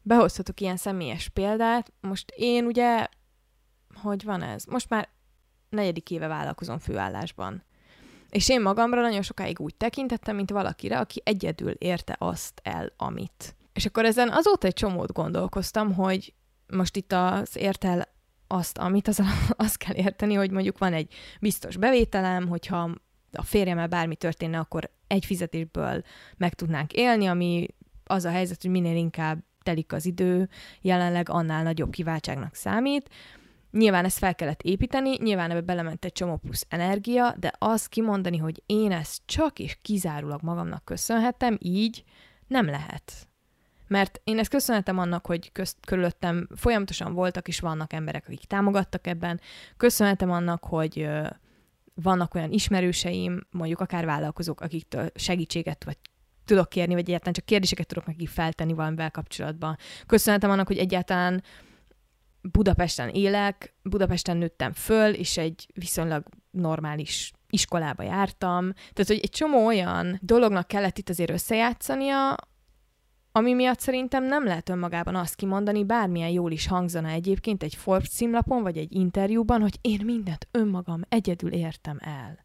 behozhatok 0.03 0.61
ilyen 0.61 0.77
személyes 0.77 1.29
példát, 1.29 1.93
most 2.01 2.33
én 2.37 2.65
ugye, 2.65 3.07
hogy 4.03 4.25
van 4.25 4.43
ez? 4.43 4.65
Most 4.65 4.89
már 4.89 5.09
negyedik 5.73 6.11
éve 6.11 6.27
vállalkozom 6.27 6.79
főállásban. 6.79 7.63
És 8.31 8.49
én 8.49 8.63
magamra 8.63 9.01
nagyon 9.01 9.23
sokáig 9.23 9.61
úgy 9.61 9.75
tekintettem, 9.75 10.37
mint 10.37 10.51
valakire, 10.51 10.99
aki 10.99 11.21
egyedül 11.25 11.71
érte 11.71 12.17
azt 12.19 12.61
el, 12.63 12.93
amit. 12.97 13.57
És 13.73 13.87
akkor 13.87 14.05
ezen 14.05 14.29
azóta 14.29 14.67
egy 14.67 14.75
csomót 14.75 15.13
gondolkoztam, 15.13 15.95
hogy 15.95 16.35
most 16.67 16.97
itt 16.97 17.13
az 17.13 17.57
értel 17.57 18.09
azt, 18.47 18.79
amit, 18.79 19.09
az, 19.09 19.23
azt 19.57 19.77
kell 19.77 19.95
érteni, 19.95 20.35
hogy 20.35 20.51
mondjuk 20.51 20.79
van 20.79 20.93
egy 20.93 21.15
biztos 21.41 21.77
bevételem, 21.77 22.49
hogyha 22.49 22.91
a 23.33 23.43
férjemmel 23.43 23.87
bármi 23.87 24.17
történne, 24.17 24.59
akkor 24.59 24.91
egy 25.07 25.25
fizetésből 25.25 26.03
meg 26.37 26.55
tudnánk 26.55 26.93
élni, 26.93 27.27
ami 27.27 27.67
az 28.05 28.25
a 28.25 28.31
helyzet, 28.31 28.63
hogy 28.63 28.71
minél 28.71 28.97
inkább 28.97 29.45
telik 29.63 29.93
az 29.93 30.07
idő, 30.07 30.49
jelenleg 30.81 31.29
annál 31.29 31.63
nagyobb 31.63 31.91
kiváltságnak 31.91 32.55
számít, 32.55 33.09
Nyilván 33.73 34.05
ezt 34.05 34.19
fel 34.19 34.35
kellett 34.35 34.63
építeni, 34.63 35.17
nyilván 35.23 35.51
ebbe 35.51 35.61
belement 35.61 36.05
egy 36.05 36.13
csomó 36.13 36.37
plusz 36.37 36.67
energia, 36.69 37.35
de 37.39 37.53
azt 37.59 37.89
kimondani, 37.89 38.37
hogy 38.37 38.63
én 38.67 38.93
ezt 38.93 39.23
csak 39.25 39.59
és 39.59 39.79
kizárólag 39.83 40.43
magamnak 40.43 40.85
köszönhetem, 40.85 41.57
így 41.61 42.05
nem 42.47 42.67
lehet. 42.67 43.13
Mert 43.87 44.21
én 44.25 44.39
ezt 44.39 44.51
köszönhetem 44.51 44.99
annak, 44.99 45.27
hogy 45.27 45.53
közt, 45.53 45.77
körülöttem 45.87 46.49
folyamatosan 46.57 47.13
voltak 47.13 47.49
és 47.49 47.61
vannak 47.61 47.93
emberek, 47.93 48.25
akik 48.27 48.45
támogattak 48.45 49.07
ebben. 49.07 49.41
Köszönhetem 49.77 50.31
annak, 50.31 50.65
hogy 50.65 51.01
ö, 51.01 51.27
vannak 51.95 52.35
olyan 52.35 52.53
ismerőseim, 52.53 53.47
mondjuk 53.51 53.81
akár 53.81 54.05
vállalkozók, 54.05 54.61
akiktől 54.61 55.11
segítséget 55.15 55.85
vagy 55.85 55.97
tudok 56.45 56.69
kérni, 56.69 56.95
vagy 56.95 57.03
egyáltalán 57.03 57.35
csak 57.35 57.45
kérdéseket 57.45 57.87
tudok 57.87 58.07
nekik 58.07 58.29
feltenni 58.29 58.73
valamivel 58.73 59.11
kapcsolatban. 59.11 59.77
Köszönhetem 60.07 60.51
annak, 60.51 60.67
hogy 60.67 60.79
egyáltalán 60.79 61.43
Budapesten 62.43 63.09
élek, 63.09 63.75
Budapesten 63.83 64.37
nőttem 64.37 64.73
föl, 64.73 65.15
és 65.15 65.37
egy 65.37 65.67
viszonylag 65.75 66.25
normális 66.51 67.33
iskolába 67.51 68.03
jártam. 68.03 68.73
Tehát, 68.73 69.07
hogy 69.07 69.21
egy 69.23 69.31
csomó 69.31 69.67
olyan 69.67 70.19
dolognak 70.23 70.67
kellett 70.67 70.99
itt 70.99 71.09
azért 71.09 71.31
összejátszania, 71.31 72.37
ami 73.33 73.53
miatt 73.53 73.81
szerintem 73.81 74.25
nem 74.25 74.45
lehet 74.45 74.69
önmagában 74.69 75.15
azt 75.15 75.35
kimondani, 75.35 75.85
bármilyen 75.85 76.29
jól 76.29 76.53
is 76.53 76.67
hangzana 76.67 77.09
egyébként 77.09 77.63
egy 77.63 77.75
Forbes 77.75 78.09
címlapon, 78.09 78.63
vagy 78.63 78.77
egy 78.77 78.93
interjúban, 78.93 79.61
hogy 79.61 79.79
én 79.81 80.01
mindent 80.05 80.49
önmagam 80.51 81.01
egyedül 81.09 81.53
értem 81.53 81.99
el. 82.01 82.45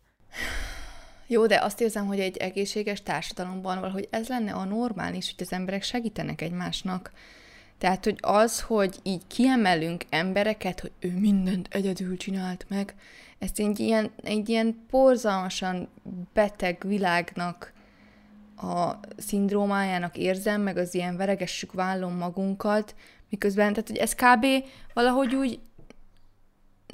Jó, 1.28 1.46
de 1.46 1.62
azt 1.62 1.82
érzem, 1.82 2.06
hogy 2.06 2.20
egy 2.20 2.38
egészséges 2.38 3.04
társadalomban 3.04 3.80
valahogy 3.80 4.08
ez 4.12 4.28
lenne 4.28 4.54
a 4.54 4.64
normális, 4.64 5.34
hogy 5.36 5.46
az 5.46 5.54
emberek 5.54 5.84
segítenek 5.84 6.42
egymásnak. 6.42 7.12
Tehát, 7.78 8.04
hogy 8.04 8.18
az, 8.22 8.62
hogy 8.62 8.96
így 9.04 9.22
kiemelünk 9.28 10.04
embereket, 10.10 10.80
hogy 10.80 10.92
ő 11.00 11.12
mindent 11.20 11.68
egyedül 11.72 12.18
csinált 12.18 12.66
meg, 12.70 12.96
ezt 13.40 13.60
egy 13.60 13.80
ilyen, 13.80 14.12
egy 14.24 14.50
ilyen 14.50 14.86
porzalmasan 14.90 15.88
beteg 16.34 16.84
világnak 16.88 17.74
a 18.58 18.92
szindrómájának 19.18 20.18
érzem, 20.18 20.62
meg 20.62 20.78
az 20.78 20.94
ilyen 20.94 21.18
veregessük 21.18 21.74
vállon 21.74 22.14
magunkat, 22.14 22.96
miközben, 23.30 23.74
tehát 23.74 23.88
hogy 23.88 23.98
ez 23.98 24.14
kb. 24.16 24.46
valahogy 24.94 25.36
úgy 25.36 25.60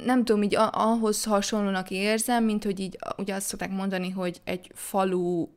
nem 0.04 0.24
tudom, 0.24 0.42
így 0.42 0.56
ahhoz 0.70 1.24
hasonlónak 1.24 1.90
érzem, 1.90 2.44
mint 2.44 2.64
hogy 2.64 2.80
így, 2.80 2.98
ugye 3.16 3.34
azt 3.34 3.46
szokták 3.46 3.70
mondani, 3.70 4.10
hogy 4.10 4.40
egy 4.44 4.70
falu 4.74 5.48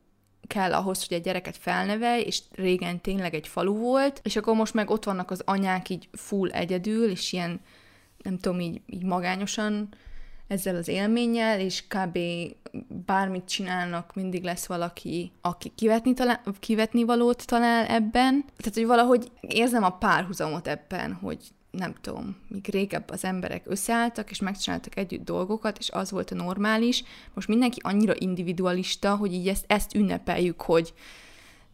kell 0.46 0.74
ahhoz, 0.74 1.06
hogy 1.06 1.16
egy 1.16 1.22
gyereket 1.22 1.56
felnevelj, 1.56 2.22
és 2.22 2.42
régen 2.52 3.00
tényleg 3.00 3.34
egy 3.34 3.48
falu 3.48 3.76
volt, 3.76 4.20
és 4.22 4.36
akkor 4.36 4.54
most 4.54 4.74
meg 4.74 4.90
ott 4.90 5.04
vannak 5.04 5.30
az 5.30 5.42
anyák 5.44 5.88
így 5.88 6.08
full 6.12 6.50
egyedül, 6.50 7.10
és 7.10 7.32
ilyen, 7.32 7.60
nem 8.22 8.38
tudom, 8.38 8.60
így, 8.60 8.80
így 8.86 9.04
magányosan 9.04 9.88
ezzel 10.48 10.76
az 10.76 10.88
élménnyel, 10.88 11.60
és 11.60 11.84
kb. 11.86 12.18
bármit 13.06 13.48
csinálnak, 13.48 14.14
mindig 14.14 14.42
lesz 14.42 14.66
valaki, 14.66 15.32
aki 15.40 15.72
kivetni, 15.74 16.14
talál, 16.14 16.42
kivetni 16.60 17.04
valót 17.04 17.46
talál 17.46 17.86
ebben. 17.86 18.44
Tehát, 18.56 18.74
hogy 18.74 18.86
valahogy 18.86 19.30
érzem 19.40 19.84
a 19.84 19.98
párhuzamot 19.98 20.66
ebben, 20.68 21.12
hogy 21.12 21.38
nem 21.78 21.94
tudom, 22.00 22.36
míg 22.48 22.68
régebb 22.68 23.10
az 23.10 23.24
emberek 23.24 23.62
összeálltak, 23.66 24.30
és 24.30 24.40
megcsináltak 24.40 24.96
együtt 24.96 25.24
dolgokat, 25.24 25.78
és 25.78 25.90
az 25.90 26.10
volt 26.10 26.30
a 26.30 26.34
normális. 26.34 27.02
Most 27.34 27.48
mindenki 27.48 27.80
annyira 27.82 28.14
individualista, 28.18 29.16
hogy 29.16 29.32
így 29.32 29.48
ezt, 29.48 29.64
ezt 29.66 29.94
ünnepeljük, 29.94 30.60
hogy 30.60 30.94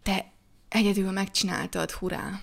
te 0.02 0.32
egyedül 0.68 1.10
megcsináltad, 1.10 1.90
hurrá! 1.90 2.40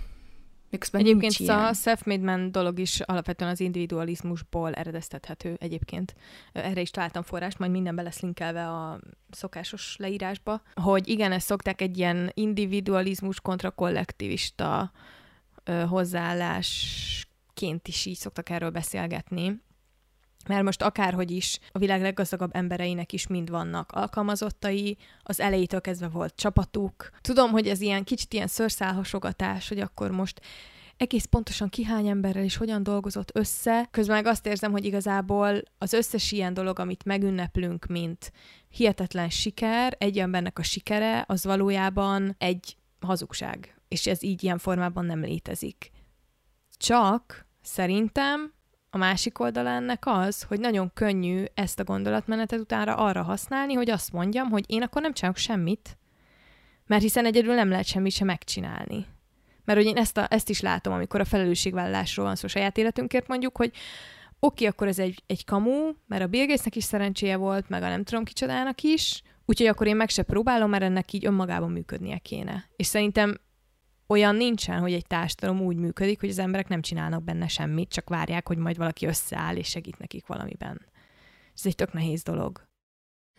Miközben 0.72 1.02
Egyébként 1.02 1.40
nincs 1.40 1.52
a 1.52 1.74
self-made 1.74 2.24
man 2.24 2.52
dolog 2.52 2.80
is 2.80 3.00
alapvetően 3.00 3.52
az 3.52 3.60
individualizmusból 3.60 4.74
eredeztethető 4.74 5.58
egyébként. 5.60 6.16
Erre 6.52 6.82
is 6.82 6.90
találtam 6.90 7.24
forrást, 7.24 7.60
majd 7.60 7.72
mindenbe 7.72 8.02
lesz 8.02 8.20
linkelve 8.20 8.70
a 8.70 9.00
szokásos 9.30 9.96
leírásba, 9.98 10.62
hogy 10.74 11.08
igen, 11.08 11.32
ezt 11.32 11.46
szokták 11.46 11.82
egy 11.82 11.98
ilyen 11.98 12.32
individualizmus 12.34 13.42
kontra 13.42 13.72
kollektivista 13.72 14.92
ö, 15.64 15.86
hozzáállásként 17.62 17.88
is 17.88 18.06
így 18.06 18.18
szoktak 18.18 18.50
erről 18.50 18.70
beszélgetni. 18.70 19.62
Mert 20.48 20.64
most 20.64 20.82
akárhogy 20.82 21.32
is 21.32 21.60
a 21.72 21.80
világ 21.80 22.02
leggazdagabb 22.02 22.50
embereinek 22.54 23.14
is 23.14 23.28
mind 23.28 23.50
vannak 23.50 23.92
alkalmazottai, 23.92 24.98
az 25.24 25.40
elejétől 25.40 25.82
kezdve 25.82 26.08
volt 26.08 26.36
csapatuk. 26.36 27.10
Tudom, 27.22 27.52
hogy 27.52 27.68
ez 27.68 27.82
ilyen 27.82 28.04
kicsit 28.04 28.34
ilyen 28.34 28.48
szőrszálhasogatás, 28.48 29.68
hogy 29.68 29.80
akkor 29.80 30.12
most 30.12 30.42
egész 30.98 31.26
pontosan 31.26 31.70
ki 31.70 31.84
hány 31.84 32.08
emberrel 32.08 32.44
és 32.44 32.58
hogyan 32.58 32.84
dolgozott 32.84 33.32
össze. 33.34 33.88
Közben 33.92 34.16
meg 34.16 34.26
azt 34.26 34.46
érzem, 34.46 34.72
hogy 34.72 34.86
igazából 34.86 35.62
az 35.78 35.94
összes 35.94 36.32
ilyen 36.32 36.54
dolog, 36.54 36.80
amit 36.80 37.06
megünneplünk, 37.06 37.86
mint 37.86 38.32
hihetetlen 38.70 39.30
siker, 39.30 39.96
egy 39.98 40.20
embernek 40.20 40.60
a 40.60 40.64
sikere, 40.64 41.24
az 41.28 41.44
valójában 41.44 42.36
egy 42.38 42.78
hazugság. 43.00 43.76
És 43.88 44.08
ez 44.08 44.24
így 44.24 44.44
ilyen 44.44 44.58
formában 44.58 45.06
nem 45.06 45.22
létezik. 45.22 45.92
Csak 46.78 47.51
szerintem 47.62 48.54
a 48.90 48.98
másik 48.98 49.40
oldala 49.40 49.70
ennek 49.70 50.04
az, 50.06 50.44
hogy 50.44 50.60
nagyon 50.60 50.92
könnyű 50.94 51.44
ezt 51.54 51.80
a 51.80 51.84
gondolatmenetet 51.84 52.60
utána 52.60 52.96
arra 52.96 53.22
használni, 53.22 53.74
hogy 53.74 53.90
azt 53.90 54.12
mondjam, 54.12 54.50
hogy 54.50 54.64
én 54.68 54.82
akkor 54.82 55.02
nem 55.02 55.14
csinálok 55.14 55.38
semmit, 55.38 55.98
mert 56.86 57.02
hiszen 57.02 57.26
egyedül 57.26 57.54
nem 57.54 57.70
lehet 57.70 57.86
semmit 57.86 58.12
sem 58.12 58.28
megcsinálni. 58.28 59.06
Mert 59.66 59.80
hogy 59.80 59.88
én 59.88 59.98
ezt, 59.98 60.18
a, 60.18 60.28
ezt 60.30 60.50
is 60.50 60.62
látom, 60.62 60.94
amikor 60.94 61.20
a 61.20 61.26
felelősségvállalásról 61.26 62.26
van 62.26 62.36
szó 62.36 62.48
saját 62.48 62.78
életünkért 62.78 63.28
mondjuk, 63.28 63.58
hogy 63.58 63.72
oké, 64.40 64.66
akkor 64.66 64.88
ez 64.88 65.00
egy, 65.00 65.24
egy 65.28 65.46
kamu, 65.46 65.92
mert 66.08 66.24
a 66.24 66.28
Bill 66.28 66.46
Gatesnek 66.46 66.76
is 66.76 66.84
szerencséje 66.84 67.36
volt, 67.36 67.70
meg 67.70 67.84
a 67.84 67.88
nem 67.88 68.04
tudom 68.04 68.24
kicsodának 68.24 68.82
is, 68.82 69.22
úgyhogy 69.46 69.68
akkor 69.68 69.88
én 69.88 69.96
meg 69.96 70.10
se 70.10 70.24
próbálom, 70.24 70.70
mert 70.70 70.84
ennek 70.84 71.14
így 71.14 71.26
önmagában 71.26 71.72
működnie 71.72 72.18
kéne. 72.18 72.66
És 72.76 72.88
szerintem 72.88 73.40
olyan 74.12 74.36
nincsen, 74.36 74.80
hogy 74.80 74.94
egy 74.94 75.08
társadalom 75.08 75.62
úgy 75.62 75.76
működik, 75.76 76.20
hogy 76.20 76.30
az 76.30 76.40
emberek 76.40 76.68
nem 76.68 76.82
csinálnak 76.82 77.24
benne 77.24 77.48
semmit, 77.48 77.90
csak 77.90 78.10
várják, 78.10 78.48
hogy 78.48 78.58
majd 78.58 78.78
valaki 78.78 79.06
összeáll 79.06 79.56
és 79.56 79.68
segít 79.68 79.98
nekik 79.98 80.28
valamiben. 80.28 80.82
Ez 81.56 81.66
egy 81.66 81.76
tök 81.76 81.94
nehéz 81.94 82.24
dolog. 82.24 82.68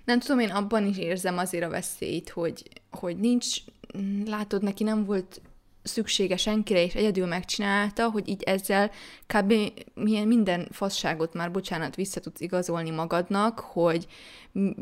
Nem 0.05 0.19
tudom, 0.19 0.39
én 0.39 0.51
abban 0.51 0.87
is 0.87 0.99
érzem 0.99 1.39
azért 1.39 1.65
a 1.65 1.69
veszélyt, 1.69 2.29
hogy, 2.29 2.63
hogy 2.91 3.17
nincs, 3.17 3.57
látod, 4.25 4.63
neki 4.63 4.83
nem 4.83 5.05
volt 5.05 5.41
szüksége 5.83 6.37
senkire, 6.37 6.83
és 6.85 6.95
egyedül 6.95 7.27
megcsinálta, 7.27 8.11
hogy 8.11 8.29
így 8.29 8.43
ezzel 8.43 8.91
kb. 9.27 9.55
milyen 9.95 10.27
minden 10.27 10.69
fasságot 10.71 11.35
már, 11.35 11.51
bocsánat, 11.51 11.95
vissza 11.95 12.21
tudsz 12.21 12.41
igazolni 12.41 12.91
magadnak, 12.91 13.59
hogy 13.61 14.07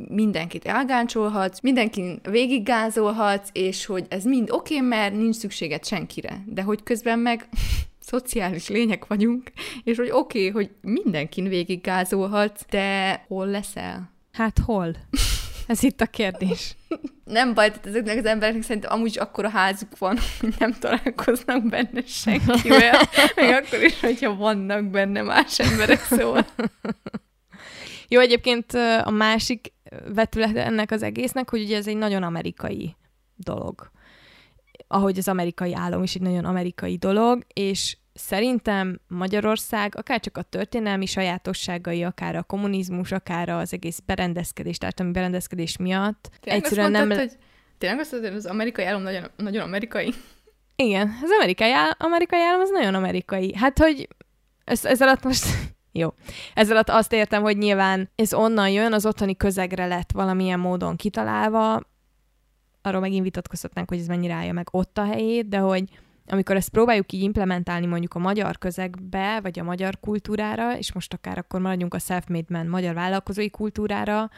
mindenkit 0.08 0.64
elgáncsolhatsz, 0.64 1.60
mindenkin 1.60 2.20
végiggázolhatsz, 2.22 3.48
és 3.52 3.86
hogy 3.86 4.06
ez 4.08 4.24
mind 4.24 4.50
oké, 4.50 4.74
okay, 4.74 4.88
mert 4.88 5.14
nincs 5.14 5.36
szükséged 5.36 5.84
senkire. 5.84 6.44
De 6.46 6.62
hogy 6.62 6.82
közben 6.82 7.18
meg 7.18 7.48
szociális 8.10 8.68
lények 8.68 9.06
vagyunk, 9.06 9.52
és 9.84 9.96
hogy 9.96 10.10
oké, 10.10 10.48
okay, 10.48 10.50
hogy 10.50 10.70
mindenkin 10.80 11.48
végiggázolhatsz, 11.48 12.64
de 12.70 13.24
hol 13.28 13.46
leszel? 13.46 14.10
Hát 14.32 14.58
hol? 14.58 14.96
Ez 15.70 15.82
itt 15.82 16.00
a 16.00 16.06
kérdés. 16.06 16.76
Nem 17.24 17.54
baj, 17.54 17.68
tehát 17.68 17.86
ezeknek 17.86 18.16
az 18.18 18.24
embereknek 18.24 18.62
szerintem 18.62 18.92
amúgy 18.92 19.06
is 19.08 19.16
akkora 19.16 19.48
házuk 19.48 19.98
van, 19.98 20.18
hogy 20.40 20.54
nem 20.58 20.72
találkoznak 20.72 21.68
benne 21.68 22.02
senkivel, 22.06 23.08
még 23.36 23.50
akkor 23.50 23.82
is, 23.82 24.00
hogyha 24.00 24.36
vannak 24.36 24.84
benne 24.84 25.22
más 25.22 25.58
emberek, 25.58 25.98
szóval. 25.98 26.46
Jó, 28.08 28.20
egyébként 28.20 28.72
a 29.04 29.10
másik 29.10 29.72
vetület 30.14 30.56
ennek 30.56 30.90
az 30.90 31.02
egésznek, 31.02 31.50
hogy 31.50 31.62
ugye 31.62 31.76
ez 31.76 31.86
egy 31.86 31.96
nagyon 31.96 32.22
amerikai 32.22 32.96
dolog. 33.34 33.90
Ahogy 34.86 35.18
az 35.18 35.28
amerikai 35.28 35.74
álom 35.74 36.02
is 36.02 36.14
egy 36.14 36.22
nagyon 36.22 36.44
amerikai 36.44 36.96
dolog, 36.96 37.42
és 37.52 37.96
szerintem 38.20 39.00
Magyarország 39.08 39.94
akár 39.96 40.20
csak 40.20 40.36
a 40.36 40.42
történelmi 40.42 41.06
sajátosságai, 41.06 42.02
akár 42.02 42.36
a 42.36 42.42
kommunizmus, 42.42 43.12
akár 43.12 43.48
az 43.48 43.72
egész 43.72 43.98
berendezkedés, 44.06 44.78
társadalmi 44.78 45.12
berendezkedés 45.12 45.76
miatt 45.76 46.28
tényleg 46.40 46.62
egyszerűen 46.62 46.90
mondtad, 46.90 47.16
nem... 47.16 47.18
Hogy, 47.18 47.36
tényleg 47.78 47.98
azt 47.98 48.10
mondtad, 48.12 48.32
hogy 48.32 48.40
az 48.40 48.50
amerikai 48.50 48.84
állam 48.84 49.02
nagyon, 49.02 49.30
nagyon 49.36 49.62
amerikai? 49.62 50.14
Igen, 50.76 51.18
az 51.22 51.30
amerikai, 51.38 51.72
áll, 51.72 51.90
amerikai 51.98 52.40
állam 52.40 52.60
az 52.60 52.70
nagyon 52.70 52.94
amerikai. 52.94 53.56
Hát, 53.56 53.78
hogy 53.78 54.08
ez, 54.64 54.84
ez 54.84 55.02
alatt 55.02 55.22
most... 55.22 55.44
Jó. 55.92 56.08
Ezzel 56.54 56.72
alatt 56.72 56.88
azt 56.88 57.12
értem, 57.12 57.42
hogy 57.42 57.58
nyilván 57.58 58.10
ez 58.14 58.34
onnan 58.34 58.70
jön, 58.70 58.92
az 58.92 59.06
otthoni 59.06 59.36
közegre 59.36 59.86
lett 59.86 60.12
valamilyen 60.12 60.60
módon 60.60 60.96
kitalálva, 60.96 61.82
arról 62.82 63.00
megint 63.00 63.22
vitatkozhatnánk, 63.22 63.88
hogy 63.88 63.98
ez 63.98 64.06
mennyire 64.06 64.34
állja 64.34 64.52
meg 64.52 64.68
ott 64.70 64.98
a 64.98 65.04
helyét, 65.04 65.48
de 65.48 65.58
hogy 65.58 65.84
amikor 66.32 66.56
ezt 66.56 66.68
próbáljuk 66.68 67.12
így 67.12 67.22
implementálni 67.22 67.86
mondjuk 67.86 68.14
a 68.14 68.18
magyar 68.18 68.58
közegbe, 68.58 69.40
vagy 69.40 69.58
a 69.58 69.62
magyar 69.62 70.00
kultúrára, 70.00 70.78
és 70.78 70.92
most 70.92 71.12
akár 71.12 71.38
akkor 71.38 71.60
maradjunk 71.60 71.94
a 71.94 71.98
self-made 71.98 72.46
man 72.48 72.66
magyar 72.66 72.94
vállalkozói 72.94 73.50
kultúrára, 73.50 74.30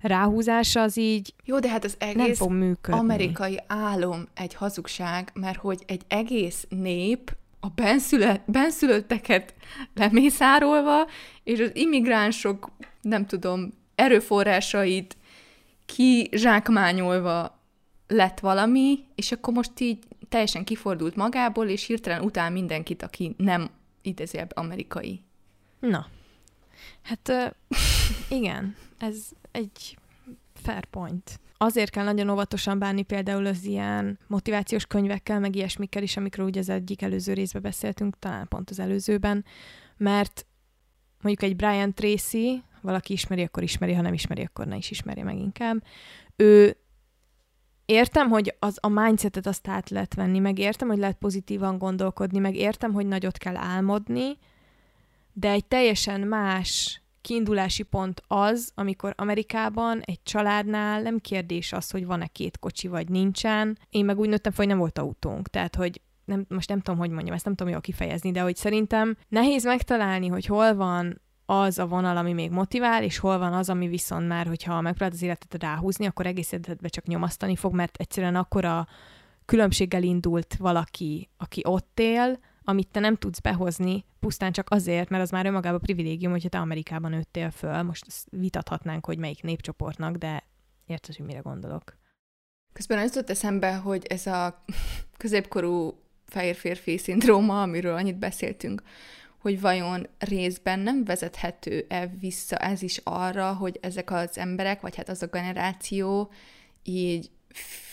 ráhúzása 0.00 0.80
az 0.80 0.98
így 0.98 1.34
Jó, 1.44 1.58
de 1.58 1.68
hát 1.68 1.84
az 1.84 1.94
egész 1.98 2.16
nem 2.16 2.34
fog 2.34 2.50
működni. 2.50 3.00
amerikai 3.00 3.60
álom 3.66 4.28
egy 4.34 4.54
hazugság, 4.54 5.30
mert 5.34 5.58
hogy 5.58 5.82
egy 5.86 6.02
egész 6.08 6.66
nép 6.68 7.36
a 7.60 7.68
benszület, 7.68 8.40
benszülötteket 8.46 9.54
lemészárolva, 9.94 11.06
és 11.44 11.60
az 11.60 11.70
immigránsok, 11.72 12.70
nem 13.00 13.26
tudom, 13.26 13.72
erőforrásait 13.94 15.16
kizsákmányolva 15.86 17.60
lett 18.06 18.40
valami, 18.40 18.98
és 19.14 19.32
akkor 19.32 19.54
most 19.54 19.80
így 19.80 19.98
teljesen 20.32 20.64
kifordult 20.64 21.16
magából, 21.16 21.68
és 21.68 21.86
hirtelen 21.86 22.22
utál 22.22 22.50
mindenkit, 22.50 23.02
aki 23.02 23.34
nem 23.36 23.70
idézőbb 24.02 24.50
amerikai. 24.54 25.22
Na, 25.78 26.06
hát 27.02 27.32
igen, 28.38 28.76
ez 28.98 29.28
egy 29.50 29.98
fair 30.54 30.84
point. 30.84 31.40
Azért 31.56 31.90
kell 31.90 32.04
nagyon 32.04 32.30
óvatosan 32.30 32.78
bánni 32.78 33.02
például 33.02 33.46
az 33.46 33.64
ilyen 33.64 34.18
motivációs 34.26 34.86
könyvekkel, 34.86 35.40
meg 35.40 35.56
ilyesmikkel 35.56 36.02
is, 36.02 36.16
amikről 36.16 36.46
ugye 36.46 36.60
az 36.60 36.68
egyik 36.68 37.02
előző 37.02 37.32
részben 37.32 37.62
beszéltünk, 37.62 38.18
talán 38.18 38.48
pont 38.48 38.70
az 38.70 38.78
előzőben, 38.78 39.44
mert 39.96 40.46
mondjuk 41.20 41.50
egy 41.50 41.56
Brian 41.56 41.94
Tracy, 41.94 42.62
valaki 42.80 43.12
ismeri, 43.12 43.42
akkor 43.42 43.62
ismeri, 43.62 43.92
ha 43.92 44.02
nem 44.02 44.12
ismeri, 44.12 44.42
akkor 44.42 44.66
ne 44.66 44.76
is 44.76 44.90
ismeri 44.90 45.22
meg 45.22 45.38
inkább. 45.38 45.84
Ő 46.36 46.76
értem, 47.92 48.28
hogy 48.28 48.56
az 48.58 48.78
a 48.80 48.88
mindsetet 48.88 49.46
azt 49.46 49.68
át 49.68 49.90
lehet 49.90 50.14
venni, 50.14 50.38
meg 50.38 50.58
értem, 50.58 50.88
hogy 50.88 50.98
lehet 50.98 51.16
pozitívan 51.16 51.78
gondolkodni, 51.78 52.38
meg 52.38 52.56
értem, 52.56 52.92
hogy 52.92 53.06
nagyot 53.06 53.38
kell 53.38 53.56
álmodni, 53.56 54.38
de 55.32 55.50
egy 55.50 55.64
teljesen 55.64 56.20
más 56.20 57.02
kiindulási 57.20 57.82
pont 57.82 58.22
az, 58.26 58.72
amikor 58.74 59.14
Amerikában 59.16 60.00
egy 60.00 60.22
családnál 60.22 61.02
nem 61.02 61.18
kérdés 61.18 61.72
az, 61.72 61.90
hogy 61.90 62.06
van-e 62.06 62.26
két 62.26 62.58
kocsi, 62.58 62.88
vagy 62.88 63.08
nincsen. 63.08 63.78
Én 63.90 64.04
meg 64.04 64.18
úgy 64.18 64.28
nőttem 64.28 64.52
hogy 64.56 64.66
nem 64.66 64.78
volt 64.78 64.98
autónk, 64.98 65.48
tehát 65.48 65.74
hogy 65.76 66.00
nem, 66.24 66.44
most 66.48 66.68
nem 66.68 66.80
tudom, 66.80 66.98
hogy 66.98 67.10
mondjam, 67.10 67.34
ezt 67.34 67.44
nem 67.44 67.54
tudom 67.54 67.72
jól 67.72 67.80
kifejezni, 67.80 68.30
de 68.30 68.40
hogy 68.40 68.56
szerintem 68.56 69.16
nehéz 69.28 69.64
megtalálni, 69.64 70.26
hogy 70.26 70.46
hol 70.46 70.74
van 70.74 71.20
az 71.46 71.78
a 71.78 71.86
vonal, 71.86 72.16
ami 72.16 72.32
még 72.32 72.50
motivál, 72.50 73.02
és 73.02 73.18
hol 73.18 73.38
van 73.38 73.52
az, 73.52 73.68
ami 73.68 73.88
viszont 73.88 74.28
már, 74.28 74.46
hogyha 74.46 74.80
megpróbálod 74.80 75.14
az 75.14 75.22
életet 75.22 75.62
ráhúzni, 75.62 76.06
akkor 76.06 76.26
egész 76.26 76.52
életedbe 76.52 76.88
csak 76.88 77.06
nyomasztani 77.06 77.56
fog, 77.56 77.74
mert 77.74 77.96
egyszerűen 77.96 78.36
a 78.36 78.86
különbséggel 79.44 80.02
indult 80.02 80.56
valaki, 80.56 81.30
aki 81.36 81.60
ott 81.64 82.00
él, 82.00 82.38
amit 82.64 82.88
te 82.88 83.00
nem 83.00 83.16
tudsz 83.16 83.40
behozni, 83.40 84.04
pusztán 84.20 84.52
csak 84.52 84.70
azért, 84.70 85.08
mert 85.08 85.22
az 85.22 85.30
már 85.30 85.46
önmagában 85.46 85.80
privilégium, 85.80 86.32
hogyha 86.32 86.48
te 86.48 86.58
Amerikában 86.58 87.10
nőttél 87.10 87.50
föl. 87.50 87.82
Most 87.82 88.06
vitathatnánk, 88.30 89.06
hogy 89.06 89.18
melyik 89.18 89.42
népcsoportnak, 89.42 90.16
de 90.16 90.44
érted, 90.86 91.16
hogy 91.16 91.26
mire 91.26 91.38
gondolok. 91.38 91.96
Közben 92.72 92.98
az 92.98 93.04
jutott 93.04 93.30
eszembe, 93.30 93.74
hogy 93.74 94.06
ez 94.06 94.26
a 94.26 94.64
középkorú 95.16 96.02
fehér 96.26 96.56
férfi 96.56 96.98
szindróma, 96.98 97.62
amiről 97.62 97.94
annyit 97.94 98.18
beszéltünk, 98.18 98.82
hogy 99.42 99.60
vajon 99.60 100.06
részben 100.18 100.78
nem 100.78 101.04
vezethető-e 101.04 102.06
vissza 102.20 102.56
ez 102.56 102.82
is 102.82 103.00
arra, 103.04 103.52
hogy 103.52 103.78
ezek 103.80 104.10
az 104.10 104.38
emberek, 104.38 104.80
vagy 104.80 104.96
hát 104.96 105.08
az 105.08 105.22
a 105.22 105.26
generáció 105.26 106.30
így 106.82 107.30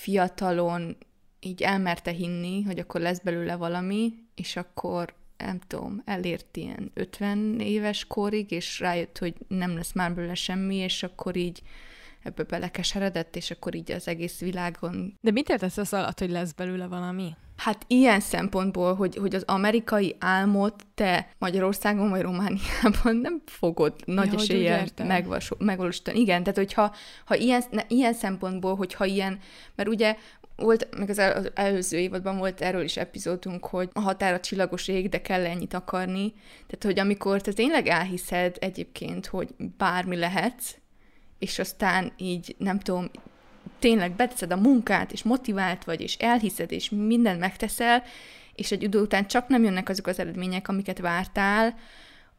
fiatalon 0.01 0.97
így 1.39 1.61
elmerte 1.61 2.11
hinni, 2.11 2.61
hogy 2.61 2.79
akkor 2.79 3.01
lesz 3.01 3.19
belőle 3.19 3.55
valami, 3.55 4.13
és 4.35 4.55
akkor 4.55 5.13
nem 5.37 5.59
tudom, 5.67 6.01
elért 6.05 6.57
ilyen 6.57 6.91
50 6.93 7.59
éves 7.59 8.05
korig, 8.05 8.51
és 8.51 8.79
rájött, 8.79 9.17
hogy 9.17 9.33
nem 9.47 9.75
lesz 9.75 9.93
már 9.93 10.13
belőle 10.13 10.35
semmi, 10.35 10.75
és 10.75 11.03
akkor 11.03 11.35
így 11.35 11.61
ebbe 12.23 12.43
belekeseredett, 12.43 13.35
és 13.35 13.51
akkor 13.51 13.75
így 13.75 13.91
az 13.91 14.07
egész 14.07 14.39
világon... 14.39 15.13
De 15.21 15.31
mit 15.31 15.49
értesz 15.49 15.77
az 15.77 15.93
alatt, 15.93 16.19
hogy 16.19 16.29
lesz 16.29 16.51
belőle 16.51 16.87
valami? 16.87 17.35
Hát 17.59 17.85
ilyen 17.87 18.19
szempontból, 18.19 18.95
hogy, 18.95 19.15
hogy 19.15 19.35
az 19.35 19.43
amerikai 19.47 20.15
álmot 20.19 20.85
te 20.95 21.29
Magyarországon 21.37 22.09
vagy 22.09 22.21
Romániában 22.21 23.15
nem 23.15 23.41
fogod 23.45 23.93
nagy 24.05 24.33
ja, 24.33 24.39
eséllyel 24.39 24.85
megvalósítani. 25.57 26.19
Igen, 26.19 26.43
tehát 26.43 26.57
hogyha 26.57 26.95
ha 27.25 27.35
ilyen, 27.35 27.63
ne, 27.71 27.81
ilyen 27.87 28.13
szempontból, 28.13 28.75
hogyha 28.75 29.05
ilyen, 29.05 29.39
mert 29.75 29.89
ugye 29.89 30.15
volt, 30.55 30.87
meg 30.97 31.09
az, 31.09 31.19
el, 31.19 31.31
az 31.31 31.51
előző 31.53 31.97
évadban 31.97 32.37
volt 32.37 32.61
erről 32.61 32.83
is 32.83 32.97
epizódunk, 32.97 33.65
hogy 33.65 33.89
a 33.93 33.99
határ 33.99 34.33
a 34.33 34.39
csillagos 34.39 34.87
ég, 34.87 35.09
de 35.09 35.21
kell 35.21 35.45
ennyit 35.45 35.73
akarni. 35.73 36.33
Tehát, 36.67 36.83
hogy 36.83 36.99
amikor 36.99 37.41
te 37.41 37.51
tényleg 37.51 37.87
elhiszed 37.87 38.57
egyébként, 38.59 39.25
hogy 39.25 39.49
bármi 39.77 40.15
lehetsz, 40.15 40.75
és 41.39 41.59
aztán 41.59 42.11
így, 42.17 42.55
nem 42.57 42.79
tudom, 42.79 43.09
tényleg 43.79 44.15
beteszed 44.15 44.51
a 44.51 44.55
munkát, 44.55 45.11
és 45.11 45.23
motivált 45.23 45.83
vagy, 45.83 46.01
és 46.01 46.15
elhiszed, 46.15 46.71
és 46.71 46.89
mindent 46.89 47.39
megteszel, 47.39 48.03
és 48.55 48.71
egy 48.71 48.83
idő 48.83 48.99
után 48.99 49.27
csak 49.27 49.47
nem 49.47 49.63
jönnek 49.63 49.89
azok 49.89 50.07
az 50.07 50.19
eredmények, 50.19 50.67
amiket 50.67 50.99
vártál, 50.99 51.75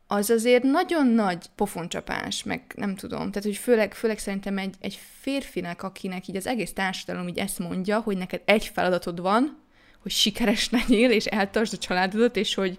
az 0.07 0.31
azért 0.31 0.63
nagyon 0.63 1.07
nagy 1.07 1.47
pofoncsapás, 1.55 2.43
meg 2.43 2.63
nem 2.77 2.95
tudom. 2.95 3.19
Tehát, 3.19 3.45
hogy 3.45 3.57
főleg, 3.57 3.95
főleg 3.95 4.19
szerintem 4.19 4.59
egy, 4.59 4.75
egy 4.81 4.99
férfinek, 5.21 5.83
akinek 5.83 6.29
így 6.29 6.37
az 6.37 6.47
egész 6.47 6.73
társadalom 6.73 7.29
így 7.29 7.39
ezt 7.39 7.59
mondja, 7.59 8.01
hogy 8.01 8.17
neked 8.17 8.43
egy 8.45 8.65
feladatod 8.65 9.21
van, 9.21 9.59
hogy 10.03 10.11
sikeres 10.11 10.71
legyél, 10.71 11.11
és 11.11 11.27
eltartsd 11.27 11.75
a 11.75 11.79
családodat, 11.79 12.37
és 12.37 12.55
hogy 12.55 12.79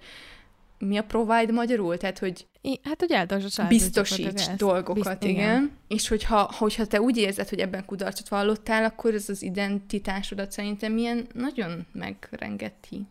mi 0.82 0.98
a 0.98 1.04
provide 1.04 1.52
magyarul? 1.52 1.98
Tehát, 1.98 2.20
hogy 2.20 2.48
I, 2.62 2.80
hát, 2.84 3.00
hogy 3.00 3.12
eltartsd 3.12 3.46
a 3.46 3.50
családodat. 3.50 3.84
Biztosíts 3.84 4.48
dolgokat, 4.58 5.20
Bizt, 5.20 5.24
igen. 5.24 5.34
igen. 5.34 5.72
És 5.88 6.08
hogyha, 6.08 6.52
hogyha 6.58 6.86
te 6.86 7.02
úgy 7.02 7.18
érzed, 7.18 7.50
hogy 7.50 7.60
ebben 7.60 7.86
kudarcot 7.86 8.30
vallottál, 8.30 8.84
akkor 8.84 9.14
ez 9.14 9.30
az 9.30 9.42
identitásodat 9.42 10.52
szerintem 10.52 10.98
ilyen 10.98 11.28
nagyon 11.34 11.86
megrengeti. 11.92 13.08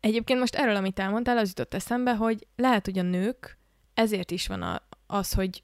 Egyébként 0.00 0.38
most 0.38 0.54
erről, 0.54 0.76
amit 0.76 0.98
elmondtál, 0.98 1.38
az 1.38 1.48
jutott 1.48 1.74
eszembe, 1.74 2.14
hogy 2.14 2.46
lehet, 2.56 2.84
hogy 2.84 2.98
a 2.98 3.02
nők 3.02 3.58
ezért 3.94 4.30
is 4.30 4.46
van 4.46 4.62
a, 4.62 4.82
az, 5.06 5.32
hogy 5.32 5.62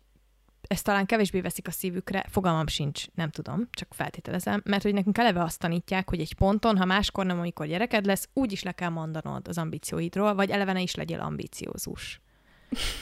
ezt 0.69 0.85
talán 0.85 1.07
kevésbé 1.07 1.41
veszik 1.41 1.69
a 1.69 1.71
szívükre, 1.71 2.25
fogalmam 2.29 2.67
sincs, 2.67 3.05
nem 3.15 3.31
tudom, 3.31 3.69
csak 3.71 3.95
feltételezem, 3.95 4.63
mert 4.65 4.83
hogy 4.83 4.95
nekünk 4.95 5.19
eleve 5.19 5.43
azt 5.43 5.59
tanítják, 5.59 6.09
hogy 6.09 6.21
egy 6.21 6.35
ponton, 6.35 6.79
ha 6.79 6.85
máskor 6.85 7.27
nem, 7.27 7.39
amikor 7.39 7.67
gyereked 7.67 8.07
lesz, 8.07 8.29
úgy 8.33 8.53
is 8.53 8.63
le 8.63 8.73
kell 8.73 8.89
mondanod 8.89 9.49
az 9.49 9.59
ambícióidról, 9.59 10.35
vagy 10.35 10.51
eleve 10.51 10.73
ne 10.73 10.81
is 10.81 10.95
legyél 10.95 11.21
ambíciózus. 11.21 12.21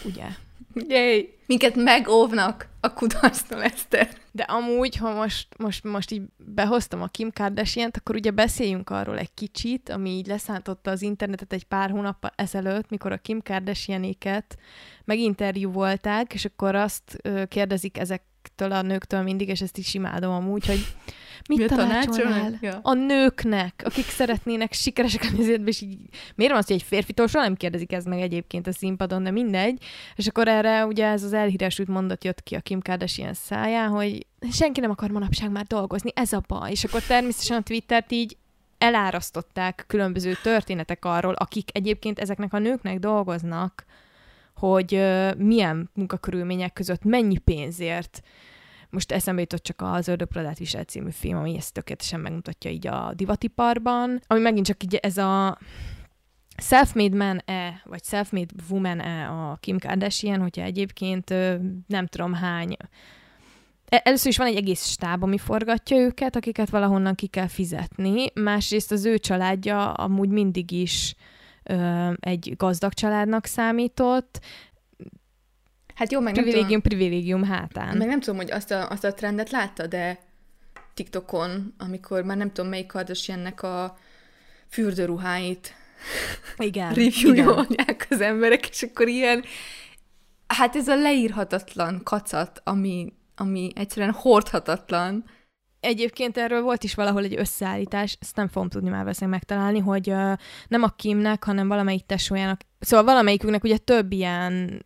Ugye? 0.05 0.27
Jéj! 0.88 1.38
Minket 1.46 1.74
megóvnak 1.74 2.68
a 2.81 2.92
kudarctól, 2.92 3.62
Eszter. 3.62 4.09
De 4.33 4.42
amúgy, 4.42 4.96
ha 4.96 5.14
most, 5.14 5.48
most, 5.59 5.85
most 5.85 6.11
így 6.11 6.22
behoztam 6.37 7.03
a 7.03 7.07
Kim 7.07 7.31
kardashian 7.31 7.90
akkor 7.92 8.14
ugye 8.14 8.31
beszéljünk 8.31 8.90
arról 8.90 9.18
egy 9.18 9.35
kicsit, 9.35 9.88
ami 9.88 10.11
így 10.11 10.27
leszántotta 10.27 10.90
az 10.90 11.03
internetet 11.03 11.53
egy 11.53 11.64
pár 11.64 11.90
hónap 11.90 12.33
ezelőtt, 12.37 12.90
mikor 12.90 13.12
a 13.12 13.18
Kim 13.18 13.42
Kardashianéket 13.42 14.59
meginterjú 15.05 15.70
volták, 15.70 16.35
és 16.35 16.44
akkor 16.44 16.74
azt 16.74 17.22
kérdezik 17.48 17.98
ezek 17.98 18.22
ezektől 18.44 18.72
a 18.72 18.83
nőktől 18.83 19.22
mindig, 19.22 19.48
és 19.48 19.61
ezt 19.61 19.78
is 19.78 19.94
imádom 19.94 20.33
amúgy, 20.33 20.66
hogy 20.66 20.87
mit 21.48 21.59
Mi 21.59 21.64
tanácsolnál 21.64 22.59
ja. 22.61 22.80
a 22.83 22.94
nőknek, 22.94 23.83
akik 23.85 24.04
szeretnének 24.04 24.72
sikeresek 24.72 25.22
a 25.22 25.37
nézetben, 25.37 25.66
és 25.66 25.80
így 25.80 25.98
miért 26.35 26.52
van 26.52 26.61
az, 26.61 26.66
hogy 26.66 26.76
egy 26.76 26.83
férfitól 26.83 27.26
soha 27.26 27.44
nem 27.44 27.54
kérdezik 27.54 27.92
ez 27.92 28.04
meg 28.04 28.20
egyébként 28.20 28.66
a 28.66 28.72
színpadon, 28.72 29.22
de 29.22 29.30
mindegy. 29.30 29.83
És 30.14 30.26
akkor 30.26 30.48
erre 30.48 30.87
ugye 30.87 31.07
ez 31.07 31.22
az 31.22 31.33
elhíresült 31.33 31.88
mondat 31.88 32.24
jött 32.24 32.42
ki 32.42 32.54
a 32.54 32.61
Kim 32.61 32.80
Kardashian 32.80 33.35
száján, 33.35 33.88
hogy 33.88 34.26
senki 34.52 34.80
nem 34.80 34.90
akar 34.90 35.11
manapság 35.11 35.50
már 35.50 35.64
dolgozni, 35.64 36.11
ez 36.14 36.33
a 36.33 36.42
baj. 36.46 36.70
És 36.70 36.85
akkor 36.85 37.02
természetesen 37.02 37.57
a 37.57 37.62
Twittert 37.62 38.12
így 38.12 38.37
elárasztották 38.78 39.85
különböző 39.87 40.37
történetek 40.42 41.04
arról, 41.04 41.35
akik 41.35 41.68
egyébként 41.72 42.18
ezeknek 42.18 42.52
a 42.52 42.59
nőknek 42.59 42.98
dolgoznak, 42.98 43.85
hogy 44.54 44.90
milyen 45.36 45.90
munkakörülmények 45.94 46.72
között 46.72 47.04
mennyi 47.04 47.38
pénzért. 47.38 48.22
Most 48.90 49.12
eszembe 49.12 49.40
jutott 49.40 49.62
csak 49.62 49.82
az 49.82 50.08
Ördögpradát 50.08 50.58
visel 50.58 50.84
című 50.84 51.10
film, 51.10 51.36
ami 51.36 51.56
ezt 51.56 51.72
tökéletesen 51.72 52.20
megmutatja 52.20 52.70
így 52.70 52.86
a 52.86 53.12
divatiparban, 53.14 54.20
ami 54.26 54.40
megint 54.40 54.66
csak 54.66 54.82
így 54.82 54.94
ez 54.94 55.18
a 55.18 55.58
self-made 56.56 57.16
man-e, 57.16 57.82
vagy 57.84 58.04
self-made 58.04 58.54
woman-e 58.70 59.28
a 59.28 59.56
Kim 59.60 59.78
Kardashian, 59.78 60.40
hogyha 60.40 60.62
egyébként 60.62 61.28
nem 61.86 62.06
tudom 62.06 62.32
hány 62.34 62.76
e, 63.88 64.00
Először 64.04 64.30
is 64.30 64.36
van 64.36 64.46
egy 64.46 64.56
egész 64.56 64.86
stáb, 64.86 65.22
ami 65.22 65.38
forgatja 65.38 65.96
őket, 65.96 66.36
akiket 66.36 66.70
valahonnan 66.70 67.14
ki 67.14 67.26
kell 67.26 67.48
fizetni. 67.48 68.30
Másrészt 68.34 68.92
az 68.92 69.04
ő 69.04 69.18
családja 69.18 69.92
amúgy 69.92 70.28
mindig 70.28 70.70
is 70.70 71.14
egy 72.20 72.55
gazdag 72.57 72.92
családnak 72.92 73.46
számított, 73.46 74.40
Hát 75.94 76.12
jó, 76.12 76.20
meg 76.20 76.33
privilégium, 76.33 76.68
nem 76.70 76.81
tudom, 76.81 76.98
privilégium 76.98 77.44
hátán. 77.44 77.96
Meg 77.96 78.09
nem 78.09 78.20
tudom, 78.20 78.37
hogy 78.37 78.50
azt 78.50 78.70
a, 78.70 78.88
azt 78.90 79.05
a 79.05 79.14
trendet 79.14 79.50
látta, 79.50 79.87
de 79.87 80.18
TikTokon, 80.94 81.74
amikor 81.79 82.22
már 82.22 82.37
nem 82.37 82.53
tudom, 82.53 82.70
melyik 82.70 82.92
ennek 83.27 83.62
a 83.62 83.98
fürdőruháit 84.68 85.74
igen, 86.57 86.92
reviewolják 86.94 88.07
az 88.11 88.20
emberek, 88.20 88.68
és 88.68 88.83
akkor 88.83 89.09
ilyen, 89.09 89.44
hát 90.46 90.77
ez 90.77 90.88
a 90.88 90.96
leírhatatlan 90.96 92.00
kacat, 92.05 92.61
ami, 92.64 93.12
ami 93.37 93.72
egyszerűen 93.74 94.12
hordhatatlan, 94.12 95.24
Egyébként 95.85 96.37
erről 96.37 96.62
volt 96.62 96.85
is 96.85 96.94
valahol 96.94 97.25
egy 97.25 97.38
összeállítás, 97.38 98.16
ezt 98.20 98.37
nem 98.37 98.49
fogom 98.49 98.68
tudni 98.68 98.88
már 98.88 99.03
valószínűleg 99.03 99.38
megtalálni, 99.38 99.79
hogy 99.79 100.14
nem 100.68 100.83
a 100.83 100.88
Kimnek, 100.88 101.44
hanem 101.44 101.68
valamelyik 101.68 102.07
tesójának, 102.07 102.61
szóval 102.79 103.05
valamelyikünknek 103.05 103.64
ugye 103.64 103.77
több 103.77 104.12
ilyen 104.12 104.85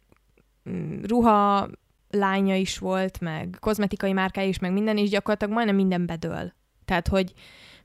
mm, 0.71 1.03
ruha 1.03 1.69
lánya 2.11 2.55
is 2.55 2.79
volt, 2.79 3.21
meg 3.21 3.57
kozmetikai 3.61 4.13
márkája 4.13 4.49
is, 4.49 4.59
meg 4.59 4.73
minden, 4.73 4.97
és 4.97 5.09
gyakorlatilag 5.09 5.55
majdnem 5.55 5.77
minden 5.77 6.07
bedől. 6.07 6.53
Tehát, 6.85 7.09
hogy 7.09 7.33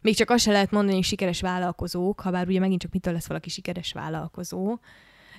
még 0.01 0.15
csak 0.15 0.29
azt 0.29 0.43
se 0.43 0.51
lehet 0.51 0.71
mondani, 0.71 0.95
hogy 0.95 1.03
sikeres 1.03 1.41
vállalkozók, 1.41 2.19
ha 2.19 2.31
bár 2.31 2.47
ugye 2.47 2.59
megint 2.59 2.81
csak 2.81 2.91
mitől 2.91 3.13
lesz 3.13 3.27
valaki 3.27 3.49
sikeres 3.49 3.91
vállalkozó. 3.93 4.77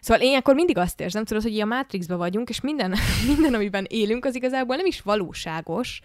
Szóval 0.01 0.23
én 0.23 0.37
akkor 0.37 0.55
mindig 0.55 0.79
azt 0.79 1.01
érzem, 1.01 1.25
tudod, 1.25 1.43
hogy 1.43 1.61
a 1.61 1.67
Matrixba 1.67 2.17
vagyunk, 2.17 2.49
és 2.49 2.61
minden, 2.61 2.95
minden, 3.31 3.55
amiben 3.55 3.87
élünk, 3.89 4.25
az 4.25 4.35
igazából 4.35 4.77
nem 4.77 4.87
is 4.87 5.01
valóságos, 5.01 6.01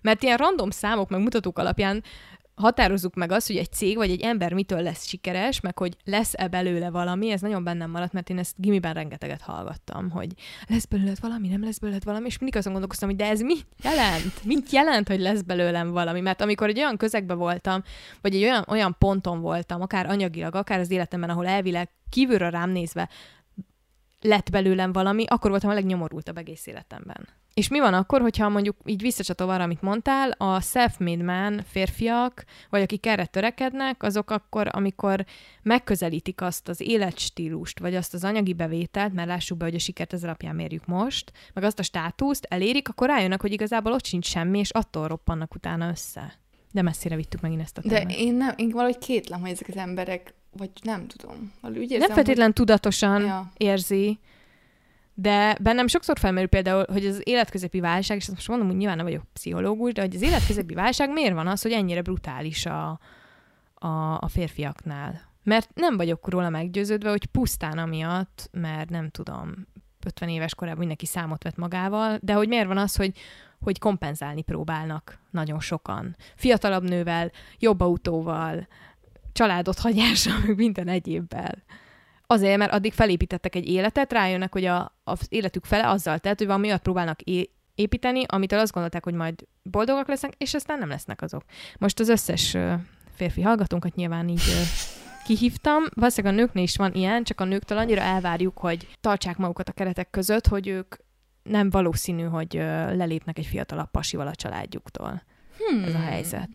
mert 0.00 0.22
ilyen 0.22 0.36
random 0.36 0.70
számok, 0.70 1.08
meg 1.08 1.20
mutatók 1.20 1.58
alapján 1.58 2.02
határozzuk 2.58 3.14
meg 3.14 3.32
azt, 3.32 3.46
hogy 3.46 3.56
egy 3.56 3.72
cég 3.72 3.96
vagy 3.96 4.10
egy 4.10 4.20
ember 4.20 4.52
mitől 4.52 4.82
lesz 4.82 5.06
sikeres, 5.06 5.60
meg 5.60 5.78
hogy 5.78 5.96
lesz-e 6.04 6.48
belőle 6.48 6.90
valami, 6.90 7.30
ez 7.30 7.40
nagyon 7.40 7.64
bennem 7.64 7.90
maradt, 7.90 8.12
mert 8.12 8.30
én 8.30 8.38
ezt 8.38 8.54
gimiben 8.56 8.94
rengeteget 8.94 9.40
hallgattam, 9.40 10.10
hogy 10.10 10.32
lesz 10.68 10.84
belőle 10.84 11.12
valami, 11.20 11.48
nem 11.48 11.64
lesz 11.64 11.78
belőle 11.78 11.98
valami, 12.04 12.26
és 12.26 12.38
mindig 12.38 12.58
azon 12.58 12.72
gondolkoztam, 12.72 13.08
hogy 13.08 13.18
de 13.18 13.26
ez 13.26 13.40
mit 13.40 13.66
jelent? 13.82 14.44
Mit 14.44 14.70
jelent, 14.70 15.08
hogy 15.08 15.20
lesz 15.20 15.42
belőlem 15.42 15.90
valami? 15.90 16.20
Mert 16.20 16.40
amikor 16.40 16.68
egy 16.68 16.78
olyan 16.78 16.96
közegben 16.96 17.38
voltam, 17.38 17.82
vagy 18.20 18.34
egy 18.34 18.42
olyan, 18.42 18.64
olyan 18.68 18.96
ponton 18.98 19.40
voltam, 19.40 19.80
akár 19.80 20.06
anyagilag, 20.06 20.54
akár 20.54 20.78
az 20.78 20.90
életemben, 20.90 21.30
ahol 21.30 21.46
elvileg 21.46 21.90
kívülről 22.10 22.50
rám 22.50 22.70
nézve 22.70 23.08
lett 24.20 24.50
belőlem 24.50 24.92
valami, 24.92 25.24
akkor 25.26 25.50
voltam 25.50 25.70
a 25.70 25.74
legnyomorultabb 25.74 26.38
egész 26.38 26.66
életemben. 26.66 27.28
És 27.58 27.68
mi 27.68 27.78
van 27.78 27.94
akkor, 27.94 28.20
hogyha 28.20 28.48
mondjuk 28.48 28.76
így 28.84 29.00
visszacsatol 29.00 29.50
arra, 29.50 29.62
amit 29.62 29.82
mondtál, 29.82 30.30
a 30.30 30.60
self-made 30.60 31.24
man 31.24 31.62
férfiak, 31.70 32.44
vagy 32.70 32.82
akik 32.82 33.06
erre 33.06 33.26
törekednek, 33.26 34.02
azok 34.02 34.30
akkor, 34.30 34.68
amikor 34.72 35.24
megközelítik 35.62 36.40
azt 36.40 36.68
az 36.68 36.80
életstílust, 36.80 37.78
vagy 37.78 37.94
azt 37.94 38.14
az 38.14 38.24
anyagi 38.24 38.52
bevételt, 38.52 39.12
mert 39.12 39.28
lássuk 39.28 39.58
be, 39.58 39.64
hogy 39.64 39.74
a 39.74 39.78
sikert 39.78 40.12
ez 40.12 40.24
alapján 40.24 40.54
mérjük 40.54 40.86
most, 40.86 41.32
meg 41.54 41.64
azt 41.64 41.78
a 41.78 41.82
státuszt 41.82 42.46
elérik, 42.48 42.88
akkor 42.88 43.08
rájönnek, 43.08 43.40
hogy 43.40 43.52
igazából 43.52 43.92
ott 43.92 44.04
sincs 44.04 44.26
semmi, 44.26 44.58
és 44.58 44.70
attól 44.70 45.08
roppannak 45.08 45.54
utána 45.54 45.88
össze. 45.88 46.32
De 46.72 46.82
messzire 46.82 47.16
vittük 47.16 47.40
megint 47.40 47.60
ezt 47.60 47.78
a 47.78 47.80
témát. 47.80 48.06
De 48.06 48.14
én, 48.14 48.34
nem, 48.34 48.54
én 48.56 48.70
valahogy 48.70 48.98
kétlem, 48.98 49.40
hogy 49.40 49.50
ezek 49.50 49.68
az 49.68 49.76
emberek, 49.76 50.34
vagy 50.52 50.70
nem 50.82 51.06
tudom. 51.06 51.52
Úgy 51.62 51.76
érzem, 51.76 51.98
nem 51.98 52.10
feltétlen 52.10 52.46
hogy... 52.46 52.54
tudatosan 52.54 53.24
ja. 53.24 53.52
érzi, 53.56 54.18
de 55.20 55.56
bennem 55.60 55.86
sokszor 55.86 56.18
felmerül 56.18 56.48
például, 56.48 56.84
hogy 56.92 57.06
az 57.06 57.20
életközepi 57.24 57.80
válság, 57.80 58.16
és 58.16 58.28
most 58.28 58.48
mondom, 58.48 58.66
hogy 58.66 58.76
nyilván 58.76 58.96
nem 58.96 59.06
vagyok 59.06 59.24
pszichológus, 59.32 59.92
de 59.92 60.00
hogy 60.00 60.14
az 60.14 60.22
életközepi 60.22 60.74
válság 60.74 61.10
miért 61.12 61.34
van 61.34 61.46
az, 61.46 61.62
hogy 61.62 61.72
ennyire 61.72 62.02
brutális 62.02 62.66
a, 62.66 63.00
a, 63.74 64.18
a 64.20 64.28
férfiaknál? 64.28 65.20
Mert 65.42 65.70
nem 65.74 65.96
vagyok 65.96 66.30
róla 66.30 66.48
meggyőződve, 66.48 67.10
hogy 67.10 67.26
pusztán 67.26 67.78
amiatt, 67.78 68.48
mert 68.52 68.90
nem 68.90 69.08
tudom, 69.08 69.66
50 70.06 70.28
éves 70.28 70.54
korában 70.54 70.78
mindenki 70.78 71.06
számot 71.06 71.42
vett 71.42 71.56
magával, 71.56 72.18
de 72.22 72.32
hogy 72.32 72.48
miért 72.48 72.66
van 72.66 72.78
az, 72.78 72.96
hogy, 72.96 73.18
hogy 73.60 73.78
kompenzálni 73.78 74.42
próbálnak 74.42 75.20
nagyon 75.30 75.60
sokan. 75.60 76.16
Fiatalabb 76.36 76.88
nővel, 76.88 77.30
jobb 77.58 77.80
autóval, 77.80 78.66
családot 79.32 79.78
hagyással, 79.78 80.38
meg 80.46 80.56
minden 80.56 80.88
egyébbel. 80.88 81.62
Azért, 82.30 82.58
mert 82.58 82.72
addig 82.72 82.92
felépítettek 82.92 83.54
egy 83.54 83.68
életet, 83.68 84.12
rájönnek, 84.12 84.52
hogy 84.52 84.64
a, 84.64 84.97
az 85.10 85.26
életük 85.28 85.64
fele 85.64 85.88
azzal 85.88 86.18
telt, 86.18 86.38
hogy 86.38 86.46
valami 86.46 86.66
olyat 86.66 86.82
próbálnak 86.82 87.20
é- 87.22 87.50
építeni, 87.74 88.24
amitől 88.26 88.58
azt 88.58 88.72
gondolták, 88.72 89.04
hogy 89.04 89.14
majd 89.14 89.46
boldogak 89.62 90.08
lesznek, 90.08 90.34
és 90.36 90.54
aztán 90.54 90.78
nem 90.78 90.88
lesznek 90.88 91.22
azok. 91.22 91.44
Most 91.78 92.00
az 92.00 92.08
összes 92.08 92.56
férfi 93.14 93.42
hallgatónkat 93.42 93.94
nyilván 93.94 94.28
így 94.28 94.42
kihívtam. 95.24 95.82
Valószínűleg 95.94 96.36
a 96.36 96.40
nőknél 96.40 96.62
is 96.62 96.76
van 96.76 96.94
ilyen, 96.94 97.24
csak 97.24 97.40
a 97.40 97.44
nőktől 97.44 97.78
annyira 97.78 98.00
elvárjuk, 98.00 98.58
hogy 98.58 98.88
tartsák 99.00 99.36
magukat 99.36 99.68
a 99.68 99.72
keretek 99.72 100.10
között, 100.10 100.46
hogy 100.46 100.68
ők 100.68 100.94
nem 101.42 101.70
valószínű, 101.70 102.22
hogy 102.22 102.52
lelépnek 102.92 103.38
egy 103.38 103.46
fiatalabb 103.46 103.90
pasival 103.90 104.26
a 104.26 104.34
családjuktól. 104.34 105.22
Hmm. 105.58 105.84
Ez 105.84 105.94
a 105.94 105.98
helyzet. 105.98 106.48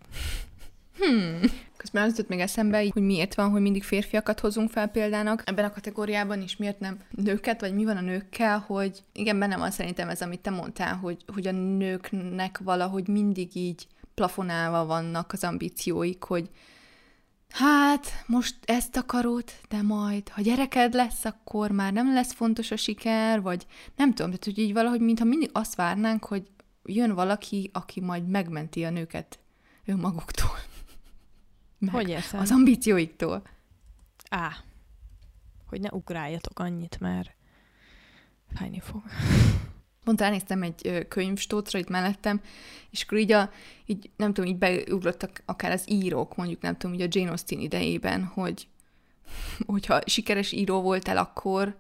Hmm. 1.07 1.39
Közben 1.77 2.03
az 2.03 2.09
jutott 2.09 2.27
még 2.27 2.39
eszembe, 2.39 2.77
hogy 2.93 3.03
miért 3.03 3.35
van, 3.35 3.49
hogy 3.49 3.61
mindig 3.61 3.83
férfiakat 3.83 4.39
hozunk 4.39 4.69
fel 4.69 4.87
példának 4.87 5.41
ebben 5.45 5.65
a 5.65 5.71
kategóriában 5.71 6.41
is, 6.41 6.57
miért 6.57 6.79
nem 6.79 6.99
nőket, 7.09 7.61
vagy 7.61 7.73
mi 7.73 7.85
van 7.85 7.97
a 7.97 8.01
nőkkel, 8.01 8.59
hogy 8.67 9.03
igen, 9.13 9.39
benne 9.39 9.57
van 9.57 9.71
szerintem 9.71 10.09
ez, 10.09 10.21
amit 10.21 10.39
te 10.39 10.49
mondtál, 10.49 10.95
hogy, 10.95 11.17
hogy 11.33 11.47
a 11.47 11.51
nőknek 11.51 12.59
valahogy 12.63 13.07
mindig 13.07 13.55
így 13.55 13.87
plafonálva 14.13 14.85
vannak 14.85 15.31
az 15.33 15.43
ambícióik, 15.43 16.23
hogy 16.23 16.49
hát 17.49 18.07
most 18.25 18.55
ezt 18.65 18.97
akarod, 18.97 19.43
de 19.69 19.81
majd, 19.81 20.29
ha 20.29 20.41
gyereked 20.41 20.93
lesz, 20.93 21.25
akkor 21.25 21.71
már 21.71 21.93
nem 21.93 22.13
lesz 22.13 22.33
fontos 22.33 22.71
a 22.71 22.75
siker, 22.75 23.41
vagy 23.41 23.65
nem 23.95 24.13
tudom, 24.13 24.31
tehát 24.31 24.45
hogy 24.45 24.59
így 24.59 24.73
valahogy, 24.73 24.99
mintha 24.99 25.25
mindig 25.25 25.49
azt 25.53 25.75
várnánk, 25.75 26.25
hogy 26.25 26.43
jön 26.85 27.13
valaki, 27.13 27.69
aki 27.73 28.01
majd 28.01 28.27
megmenti 28.27 28.83
a 28.83 28.89
nőket 28.89 29.39
önmaguktól. 29.85 30.71
Meg 31.83 31.93
hogy 31.93 32.11
eszem? 32.11 32.39
Az 32.39 32.51
ambícióiktól. 32.51 33.41
Á, 34.29 34.55
hogy 35.65 35.81
ne 35.81 35.89
ugráljatok 35.91 36.59
annyit, 36.59 36.99
mert 36.99 37.35
fájni 38.53 38.79
fog. 38.79 39.01
Pont 40.03 40.21
elnéztem 40.21 40.61
egy 40.61 41.05
könyvstócra 41.07 41.79
itt 41.79 41.89
mellettem, 41.89 42.41
és 42.89 43.03
akkor 43.03 43.17
így, 43.17 43.31
a, 43.31 43.51
így 43.85 44.09
nem 44.15 44.33
tudom, 44.33 44.49
így 44.49 44.57
beugrottak 44.57 45.41
akár 45.45 45.71
az 45.71 45.83
írók, 45.89 46.35
mondjuk 46.35 46.61
nem 46.61 46.77
tudom, 46.77 46.95
így 46.95 47.01
a 47.01 47.07
Jane 47.09 47.29
Austen 47.29 47.59
idejében, 47.59 48.23
hogy 48.25 48.67
hogyha 49.65 50.01
sikeres 50.05 50.51
író 50.51 50.81
voltál 50.81 51.17
akkor, 51.17 51.77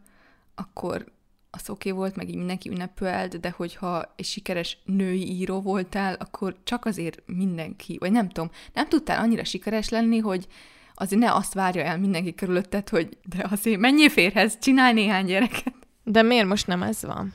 akkor 0.55 1.11
az 1.55 1.69
oké 1.69 1.89
okay 1.89 2.01
volt, 2.01 2.15
meg 2.15 2.29
így 2.29 2.35
mindenki 2.35 2.69
ünnepelt, 2.69 3.39
de 3.39 3.53
hogyha 3.55 4.13
egy 4.15 4.25
sikeres 4.25 4.77
női 4.85 5.31
író 5.31 5.61
voltál, 5.61 6.13
akkor 6.13 6.55
csak 6.63 6.85
azért 6.85 7.21
mindenki, 7.25 7.97
vagy 7.99 8.11
nem 8.11 8.29
tudom, 8.29 8.49
nem 8.73 8.87
tudtál 8.87 9.19
annyira 9.19 9.43
sikeres 9.43 9.89
lenni, 9.89 10.17
hogy 10.17 10.47
azért 10.93 11.21
ne 11.21 11.33
azt 11.33 11.53
várja 11.53 11.83
el 11.83 11.97
mindenki 11.97 12.35
körülötted, 12.35 12.89
hogy 12.89 13.17
de 13.23 13.47
azért 13.49 13.79
mennyi 13.79 14.09
férhez, 14.09 14.57
csinálj 14.59 14.93
néhány 14.93 15.25
gyereket. 15.25 15.73
De 16.03 16.21
miért 16.21 16.47
most 16.47 16.67
nem 16.67 16.83
ez 16.83 17.01
van? 17.01 17.33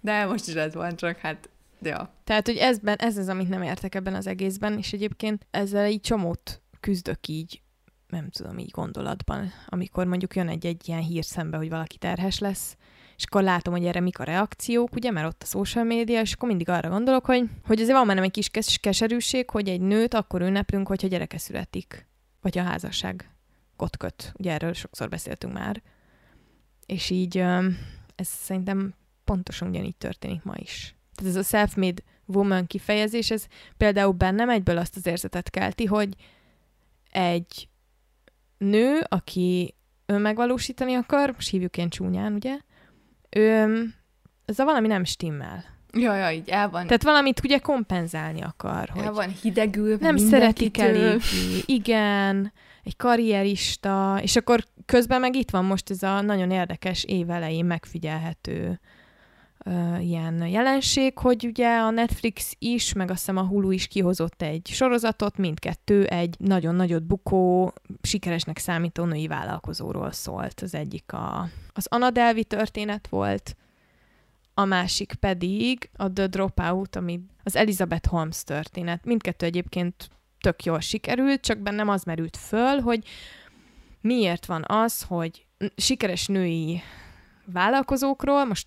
De 0.00 0.24
most 0.24 0.48
is 0.48 0.54
ez 0.54 0.74
van, 0.74 0.96
csak 0.96 1.16
hát, 1.16 1.48
ja. 1.82 2.14
Tehát, 2.24 2.46
hogy 2.46 2.56
ezben, 2.56 2.96
ez 2.96 3.16
az, 3.16 3.28
amit 3.28 3.48
nem 3.48 3.62
értek 3.62 3.94
ebben 3.94 4.14
az 4.14 4.26
egészben, 4.26 4.78
és 4.78 4.92
egyébként 4.92 5.46
ezzel 5.50 5.88
így 5.88 6.00
csomót 6.00 6.62
küzdök 6.80 7.28
így, 7.28 7.62
nem 8.08 8.30
tudom, 8.30 8.58
így 8.58 8.70
gondolatban, 8.70 9.52
amikor 9.66 10.06
mondjuk 10.06 10.36
jön 10.36 10.48
egy-egy 10.48 10.88
ilyen 10.88 11.02
hír 11.02 11.24
szembe, 11.24 11.56
hogy 11.56 11.68
valaki 11.68 11.98
terhes 11.98 12.38
lesz, 12.38 12.76
és 13.18 13.24
akkor 13.24 13.42
látom, 13.42 13.74
hogy 13.74 13.84
erre 13.84 14.00
mik 14.00 14.18
a 14.18 14.24
reakciók, 14.24 14.94
ugye, 14.94 15.10
mert 15.10 15.26
ott 15.26 15.42
a 15.42 15.46
social 15.46 15.84
média, 15.84 16.20
és 16.20 16.32
akkor 16.32 16.48
mindig 16.48 16.68
arra 16.68 16.88
gondolok, 16.88 17.24
hogy, 17.24 17.44
hogy 17.66 17.80
azért 17.80 17.96
van 17.96 18.06
benne 18.06 18.22
egy 18.22 18.30
kis 18.30 18.48
kes- 18.48 18.80
keserűség, 18.80 19.50
hogy 19.50 19.68
egy 19.68 19.80
nőt 19.80 20.14
akkor 20.14 20.40
ünneplünk, 20.40 20.86
hogyha 20.88 21.08
gyereke 21.08 21.38
születik, 21.38 22.06
vagy 22.40 22.58
a 22.58 22.62
házasság 22.62 23.30
köt. 23.98 24.32
Ugye 24.38 24.52
erről 24.52 24.72
sokszor 24.72 25.08
beszéltünk 25.08 25.52
már. 25.52 25.82
És 26.86 27.10
így 27.10 27.36
ez 28.14 28.26
szerintem 28.26 28.94
pontosan 29.24 29.68
ugyanígy 29.68 29.96
történik 29.96 30.42
ma 30.42 30.54
is. 30.56 30.96
Tehát 31.14 31.30
ez 31.32 31.38
a 31.38 31.42
self-made 31.42 32.02
woman 32.26 32.66
kifejezés, 32.66 33.30
ez 33.30 33.46
például 33.76 34.12
bennem 34.12 34.48
egyből 34.48 34.78
azt 34.78 34.96
az 34.96 35.06
érzetet 35.06 35.50
kelti, 35.50 35.84
hogy 35.84 36.14
egy 37.10 37.68
nő, 38.58 39.00
aki 39.08 39.74
önmegvalósítani 40.06 40.94
akar, 40.94 41.30
most 41.30 41.50
hívjuk 41.50 41.76
ilyen 41.76 41.88
csúnyán, 41.88 42.32
ugye, 42.32 42.58
ő, 43.30 43.66
ez 44.44 44.58
a 44.58 44.64
valami 44.64 44.86
nem 44.86 45.04
stimmel. 45.04 45.64
Ja, 45.92 46.14
ja, 46.14 46.30
így 46.30 46.48
el 46.48 46.70
van. 46.70 46.86
Tehát 46.86 47.02
valamit 47.02 47.40
ugye 47.44 47.58
kompenzálni 47.58 48.40
akar. 48.42 48.90
El 48.96 49.04
hogy 49.04 49.14
van 49.14 49.28
hidegül. 49.42 49.96
Nem 50.00 50.16
szeretik 50.16 50.78
elég. 50.78 51.20
Igen, 51.66 52.52
egy 52.84 52.96
karrierista, 52.96 54.18
és 54.22 54.36
akkor 54.36 54.64
közben 54.86 55.20
meg 55.20 55.36
itt 55.36 55.50
van 55.50 55.64
most 55.64 55.90
ez 55.90 56.02
a 56.02 56.20
nagyon 56.20 56.50
érdekes 56.50 57.04
évelején 57.04 57.64
megfigyelhető 57.64 58.80
ilyen 60.00 60.46
jelenség, 60.46 61.18
hogy 61.18 61.46
ugye 61.46 61.78
a 61.78 61.90
Netflix 61.90 62.54
is, 62.58 62.92
meg 62.92 63.10
azt 63.10 63.18
hiszem 63.18 63.36
a 63.36 63.46
Hulu 63.46 63.70
is 63.70 63.86
kihozott 63.86 64.42
egy 64.42 64.66
sorozatot, 64.66 65.36
mindkettő 65.36 66.04
egy 66.04 66.34
nagyon 66.38 66.74
nagyot 66.74 67.02
bukó, 67.02 67.72
sikeresnek 68.02 68.58
számító 68.58 69.04
női 69.04 69.26
vállalkozóról 69.26 70.12
szólt. 70.12 70.60
Az 70.60 70.74
egyik 70.74 71.12
a, 71.12 71.48
az 71.72 71.86
Anna 71.90 72.10
Delvi 72.10 72.44
történet 72.44 73.08
volt, 73.08 73.56
a 74.54 74.64
másik 74.64 75.14
pedig 75.14 75.90
a 75.96 76.12
The 76.12 76.26
Dropout, 76.26 76.96
ami 76.96 77.20
az 77.42 77.56
Elizabeth 77.56 78.08
Holmes 78.08 78.44
történet. 78.44 79.04
Mindkettő 79.04 79.46
egyébként 79.46 80.08
tök 80.40 80.64
jól 80.64 80.80
sikerült, 80.80 81.40
csak 81.40 81.58
bennem 81.58 81.88
az 81.88 82.02
merült 82.02 82.36
föl, 82.36 82.80
hogy 82.80 83.04
miért 84.00 84.46
van 84.46 84.64
az, 84.66 85.02
hogy 85.02 85.46
sikeres 85.76 86.26
női 86.26 86.80
vállalkozókról, 87.44 88.44
most 88.44 88.66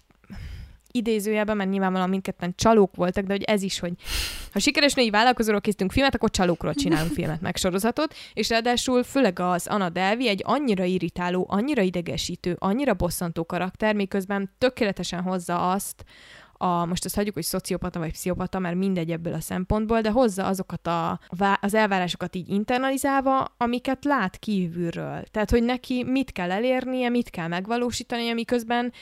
idézőjelben, 0.92 1.58
mert 1.58 1.70
nyilvánvalóan 1.70 2.10
mindketten 2.10 2.54
csalók 2.56 2.96
voltak, 2.96 3.26
de 3.26 3.34
hogy 3.34 3.44
ez 3.44 3.62
is, 3.62 3.80
hogy 3.80 3.94
ha 4.52 4.60
sikeres 4.60 4.94
női 4.94 5.10
vállalkozóról 5.10 5.62
készítünk 5.62 5.92
filmet, 5.92 6.16
akkor 6.16 6.30
csalókról 6.30 6.74
csinálunk 6.74 7.12
filmet, 7.12 7.42
meg 7.42 7.56
sorozatot, 7.56 8.14
és 8.34 8.50
ráadásul 8.50 9.04
főleg 9.04 9.40
az 9.40 9.68
Anna 9.68 9.90
Delvi 9.90 10.28
egy 10.28 10.42
annyira 10.46 10.84
irritáló, 10.84 11.46
annyira 11.50 11.82
idegesítő, 11.82 12.56
annyira 12.60 12.94
bosszantó 12.94 13.46
karakter, 13.46 13.96
miközben 13.96 14.50
tökéletesen 14.58 15.22
hozza 15.22 15.72
azt, 15.72 16.04
a, 16.62 16.86
most 16.86 17.06
azt 17.06 17.16
hagyjuk, 17.16 17.34
hogy 17.34 17.44
szociopata 17.44 18.00
vagy 18.00 18.12
pszichopata, 18.12 18.60
mert 18.60 18.76
mindegy 18.76 19.12
ebből 19.12 19.34
a 19.34 19.40
szempontból, 19.40 20.02
de 20.02 20.10
hozza 20.10 20.46
azokat 20.46 20.88
a, 20.88 21.20
az 21.62 21.74
elvárásokat 21.74 22.36
így 22.36 22.50
internalizálva, 22.50 23.54
amiket 23.58 24.06
lát 24.06 24.38
kívülről. 24.38 25.24
Tehát, 25.32 25.50
hogy 25.50 25.64
neki 25.64 26.04
mit 26.04 26.32
kell 26.32 26.52
elérnie, 26.52 27.10
mit 27.10 27.30
kell 27.30 27.48
megvalósítani, 27.48 28.34
miközben 28.34 28.94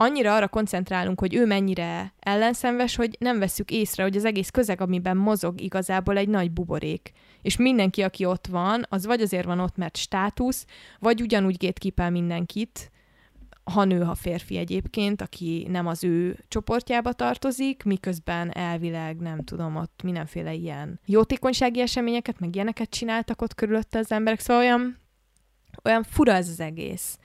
annyira 0.00 0.34
arra 0.34 0.48
koncentrálunk, 0.48 1.20
hogy 1.20 1.34
ő 1.34 1.46
mennyire 1.46 2.12
ellenszenves, 2.20 2.96
hogy 2.96 3.16
nem 3.18 3.38
vesszük 3.38 3.70
észre, 3.70 4.02
hogy 4.02 4.16
az 4.16 4.24
egész 4.24 4.50
közeg, 4.50 4.80
amiben 4.80 5.16
mozog 5.16 5.60
igazából 5.60 6.16
egy 6.16 6.28
nagy 6.28 6.50
buborék. 6.50 7.12
És 7.42 7.56
mindenki, 7.56 8.02
aki 8.02 8.24
ott 8.24 8.46
van, 8.46 8.86
az 8.88 9.06
vagy 9.06 9.20
azért 9.20 9.44
van 9.44 9.60
ott, 9.60 9.76
mert 9.76 9.96
státusz, 9.96 10.66
vagy 10.98 11.20
ugyanúgy 11.20 11.56
gétkipel 11.56 12.10
mindenkit, 12.10 12.90
ha 13.64 13.84
nő, 13.84 14.02
ha 14.02 14.14
férfi 14.14 14.56
egyébként, 14.56 15.22
aki 15.22 15.66
nem 15.70 15.86
az 15.86 16.04
ő 16.04 16.44
csoportjába 16.48 17.12
tartozik, 17.12 17.82
miközben 17.82 18.50
elvileg, 18.52 19.16
nem 19.16 19.44
tudom, 19.44 19.76
ott 19.76 20.00
mindenféle 20.02 20.52
ilyen 20.52 21.00
jótékonysági 21.04 21.80
eseményeket, 21.80 22.40
meg 22.40 22.54
ilyeneket 22.54 22.90
csináltak 22.90 23.42
ott 23.42 23.54
körülötte 23.54 23.98
az 23.98 24.12
emberek, 24.12 24.40
szóval 24.40 24.62
olyan, 24.62 24.96
olyan 25.84 26.02
fura 26.02 26.32
ez 26.32 26.48
az 26.48 26.60
egész 26.60 27.18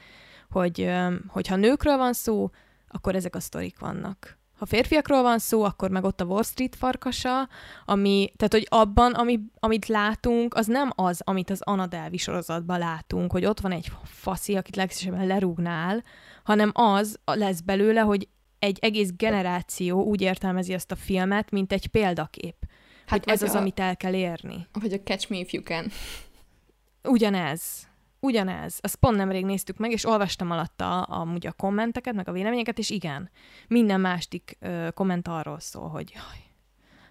hogy 0.54 0.90
hogyha 1.28 1.56
nőkről 1.56 1.98
van 1.98 2.14
szó, 2.14 2.50
akkor 2.94 3.16
ezek 3.16 3.36
a 3.36 3.40
sztorik 3.40 3.80
vannak. 3.80 4.38
Ha 4.58 4.66
férfiakról 4.66 5.22
van 5.22 5.40
szó, 5.40 5.64
akkor 5.64 5.90
meg 5.90 6.04
ott 6.04 6.22
a 6.22 6.26
Wall 6.26 6.44
Street 6.44 6.76
farkasa, 6.76 7.50
ami, 7.86 8.32
tehát 8.36 8.54
hogy 8.54 8.68
abban, 8.70 9.14
ami, 9.14 9.40
amit 9.60 9.88
látunk, 9.88 10.54
az 10.54 10.68
nem 10.68 10.90
az, 10.96 11.22
amit 11.24 11.50
az 11.50 11.62
Anadelvi 11.62 12.18
sorozatban 12.18 12.80
látunk, 12.80 13.32
hogy 13.32 13.46
ott 13.46 13.60
van 13.60 13.72
egy 13.72 13.92
faszi, 14.04 14.56
akit 14.56 14.76
legszívesebben 14.76 15.28
lerúgnál, 15.28 16.04
hanem 16.44 16.72
az 16.74 17.20
lesz 17.26 17.60
belőle, 17.60 18.02
hogy 18.02 18.28
egy 18.60 18.78
egész 18.82 19.10
generáció 19.18 20.04
úgy 20.04 20.22
értelmezi 20.22 20.74
ezt 20.74 20.92
a 20.92 20.96
filmet, 20.96 21.52
mint 21.52 21.72
egy 21.72 21.88
példakép. 21.88 22.56
Hát 23.06 23.24
hogy 23.24 23.34
ez 23.34 23.42
az, 23.42 23.54
a, 23.54 23.58
amit 23.58 23.80
el 23.80 23.98
kell 23.98 24.14
érni. 24.14 24.68
Vagy 24.72 24.94
a 24.94 25.00
Catch 25.00 25.30
Me 25.30 25.38
If 25.38 25.54
You 25.54 25.64
Can. 25.64 25.92
Ugyanez 27.04 27.88
ugyanez. 28.24 28.78
Azt 28.82 28.96
pont 28.96 29.18
nemrég 29.18 29.46
néztük 29.46 29.78
meg, 29.78 29.92
és 29.92 30.06
olvastam 30.06 30.52
alatta 30.52 31.02
amúgy 31.02 31.48
a 31.48 31.52
kommenteket, 31.52 32.14
meg 32.14 32.28
a 32.28 32.32
véleményeket, 32.32 32.78
és 32.78 32.90
igen, 32.90 33.30
minden 33.68 34.00
másik 34.00 34.58
ö, 34.60 34.88
komment 34.94 35.28
arról 35.28 35.60
szól, 35.60 35.90
hogy 35.90 36.12
jaj, 36.14 36.44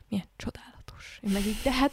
milyen 0.08 0.26
csodálatos. 0.36 1.20
Én 1.22 1.32
meg 1.32 1.46
így, 1.46 1.60
de 1.62 1.72
hát 1.72 1.92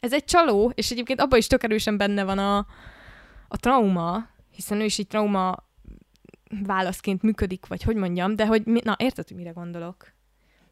ez 0.00 0.12
egy 0.12 0.24
csaló, 0.24 0.72
és 0.74 0.90
egyébként 0.90 1.20
abban 1.20 1.38
is 1.38 1.46
tök 1.46 1.96
benne 1.96 2.24
van 2.24 2.38
a, 2.38 2.56
a 3.48 3.56
trauma, 3.56 4.26
hiszen 4.50 4.80
ő 4.80 4.84
is 4.84 4.98
egy 4.98 5.06
trauma 5.06 5.56
válaszként 6.66 7.22
működik, 7.22 7.66
vagy 7.66 7.82
hogy 7.82 7.96
mondjam, 7.96 8.36
de 8.36 8.46
hogy, 8.46 8.64
mi, 8.66 8.80
na 8.84 8.96
érted, 8.98 9.28
hogy 9.28 9.36
mire 9.36 9.50
gondolok? 9.50 10.12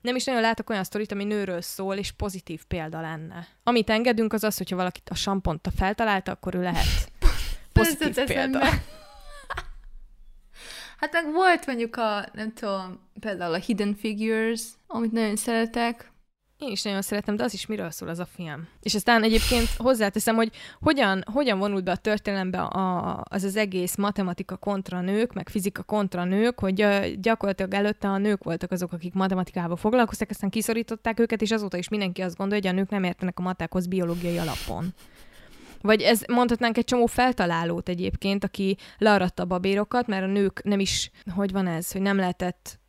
nem 0.00 0.16
is 0.16 0.24
nagyon 0.24 0.40
látok 0.40 0.70
olyan 0.70 0.84
sztorit, 0.84 1.12
ami 1.12 1.24
nőről 1.24 1.60
szól, 1.60 1.96
és 1.96 2.12
pozitív 2.12 2.64
példa 2.64 3.00
lenne. 3.00 3.46
Amit 3.62 3.90
engedünk, 3.90 4.32
az 4.32 4.44
az, 4.44 4.56
hogyha 4.56 4.76
valakit 4.76 5.08
a 5.08 5.14
samponta 5.14 5.70
feltalálta, 5.70 6.32
akkor 6.32 6.54
ő 6.54 6.62
lehet 6.62 7.11
pozitív 7.72 8.24
példa. 8.24 8.60
Hát 11.02 11.12
meg 11.12 11.32
volt 11.32 11.66
mondjuk 11.66 11.96
a, 11.96 12.26
nem 12.32 12.52
tudom, 12.52 13.00
például 13.20 13.54
a 13.54 13.58
Hidden 13.58 13.94
Figures, 13.94 14.62
amit 14.86 15.12
nagyon 15.12 15.36
szeretek. 15.36 16.12
Én 16.58 16.70
is 16.70 16.82
nagyon 16.82 17.02
szeretem, 17.02 17.36
de 17.36 17.44
az 17.44 17.54
is 17.54 17.66
miről 17.66 17.90
szól 17.90 18.08
az 18.08 18.18
a 18.18 18.24
film. 18.24 18.68
És 18.80 18.94
aztán 18.94 19.22
egyébként 19.22 19.68
hozzáteszem, 19.76 20.34
hogy 20.34 20.50
hogyan, 20.80 21.24
hogyan 21.32 21.58
vonult 21.58 21.84
be 21.84 21.90
a 21.90 21.96
történelembe 21.96 22.60
a, 22.60 23.20
az 23.28 23.44
az 23.44 23.56
egész 23.56 23.96
matematika 23.96 24.56
kontra 24.56 25.00
nők, 25.00 25.32
meg 25.32 25.48
fizika 25.48 25.82
kontra 25.82 26.24
nők, 26.24 26.60
hogy 26.60 26.86
gyakorlatilag 27.20 27.74
előtte 27.74 28.08
a 28.08 28.18
nők 28.18 28.44
voltak 28.44 28.70
azok, 28.70 28.92
akik 28.92 29.14
matematikával 29.14 29.76
foglalkoztak, 29.76 30.30
aztán 30.30 30.50
kiszorították 30.50 31.20
őket, 31.20 31.42
és 31.42 31.50
azóta 31.50 31.76
is 31.76 31.88
mindenki 31.88 32.22
azt 32.22 32.36
gondolja, 32.36 32.62
hogy 32.62 32.72
a 32.72 32.80
nők 32.80 32.90
nem 32.90 33.04
értenek 33.04 33.38
a 33.38 33.42
matákhoz 33.42 33.86
biológiai 33.86 34.38
alapon. 34.38 34.94
Vagy 35.82 36.00
ez 36.02 36.22
mondhatnánk 36.28 36.78
egy 36.78 36.84
csomó 36.84 37.06
feltalálót 37.06 37.88
egyébként, 37.88 38.44
aki 38.44 38.76
learatta 38.98 39.42
a 39.42 39.46
babérokat, 39.46 40.06
mert 40.06 40.22
a 40.22 40.26
nők 40.26 40.62
nem 40.62 40.80
is, 40.80 41.10
hogy 41.34 41.52
van 41.52 41.66
ez, 41.66 41.92
hogy 41.92 42.00
nem 42.00 42.16
lehetett 42.16 42.80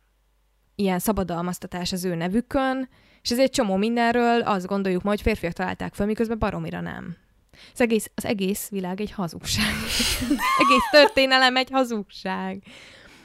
ilyen 0.74 0.98
szabadalmaztatás 0.98 1.92
az 1.92 2.04
ő 2.04 2.14
nevükön, 2.14 2.88
és 3.22 3.30
ez 3.30 3.38
egy 3.38 3.50
csomó 3.50 3.76
mindenről 3.76 4.40
azt 4.40 4.66
gondoljuk 4.66 5.02
majd, 5.02 5.20
hogy 5.20 5.26
férfiak 5.26 5.52
találták 5.52 5.94
fel, 5.94 6.06
miközben 6.06 6.38
baromira 6.38 6.80
nem. 6.80 7.16
Az 7.72 7.80
egész, 7.80 8.10
az 8.14 8.24
egész 8.24 8.68
világ 8.68 9.00
egy 9.00 9.10
hazugság. 9.10 9.72
egész 10.62 10.90
történelem 10.90 11.56
egy 11.56 11.70
hazugság. 11.70 12.62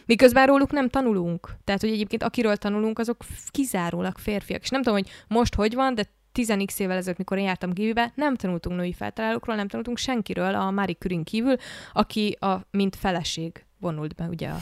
Miközben 0.06 0.46
róluk 0.46 0.72
nem 0.72 0.90
tanulunk. 0.90 1.50
Tehát, 1.64 1.82
hogy 1.82 1.90
egyébként 1.90 2.24
akiről 2.24 2.56
tanulunk, 2.56 3.00
azok 3.00 3.24
kizárólag 3.52 4.18
férfiak. 4.18 4.62
És 4.62 4.70
nem 4.70 4.82
tudom, 4.82 4.98
hogy 4.98 5.10
most 5.28 5.56
hogy 5.56 5.74
van, 5.74 5.96
de 5.96 6.04
10 6.32 6.50
évvel 6.78 6.98
ezelőtt, 6.98 7.18
mikor 7.18 7.38
én 7.38 7.44
jártam 7.44 7.74
Givibe, 7.74 8.12
nem 8.16 8.36
tanultunk 8.36 8.76
női 8.76 8.94
feltalálókról, 8.94 9.56
nem 9.56 9.68
tanultunk 9.68 9.98
senkiről 9.98 10.56
a 10.56 10.72
Marie 10.72 10.96
Curie 10.96 11.24
kívül, 11.24 11.56
aki 11.94 12.38
a, 12.40 12.66
mint 12.72 12.96
feleség 12.96 13.66
vonult 13.80 14.16
be 14.16 14.26
ugye 14.26 14.50
a 14.50 14.60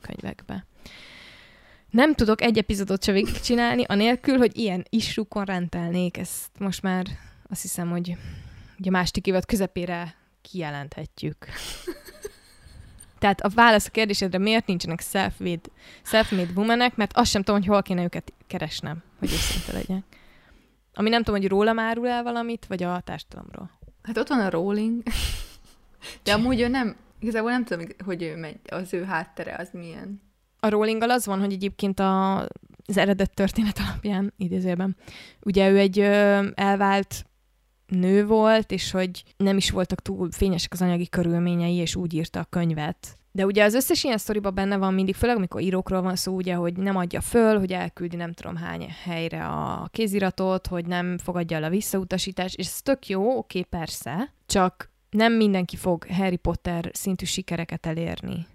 könyvekbe. 0.00 0.66
Nem 1.90 2.14
tudok 2.14 2.42
egy 2.42 2.58
epizódot 2.58 3.04
se 3.04 3.22
csinálni, 3.22 3.84
anélkül, 3.84 4.36
hogy 4.36 4.58
ilyen 4.58 4.84
isrukon 4.88 5.44
rendelnék. 5.44 6.16
Ezt 6.16 6.48
most 6.58 6.82
már 6.82 7.06
azt 7.48 7.62
hiszem, 7.62 7.90
hogy 7.90 8.16
ugye 8.78 8.90
másik 8.90 9.26
évad 9.26 9.46
közepére 9.46 10.14
kijelenthetjük. 10.42 11.46
Tehát 13.18 13.40
a 13.40 13.48
válasz 13.48 13.86
a 13.86 13.90
kérdésedre, 13.90 14.38
miért 14.38 14.66
nincsenek 14.66 15.00
self-made, 15.00 15.68
self-made 16.02 16.50
womanek, 16.54 16.96
mert 16.96 17.16
azt 17.16 17.30
sem 17.30 17.42
tudom, 17.42 17.60
hogy 17.60 17.68
hol 17.68 17.82
kéne 17.82 18.02
őket 18.02 18.32
keresnem, 18.46 19.02
hogy 19.18 19.32
őszinte 19.32 19.72
legyek. 19.72 20.19
Ami 21.00 21.08
nem 21.08 21.22
tudom, 21.22 21.40
hogy 21.40 21.48
róla 21.48 21.72
árul 21.76 22.08
el 22.08 22.22
valamit, 22.22 22.66
vagy 22.66 22.82
a 22.82 23.00
társadalomról. 23.00 23.70
Hát 24.02 24.16
ott 24.18 24.28
van 24.28 24.40
a 24.40 24.50
Rolling. 24.50 25.02
De 26.24 26.32
amúgy 26.32 26.60
ő 26.60 26.68
nem, 26.68 26.96
igazából 27.18 27.50
nem 27.50 27.64
tudom, 27.64 27.86
hogy 28.04 28.22
ő 28.22 28.36
megy, 28.36 28.58
az 28.70 28.94
ő 28.94 29.04
háttere 29.04 29.56
az 29.58 29.68
milyen. 29.72 30.22
A 30.58 30.68
rolling 30.68 31.02
az 31.02 31.26
van, 31.26 31.40
hogy 31.40 31.52
egyébként 31.52 32.00
a, 32.00 32.38
az 32.86 32.96
eredet 32.96 33.34
történet 33.34 33.78
alapján, 33.78 34.32
idézőben, 34.36 34.96
ugye 35.40 35.70
ő 35.70 35.78
egy 35.78 35.98
ö, 35.98 36.46
elvált 36.54 37.24
nő 37.86 38.26
volt, 38.26 38.70
és 38.70 38.90
hogy 38.90 39.24
nem 39.36 39.56
is 39.56 39.70
voltak 39.70 40.02
túl 40.02 40.30
fényesek 40.30 40.72
az 40.72 40.82
anyagi 40.82 41.08
körülményei, 41.08 41.74
és 41.74 41.96
úgy 41.96 42.14
írta 42.14 42.40
a 42.40 42.46
könyvet, 42.50 43.18
de 43.32 43.44
ugye 43.44 43.64
az 43.64 43.74
összes 43.74 44.04
ilyen 44.04 44.18
sztoriban 44.18 44.54
benne 44.54 44.76
van 44.76 44.94
mindig, 44.94 45.14
főleg 45.14 45.36
amikor 45.36 45.60
írókról 45.60 46.02
van 46.02 46.16
szó, 46.16 46.34
ugye, 46.34 46.54
hogy 46.54 46.76
nem 46.76 46.96
adja 46.96 47.20
föl, 47.20 47.58
hogy 47.58 47.72
elküldi 47.72 48.16
nem 48.16 48.32
tudom 48.32 48.56
hány 48.56 48.88
helyre 49.04 49.46
a 49.46 49.88
kéziratot, 49.92 50.66
hogy 50.66 50.86
nem 50.86 51.18
fogadja 51.18 51.56
el 51.56 51.64
a 51.64 51.68
visszautasítást, 51.68 52.58
és 52.58 52.66
ez 52.66 52.82
tök 52.82 53.08
jó, 53.08 53.36
oké, 53.36 53.62
persze, 53.62 54.32
csak 54.46 54.90
nem 55.10 55.32
mindenki 55.32 55.76
fog 55.76 56.06
Harry 56.06 56.36
Potter 56.36 56.90
szintű 56.92 57.24
sikereket 57.24 57.86
elérni. 57.86 58.46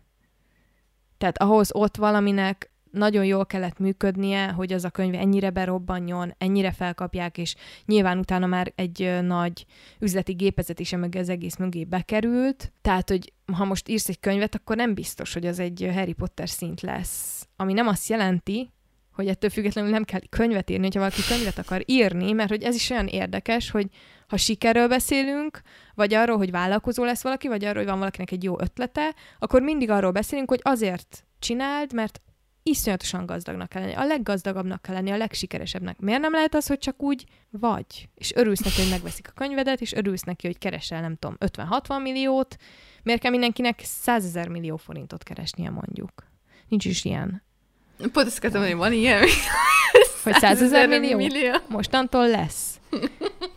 Tehát 1.17 1.37
ahhoz 1.37 1.69
ott 1.73 1.97
valaminek 1.97 2.71
nagyon 2.95 3.25
jól 3.25 3.45
kellett 3.45 3.79
működnie, 3.79 4.47
hogy 4.47 4.73
az 4.73 4.85
a 4.85 4.89
könyv 4.89 5.13
ennyire 5.13 5.49
berobbanjon, 5.49 6.33
ennyire 6.37 6.71
felkapják, 6.71 7.37
és 7.37 7.55
nyilván 7.85 8.17
utána 8.17 8.45
már 8.45 8.71
egy 8.75 9.19
nagy 9.21 9.65
üzleti 9.99 10.33
gépezet 10.33 10.79
is 10.79 10.91
meg 10.91 11.15
az 11.15 11.29
egész 11.29 11.55
mögé 11.55 11.83
bekerült. 11.83 12.73
Tehát, 12.81 13.09
hogy 13.09 13.33
ha 13.53 13.65
most 13.65 13.89
írsz 13.89 14.09
egy 14.09 14.19
könyvet, 14.19 14.55
akkor 14.55 14.75
nem 14.75 14.93
biztos, 14.93 15.33
hogy 15.33 15.45
az 15.45 15.59
egy 15.59 15.89
Harry 15.93 16.13
Potter 16.13 16.49
szint 16.49 16.81
lesz. 16.81 17.47
Ami 17.55 17.73
nem 17.73 17.87
azt 17.87 18.09
jelenti, 18.09 18.69
hogy 19.11 19.27
ettől 19.27 19.49
függetlenül 19.49 19.91
nem 19.91 20.03
kell 20.03 20.19
könyvet 20.29 20.69
írni, 20.69 20.83
hogyha 20.83 20.99
valaki 20.99 21.21
könyvet 21.27 21.57
akar 21.57 21.83
írni, 21.85 22.31
mert 22.31 22.49
hogy 22.49 22.63
ez 22.63 22.75
is 22.75 22.89
olyan 22.89 23.07
érdekes, 23.07 23.71
hogy 23.71 23.87
ha 24.27 24.37
sikerről 24.37 24.87
beszélünk, 24.87 25.61
vagy 25.93 26.13
arról, 26.13 26.37
hogy 26.37 26.51
vállalkozó 26.51 27.03
lesz 27.03 27.23
valaki, 27.23 27.47
vagy 27.47 27.63
arról, 27.63 27.77
hogy 27.77 27.89
van 27.89 27.99
valakinek 27.99 28.31
egy 28.31 28.43
jó 28.43 28.59
ötlete, 28.59 29.15
akkor 29.39 29.61
mindig 29.61 29.89
arról 29.89 30.11
beszélünk, 30.11 30.49
hogy 30.49 30.59
azért 30.63 31.25
csináld, 31.39 31.93
mert 31.93 32.21
iszonyatosan 32.69 33.25
gazdagnak 33.25 33.69
kell 33.69 33.81
lenni, 33.81 33.93
a 33.93 34.05
leggazdagabbnak 34.05 34.81
kell 34.81 34.95
lenni, 34.95 35.11
a 35.11 35.17
legsikeresebbnek. 35.17 35.99
Miért 35.99 36.21
nem 36.21 36.31
lehet 36.31 36.55
az, 36.55 36.67
hogy 36.67 36.77
csak 36.77 37.01
úgy 37.01 37.25
vagy, 37.49 38.09
és 38.15 38.33
örülsz 38.35 38.59
neki, 38.59 38.81
hogy 38.81 38.89
megveszik 38.89 39.27
a 39.27 39.31
könyvedet, 39.31 39.81
és 39.81 39.93
örülsz 39.93 40.21
neki, 40.21 40.47
hogy 40.47 40.57
keresel, 40.57 41.01
nem 41.01 41.15
tudom, 41.15 41.37
50-60 41.39 42.01
milliót, 42.01 42.57
miért 43.03 43.21
kell 43.21 43.31
mindenkinek 43.31 43.79
100 43.83 44.25
ezer 44.25 44.47
millió 44.47 44.77
forintot 44.77 45.23
keresnie, 45.23 45.69
mondjuk? 45.69 46.11
Nincs 46.67 46.85
is 46.85 47.05
ilyen. 47.05 47.43
Pont 48.11 48.27
ezt 48.27 48.55
hogy 48.55 48.75
van 48.75 48.93
ilyen. 48.93 49.19
hogy 50.23 50.33
100 50.33 50.61
ezer 50.61 50.87
millió? 50.87 51.17
millió? 51.17 51.53
Mostantól 51.67 52.29
lesz. 52.29 52.79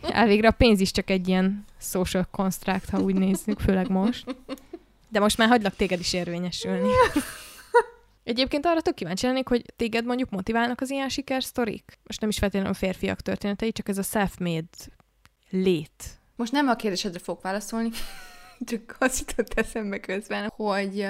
Elvégre 0.01 0.47
a 0.47 0.51
pénz 0.51 0.79
is 0.79 0.91
csak 0.91 1.09
egy 1.09 1.27
ilyen 1.27 1.65
social 1.79 2.27
construct, 2.31 2.89
ha 2.89 2.99
úgy 2.99 3.15
nézzük, 3.15 3.59
főleg 3.59 3.89
most. 3.89 4.35
De 5.09 5.19
most 5.19 5.37
már 5.37 5.47
hagylak 5.47 5.75
téged 5.75 5.99
is 5.99 6.13
érvényesülni. 6.13 6.89
Egyébként 8.29 8.65
arra 8.65 8.81
tök 8.81 8.93
kíváncsi 8.93 9.25
lennék, 9.25 9.47
hogy 9.47 9.65
téged 9.75 10.05
mondjuk 10.05 10.29
motiválnak 10.29 10.81
az 10.81 10.89
ilyen 10.89 11.09
sikersztorik? 11.09 11.99
Most 12.03 12.19
nem 12.19 12.29
is 12.29 12.37
feltétlenül 12.37 12.73
férfiak 12.73 13.21
történetei, 13.21 13.71
csak 13.71 13.89
ez 13.89 13.97
a 13.97 14.01
self-made 14.01 14.77
lét. 15.49 16.03
Most 16.35 16.51
nem 16.51 16.67
a 16.67 16.75
kérdésedre 16.75 17.19
fog 17.19 17.39
válaszolni, 17.41 17.89
csak 18.69 18.95
azt 18.99 19.19
jutott 19.19 19.53
eszembe 19.53 19.99
közben, 19.99 20.51
hogy 20.55 21.01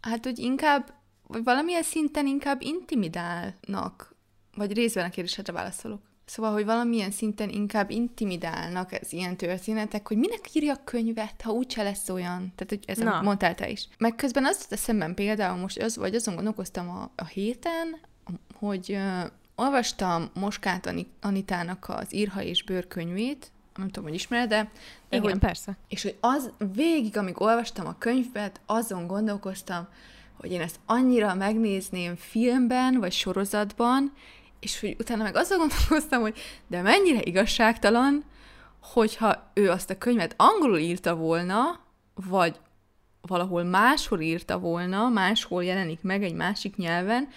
hát, 0.00 0.24
hogy 0.24 0.38
inkább, 0.38 0.94
vagy 1.26 1.44
valamilyen 1.44 1.82
szinten 1.82 2.26
inkább 2.26 2.62
intimidálnak, 2.62 4.14
vagy 4.56 4.72
részben 4.72 5.04
a 5.04 5.10
kérdésedre 5.10 5.52
válaszolok. 5.52 6.02
Szóval, 6.26 6.52
hogy 6.52 6.64
valamilyen 6.64 7.10
szinten 7.10 7.48
inkább 7.48 7.90
intimidálnak 7.90 8.92
ez 8.92 9.12
ilyen 9.12 9.36
történetek, 9.36 10.08
hogy 10.08 10.16
minek 10.16 10.54
írja 10.54 10.76
könyvet, 10.84 11.42
ha 11.42 11.50
úgyse 11.50 11.82
lesz 11.82 12.08
olyan. 12.08 12.52
Tehát, 12.54 12.68
hogy 12.68 12.82
ez 12.86 12.98
Na. 12.98 13.22
mondtál 13.22 13.54
te 13.54 13.68
is. 13.68 13.88
Meg 13.98 14.14
közben 14.14 14.44
azt 14.44 14.72
eszemben 14.72 15.14
például 15.14 15.56
most, 15.56 15.82
az, 15.82 15.96
vagy 15.96 16.14
azon 16.14 16.34
gondolkoztam 16.34 16.88
a, 16.88 17.10
a 17.16 17.24
héten, 17.24 18.00
hogy 18.58 18.92
uh, 18.92 19.30
olvastam 19.54 20.30
Moskát 20.34 20.94
Anitának 21.20 21.84
az 21.88 22.14
Írha 22.14 22.42
és 22.42 22.64
bőrkönyvét, 22.64 23.50
nem 23.76 23.86
tudom, 23.86 24.04
hogy 24.04 24.14
ismered, 24.14 24.48
de... 24.48 24.70
de 25.08 25.16
Igen, 25.16 25.30
hogy, 25.30 25.38
persze. 25.38 25.76
És 25.88 26.02
hogy 26.02 26.16
az 26.20 26.50
végig, 26.74 27.16
amíg 27.16 27.40
olvastam 27.40 27.86
a 27.86 27.98
könyvet, 27.98 28.60
azon 28.66 29.06
gondolkoztam, 29.06 29.88
hogy 30.40 30.50
én 30.52 30.60
ezt 30.60 30.78
annyira 30.86 31.34
megnézném 31.34 32.16
filmben, 32.16 32.98
vagy 32.98 33.12
sorozatban, 33.12 34.12
és 34.60 34.80
hogy 34.80 34.96
utána 34.98 35.22
meg 35.22 35.36
azon 35.36 35.58
gondolkoztam, 35.58 36.20
hogy 36.20 36.38
de 36.66 36.82
mennyire 36.82 37.20
igazságtalan, 37.22 38.24
hogyha 38.80 39.50
ő 39.54 39.70
azt 39.70 39.90
a 39.90 39.98
könyvet 39.98 40.34
angolul 40.36 40.78
írta 40.78 41.14
volna, 41.14 41.80
vagy 42.14 42.56
valahol 43.20 43.64
máshol 43.64 44.20
írta 44.20 44.58
volna, 44.58 45.08
máshol 45.08 45.64
jelenik 45.64 46.02
meg 46.02 46.22
egy 46.22 46.34
másik 46.34 46.76
nyelven, 46.76 47.28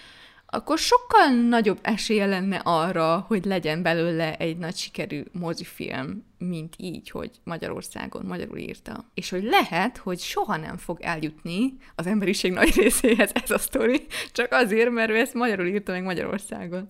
akkor 0.51 0.77
sokkal 0.77 1.27
nagyobb 1.27 1.79
esélye 1.81 2.25
lenne 2.25 2.61
arra, 2.63 3.25
hogy 3.27 3.45
legyen 3.45 3.81
belőle 3.81 4.37
egy 4.37 4.57
nagy 4.57 4.75
sikerű 4.75 5.23
mozifilm, 5.31 6.25
mint 6.37 6.73
így, 6.77 7.09
hogy 7.09 7.31
Magyarországon 7.43 8.25
magyarul 8.25 8.57
írta. 8.57 9.05
És 9.13 9.29
hogy 9.29 9.43
lehet, 9.43 9.97
hogy 9.97 10.19
soha 10.19 10.57
nem 10.57 10.77
fog 10.77 11.01
eljutni 11.01 11.77
az 11.95 12.07
emberiség 12.07 12.51
nagy 12.51 12.75
részéhez 12.75 13.31
ez 13.33 13.51
a 13.51 13.57
sztori, 13.57 14.05
csak 14.31 14.51
azért, 14.51 14.91
mert 14.91 15.09
ő 15.09 15.15
ezt 15.15 15.33
magyarul 15.33 15.65
írta 15.65 15.91
meg 15.91 16.03
Magyarországon. 16.03 16.89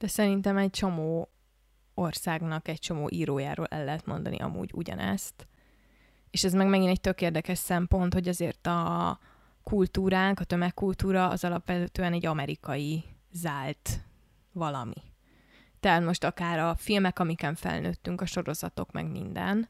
De 0.00 0.06
szerintem 0.06 0.56
egy 0.56 0.70
csomó 0.70 1.28
országnak, 1.94 2.68
egy 2.68 2.78
csomó 2.78 3.08
írójáról 3.10 3.66
el 3.66 3.84
lehet 3.84 4.06
mondani 4.06 4.36
amúgy 4.36 4.70
ugyanezt. 4.74 5.46
És 6.30 6.44
ez 6.44 6.52
meg 6.52 6.68
megint 6.68 6.90
egy 6.90 7.00
tök 7.00 7.20
érdekes 7.20 7.58
szempont, 7.58 8.12
hogy 8.12 8.28
azért 8.28 8.66
a 8.66 9.18
kultúránk, 9.62 10.40
a 10.40 10.44
tömegkultúra 10.44 11.28
az 11.28 11.44
alapvetően 11.44 12.12
egy 12.12 12.26
amerikai 12.26 13.04
zált 13.32 14.00
valami. 14.52 15.02
Tehát 15.80 16.04
most 16.04 16.24
akár 16.24 16.58
a 16.58 16.74
filmek, 16.74 17.18
amiken 17.18 17.54
felnőttünk, 17.54 18.20
a 18.20 18.26
sorozatok, 18.26 18.92
meg 18.92 19.10
minden. 19.10 19.68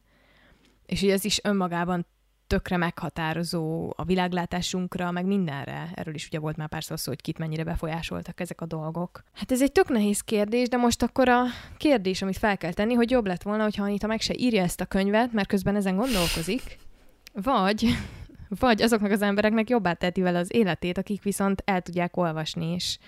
És 0.87 1.03
ugye 1.03 1.13
ez 1.13 1.25
is 1.25 1.41
önmagában 1.43 2.07
tökre 2.51 2.77
meghatározó 2.77 3.93
a 3.97 4.05
világlátásunkra, 4.05 5.11
meg 5.11 5.25
mindenre. 5.25 5.91
Erről 5.95 6.15
is 6.15 6.27
ugye 6.27 6.39
volt 6.39 6.57
már 6.57 6.69
pár 6.69 6.85
szó, 6.85 6.95
hogy 7.05 7.21
kit 7.21 7.39
mennyire 7.39 7.65
befolyásoltak 7.65 8.41
ezek 8.41 8.61
a 8.61 8.67
dolgok. 8.67 9.23
Hát 9.35 9.53
ez 9.53 9.63
egy 9.63 9.73
tök 9.73 9.89
nehéz 9.89 10.21
kérdés, 10.21 10.69
de 10.69 10.77
most 10.77 11.03
akkor 11.03 11.29
a 11.29 11.43
kérdés, 11.77 12.23
amit 12.23 12.39
fel 12.39 12.57
kell 12.57 12.73
tenni, 12.73 12.95
hogy 12.95 13.11
jobb 13.11 13.27
lett 13.27 13.43
volna, 13.43 13.63
hogyha 13.63 13.85
Anita 13.85 14.07
meg 14.07 14.21
se 14.21 14.35
írja 14.37 14.63
ezt 14.63 14.81
a 14.81 14.85
könyvet, 14.85 15.33
mert 15.33 15.49
közben 15.49 15.77
ezen 15.77 15.97
gondolkozik, 15.97 16.79
vagy, 17.33 17.87
vagy 18.49 18.83
azoknak 18.83 19.11
az 19.11 19.23
embereknek 19.23 19.69
jobbá 19.69 19.93
teheti 19.93 20.21
vele 20.21 20.39
az 20.39 20.55
életét, 20.55 20.99
akik 20.99 21.23
viszont 21.23 21.63
el 21.65 21.81
tudják 21.81 22.17
olvasni, 22.17 22.73
és 22.75 22.99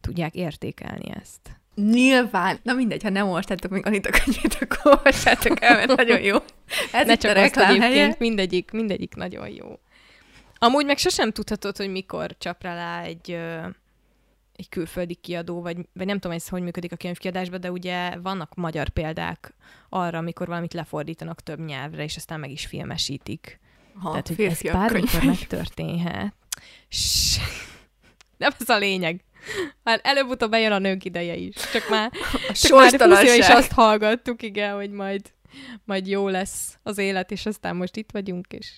tudják 0.00 0.34
értékelni 0.34 1.10
ezt. 1.20 1.57
Nyilván. 1.84 2.58
Na 2.62 2.72
mindegy, 2.72 3.02
ha 3.02 3.08
nem 3.08 3.26
olvastátok 3.26 3.70
még 3.70 3.86
Anita 3.86 4.10
könyvét, 4.10 4.58
akkor 4.60 4.96
olvassátok 4.96 5.62
el, 5.62 5.74
mert 5.74 5.96
nagyon 5.96 6.20
jó. 6.20 6.36
Ez 6.92 7.06
ne 7.06 7.16
csak 7.16 7.30
a 7.30 7.34
reklám 7.34 7.80
helye. 7.80 8.16
mindegyik, 8.18 8.70
mindegyik 8.70 9.14
nagyon 9.14 9.48
jó. 9.48 9.78
Amúgy 10.58 10.86
meg 10.86 10.98
sosem 10.98 11.32
tudhatod, 11.32 11.76
hogy 11.76 11.90
mikor 11.90 12.36
csap 12.38 12.62
rá 12.62 13.02
egy, 13.02 13.30
egy 14.56 14.68
külföldi 14.68 15.14
kiadó, 15.14 15.62
vagy, 15.62 15.76
vagy 15.92 16.06
nem 16.06 16.18
tudom, 16.18 16.36
ez 16.36 16.48
hogy 16.48 16.62
működik 16.62 16.92
a 16.92 16.96
könyvkiadásban, 16.96 17.60
de 17.60 17.70
ugye 17.70 18.16
vannak 18.22 18.54
magyar 18.54 18.88
példák 18.88 19.54
arra, 19.88 20.18
amikor 20.18 20.46
valamit 20.46 20.74
lefordítanak 20.74 21.42
több 21.42 21.64
nyelvre, 21.64 22.04
és 22.04 22.16
aztán 22.16 22.40
meg 22.40 22.50
is 22.50 22.66
filmesítik. 22.66 23.60
Ha, 23.94 24.08
Tehát, 24.08 24.28
hogy 24.28 24.40
ez 24.40 24.62
bármikor 24.62 25.22
megtörténhet. 25.22 26.34
Nem 28.38 28.50
ez 28.58 28.68
a 28.68 28.78
lényeg. 28.78 29.24
Már 29.82 30.00
előbb-utóbb 30.02 30.50
bejön 30.50 30.72
a 30.72 30.78
nők 30.78 31.04
ideje 31.04 31.36
is. 31.36 31.54
Csak 31.72 31.88
már, 31.88 32.10
a 32.48 32.52
csak 32.52 33.08
már 33.08 33.24
is 33.24 33.48
azt 33.48 33.72
hallgattuk, 33.72 34.42
igen, 34.42 34.74
hogy 34.74 34.90
majd, 34.90 35.32
majd 35.84 36.06
jó 36.06 36.28
lesz 36.28 36.78
az 36.82 36.98
élet, 36.98 37.30
és 37.30 37.46
aztán 37.46 37.76
most 37.76 37.96
itt 37.96 38.10
vagyunk, 38.10 38.46
és 38.52 38.70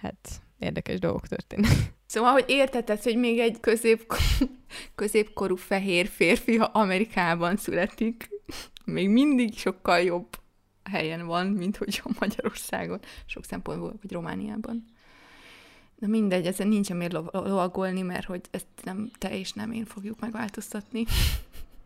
hát 0.00 0.28
érdekes 0.58 0.98
dolgok 0.98 1.26
történnek. 1.26 1.70
Szóval, 2.06 2.32
hogy 2.32 2.44
érteted, 2.46 3.02
hogy 3.02 3.16
még 3.16 3.38
egy 3.38 3.60
közép, 3.60 4.14
középkorú 4.94 5.56
fehér 5.56 6.06
férfi, 6.06 6.56
ha 6.56 6.64
Amerikában 6.64 7.56
születik, 7.56 8.28
még 8.84 9.08
mindig 9.08 9.58
sokkal 9.58 10.00
jobb 10.00 10.26
helyen 10.90 11.26
van, 11.26 11.46
mint 11.46 11.76
hogy 11.76 12.00
a 12.04 12.10
Magyarországon, 12.18 13.00
sok 13.26 13.44
szempontból, 13.44 13.94
vagy 14.02 14.12
Romániában. 14.12 14.84
De 16.00 16.06
mindegy, 16.06 16.46
ezen 16.46 16.68
nincs 16.68 16.90
miért 16.92 17.12
lovagolni, 17.32 18.02
mert 18.02 18.26
hogy 18.26 18.40
ezt 18.50 18.66
nem 18.82 19.10
te 19.18 19.38
és 19.38 19.52
nem 19.52 19.72
én 19.72 19.84
fogjuk 19.84 20.20
megváltoztatni. 20.20 21.04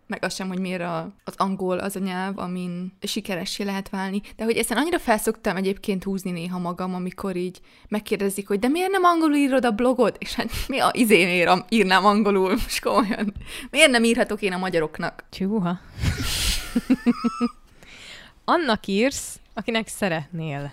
Meg 0.06 0.24
az 0.24 0.34
sem, 0.34 0.48
hogy 0.48 0.58
miért 0.58 0.80
a, 0.80 1.10
az 1.24 1.34
angol 1.36 1.78
az 1.78 1.96
a 1.96 1.98
nyelv, 2.00 2.38
amin 2.38 2.92
sikeressé 3.02 3.62
lehet 3.62 3.88
válni. 3.88 4.20
De 4.36 4.44
hogy 4.44 4.56
ezen 4.56 4.76
annyira 4.76 4.98
felszoktam 4.98 5.56
egyébként 5.56 6.04
húzni 6.04 6.30
néha 6.30 6.58
magam, 6.58 6.94
amikor 6.94 7.36
így 7.36 7.60
megkérdezik, 7.88 8.48
hogy 8.48 8.58
de 8.58 8.68
miért 8.68 8.90
nem 8.90 9.04
angolul 9.04 9.36
írod 9.36 9.64
a 9.64 9.70
blogod? 9.70 10.16
És 10.18 10.34
hát 10.34 10.50
mi 10.68 10.78
a 10.78 10.90
izénér 10.92 11.64
írnám 11.68 12.04
angolul, 12.04 12.50
most 12.50 12.80
komolyan. 12.80 13.34
Miért 13.70 13.90
nem 13.90 14.04
írhatok 14.04 14.42
én 14.42 14.52
a 14.52 14.58
magyaroknak? 14.58 15.24
Csúha. 15.30 15.78
Annak 18.44 18.86
írsz, 18.86 19.38
akinek 19.54 19.88
szeretnél 19.88 20.72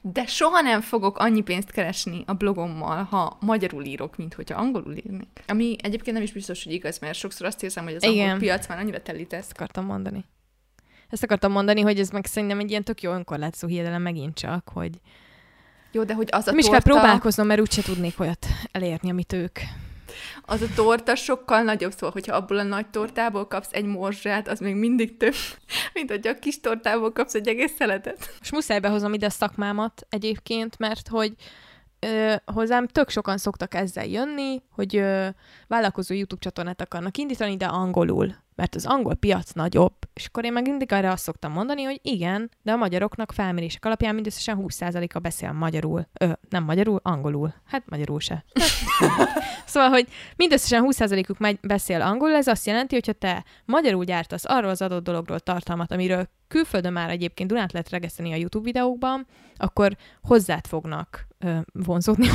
de 0.00 0.26
soha 0.26 0.60
nem 0.60 0.80
fogok 0.80 1.18
annyi 1.18 1.40
pénzt 1.40 1.70
keresni 1.70 2.22
a 2.26 2.32
blogommal, 2.32 3.02
ha 3.02 3.38
magyarul 3.40 3.84
írok, 3.84 4.16
mint 4.16 4.34
hogyha 4.34 4.60
angolul 4.60 4.96
írnék. 4.96 5.42
Ami 5.46 5.76
egyébként 5.82 6.16
nem 6.16 6.24
is 6.24 6.32
biztos, 6.32 6.64
hogy 6.64 6.72
igaz, 6.72 6.98
mert 6.98 7.14
sokszor 7.14 7.46
azt 7.46 7.62
érzem, 7.62 7.84
hogy 7.84 7.94
az 7.94 8.02
Igen. 8.02 8.24
angol 8.24 8.38
piac 8.38 8.68
már 8.68 8.78
annyira 8.78 9.02
telített. 9.02 9.40
Ezt 9.40 9.52
akartam 9.52 9.84
mondani. 9.84 10.24
Ezt 11.08 11.22
akartam 11.22 11.52
mondani, 11.52 11.80
hogy 11.80 11.98
ez 11.98 12.10
meg 12.10 12.26
szerintem 12.26 12.58
egy 12.58 12.70
ilyen 12.70 12.84
tök 12.84 13.02
jó 13.02 13.12
önkorlátszó 13.12 13.66
hiedelem 13.66 14.02
megint 14.02 14.34
csak, 14.34 14.68
hogy 14.72 15.00
jó, 15.92 16.04
de 16.04 16.14
hogy 16.14 16.28
az 16.30 16.46
a 16.46 16.50
Nem 16.50 16.60
torta... 16.60 16.76
is 16.76 16.84
kell 16.84 16.94
próbálkoznom, 16.94 17.46
mert 17.46 17.60
úgyse 17.60 17.82
tudnék 17.82 18.20
olyat 18.20 18.46
elérni, 18.72 19.10
amit 19.10 19.32
ők 19.32 19.58
az 20.42 20.62
a 20.62 20.66
torta 20.74 21.14
sokkal 21.14 21.62
nagyobb, 21.62 21.92
szóval, 21.92 22.10
hogyha 22.10 22.36
abból 22.36 22.58
a 22.58 22.62
nagy 22.62 22.86
tortából 22.86 23.46
kapsz 23.46 23.72
egy 23.72 23.84
morzsát, 23.84 24.48
az 24.48 24.58
még 24.58 24.74
mindig 24.74 25.16
több, 25.16 25.34
mint 25.94 26.10
hogy 26.10 26.26
a 26.26 26.38
kis 26.38 26.60
tortából 26.60 27.12
kapsz 27.12 27.34
egy 27.34 27.48
egész 27.48 27.74
szeletet. 27.76 28.36
És 28.40 28.52
muszáj 28.52 28.80
behozom 28.80 29.12
ide 29.12 29.26
a 29.26 29.30
szakmámat 29.30 30.06
egyébként, 30.08 30.78
mert 30.78 31.08
hogy 31.08 31.34
ö, 31.98 32.34
hozzám 32.44 32.86
tök 32.86 33.10
sokan 33.10 33.38
szoktak 33.38 33.74
ezzel 33.74 34.06
jönni, 34.06 34.62
hogy 34.70 34.96
ö, 34.96 35.28
vállalkozó 35.66 36.14
YouTube 36.14 36.40
csatornát 36.40 36.80
akarnak 36.80 37.16
indítani, 37.16 37.56
de 37.56 37.66
angolul 37.66 38.34
mert 38.58 38.74
az 38.74 38.86
angol 38.86 39.14
piac 39.14 39.52
nagyobb. 39.52 39.94
És 40.14 40.26
akkor 40.26 40.44
én 40.44 40.52
meg 40.52 40.68
mindig 40.68 40.92
arra 40.92 41.10
azt 41.10 41.22
szoktam 41.22 41.52
mondani, 41.52 41.82
hogy 41.82 42.00
igen, 42.02 42.50
de 42.62 42.72
a 42.72 42.76
magyaroknak 42.76 43.32
felmérések 43.32 43.84
alapján 43.84 44.14
mindösszesen 44.14 44.58
20%-a 44.60 45.18
beszél 45.18 45.52
magyarul. 45.52 46.08
Ö, 46.20 46.32
nem 46.48 46.64
magyarul, 46.64 47.00
angolul. 47.02 47.54
Hát 47.64 47.82
magyarul 47.90 48.20
se. 48.20 48.44
szóval, 49.66 49.88
hogy 49.88 50.08
mindösszesen 50.36 50.84
20%-uk 50.86 51.38
megy, 51.38 51.58
beszél 51.60 52.00
angolul, 52.00 52.34
ez 52.34 52.46
azt 52.46 52.66
jelenti, 52.66 52.94
hogyha 52.94 53.12
te 53.12 53.44
magyarul 53.64 54.04
gyártasz 54.04 54.44
arról 54.44 54.70
az 54.70 54.82
adott 54.82 55.04
dologról 55.04 55.40
tartalmat, 55.40 55.92
amiről 55.92 56.28
külföldön 56.48 56.92
már 56.92 57.10
egyébként 57.10 57.48
Dunát 57.48 57.72
lehet 57.72 57.90
regeszteni 57.90 58.32
a 58.32 58.36
YouTube 58.36 58.64
videókban, 58.64 59.26
akkor 59.56 59.96
hozzád 60.22 60.66
fognak 60.66 61.26
ö, 61.38 61.58
vonzódni, 61.72 62.28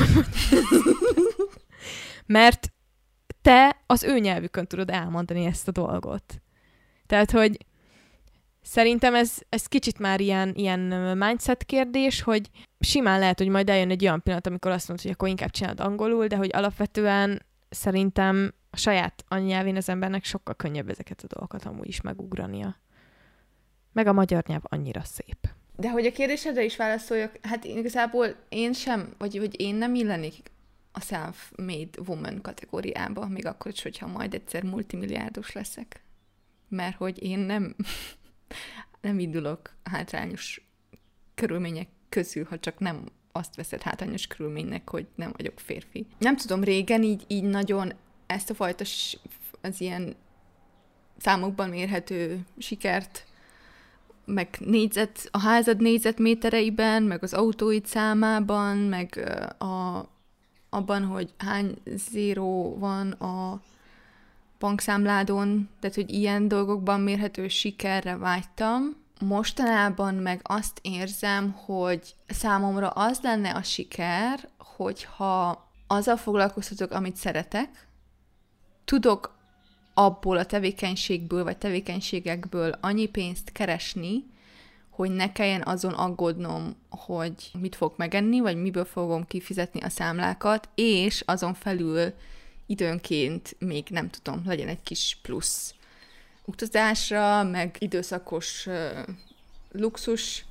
mert 2.26 2.74
te 3.43 3.77
az 3.85 4.03
ő 4.03 4.19
nyelvükön 4.19 4.67
tudod 4.67 4.89
elmondani 4.89 5.45
ezt 5.45 5.67
a 5.67 5.71
dolgot. 5.71 6.41
Tehát, 7.05 7.31
hogy 7.31 7.57
szerintem 8.61 9.15
ez, 9.15 9.37
ez 9.49 9.65
kicsit 9.65 9.99
már 9.99 10.19
ilyen, 10.19 10.53
ilyen 10.55 10.79
mindset 11.17 11.63
kérdés, 11.63 12.21
hogy 12.21 12.49
simán 12.79 13.19
lehet, 13.19 13.37
hogy 13.37 13.47
majd 13.47 13.69
eljön 13.69 13.89
egy 13.89 14.03
olyan 14.03 14.21
pillanat, 14.21 14.47
amikor 14.47 14.71
azt 14.71 14.87
mondod, 14.87 15.05
hogy 15.05 15.13
akkor 15.13 15.29
inkább 15.29 15.49
csináld 15.49 15.79
angolul, 15.79 16.27
de 16.27 16.35
hogy 16.35 16.49
alapvetően 16.53 17.41
szerintem 17.69 18.53
a 18.69 18.77
saját 18.77 19.23
anyanyelvén 19.27 19.75
az 19.75 19.89
embernek 19.89 20.23
sokkal 20.23 20.55
könnyebb 20.55 20.89
ezeket 20.89 21.21
a 21.23 21.27
dolgokat 21.27 21.65
amúgy 21.65 21.87
is 21.87 22.01
megugrania. 22.01 22.75
Meg 23.91 24.07
a 24.07 24.13
magyar 24.13 24.43
nyelv 24.47 24.61
annyira 24.63 25.03
szép. 25.03 25.37
De 25.75 25.89
hogy 25.89 26.05
a 26.05 26.11
kérdésedre 26.11 26.63
is 26.63 26.75
válaszoljak, 26.75 27.39
hát 27.41 27.63
igazából 27.63 28.35
én 28.49 28.73
sem, 28.73 29.13
vagy 29.17 29.37
hogy 29.37 29.61
én 29.61 29.75
nem 29.75 29.95
illenék 29.95 30.51
a 30.95 30.99
self-made 30.99 32.01
woman 32.07 32.41
kategóriába, 32.41 33.27
még 33.27 33.45
akkor 33.45 33.71
is, 33.71 33.81
hogyha 33.81 34.07
majd 34.07 34.33
egyszer 34.33 34.63
multimilliárdos 34.63 35.51
leszek. 35.51 36.01
Mert 36.69 36.95
hogy 36.95 37.23
én 37.23 37.39
nem, 37.39 37.75
nem 39.01 39.19
indulok 39.19 39.75
hátrányos 39.83 40.67
körülmények 41.35 41.87
közül, 42.09 42.45
ha 42.49 42.59
csak 42.59 42.79
nem 42.79 43.05
azt 43.31 43.55
veszed 43.55 43.81
hátrányos 43.81 44.27
körülménynek, 44.27 44.89
hogy 44.89 45.07
nem 45.15 45.31
vagyok 45.37 45.59
férfi. 45.59 46.05
Nem 46.17 46.35
tudom, 46.35 46.63
régen 46.63 47.03
így, 47.03 47.23
így 47.27 47.43
nagyon 47.43 47.93
ezt 48.25 48.49
a 48.49 48.53
fajta 48.53 48.83
az 49.61 49.81
ilyen 49.81 50.15
számokban 51.17 51.69
mérhető 51.69 52.45
sikert, 52.57 53.25
meg 54.25 54.57
négyzet, 54.59 55.27
a 55.31 55.39
házad 55.39 55.81
négyzetmétereiben, 55.81 57.03
meg 57.03 57.23
az 57.23 57.33
autóid 57.33 57.85
számában, 57.85 58.77
meg 58.77 59.33
a 59.57 60.05
abban, 60.74 61.05
hogy 61.05 61.34
hány 61.38 61.76
zéró 61.86 62.78
van 62.80 63.11
a 63.11 63.61
bankszámládon, 64.59 65.69
tehát 65.80 65.95
hogy 65.95 66.13
ilyen 66.13 66.47
dolgokban 66.47 67.01
mérhető 67.01 67.47
sikerre 67.47 68.17
vágytam. 68.17 68.95
Mostanában 69.19 70.15
meg 70.15 70.39
azt 70.43 70.80
érzem, 70.82 71.51
hogy 71.51 72.15
számomra 72.28 72.89
az 72.89 73.19
lenne 73.21 73.49
a 73.49 73.63
siker, 73.63 74.49
hogyha 74.57 75.67
azzal 75.88 76.17
foglalkoztatok, 76.17 76.91
amit 76.91 77.15
szeretek, 77.15 77.88
tudok 78.86 79.36
abból 79.93 80.38
a 80.38 80.45
tevékenységből, 80.45 81.43
vagy 81.43 81.57
tevékenységekből 81.57 82.78
annyi 82.82 83.05
pénzt 83.05 83.51
keresni, 83.51 84.26
hogy 84.95 85.11
ne 85.11 85.31
kelljen 85.31 85.61
azon 85.65 85.93
aggódnom, 85.93 86.75
hogy 86.89 87.51
mit 87.59 87.75
fog 87.75 87.93
megenni, 87.95 88.39
vagy 88.39 88.55
miből 88.55 88.85
fogom 88.85 89.27
kifizetni 89.27 89.81
a 89.81 89.89
számlákat, 89.89 90.69
és 90.75 91.23
azon 91.25 91.53
felül 91.53 92.13
időnként 92.65 93.55
még 93.59 93.87
nem 93.89 94.09
tudom, 94.09 94.41
legyen 94.45 94.67
egy 94.67 94.83
kis 94.83 95.17
plusz 95.21 95.73
utazásra, 96.45 97.43
meg 97.43 97.75
időszakos 97.79 98.65
uh, 98.67 98.75
luxus 99.71 100.45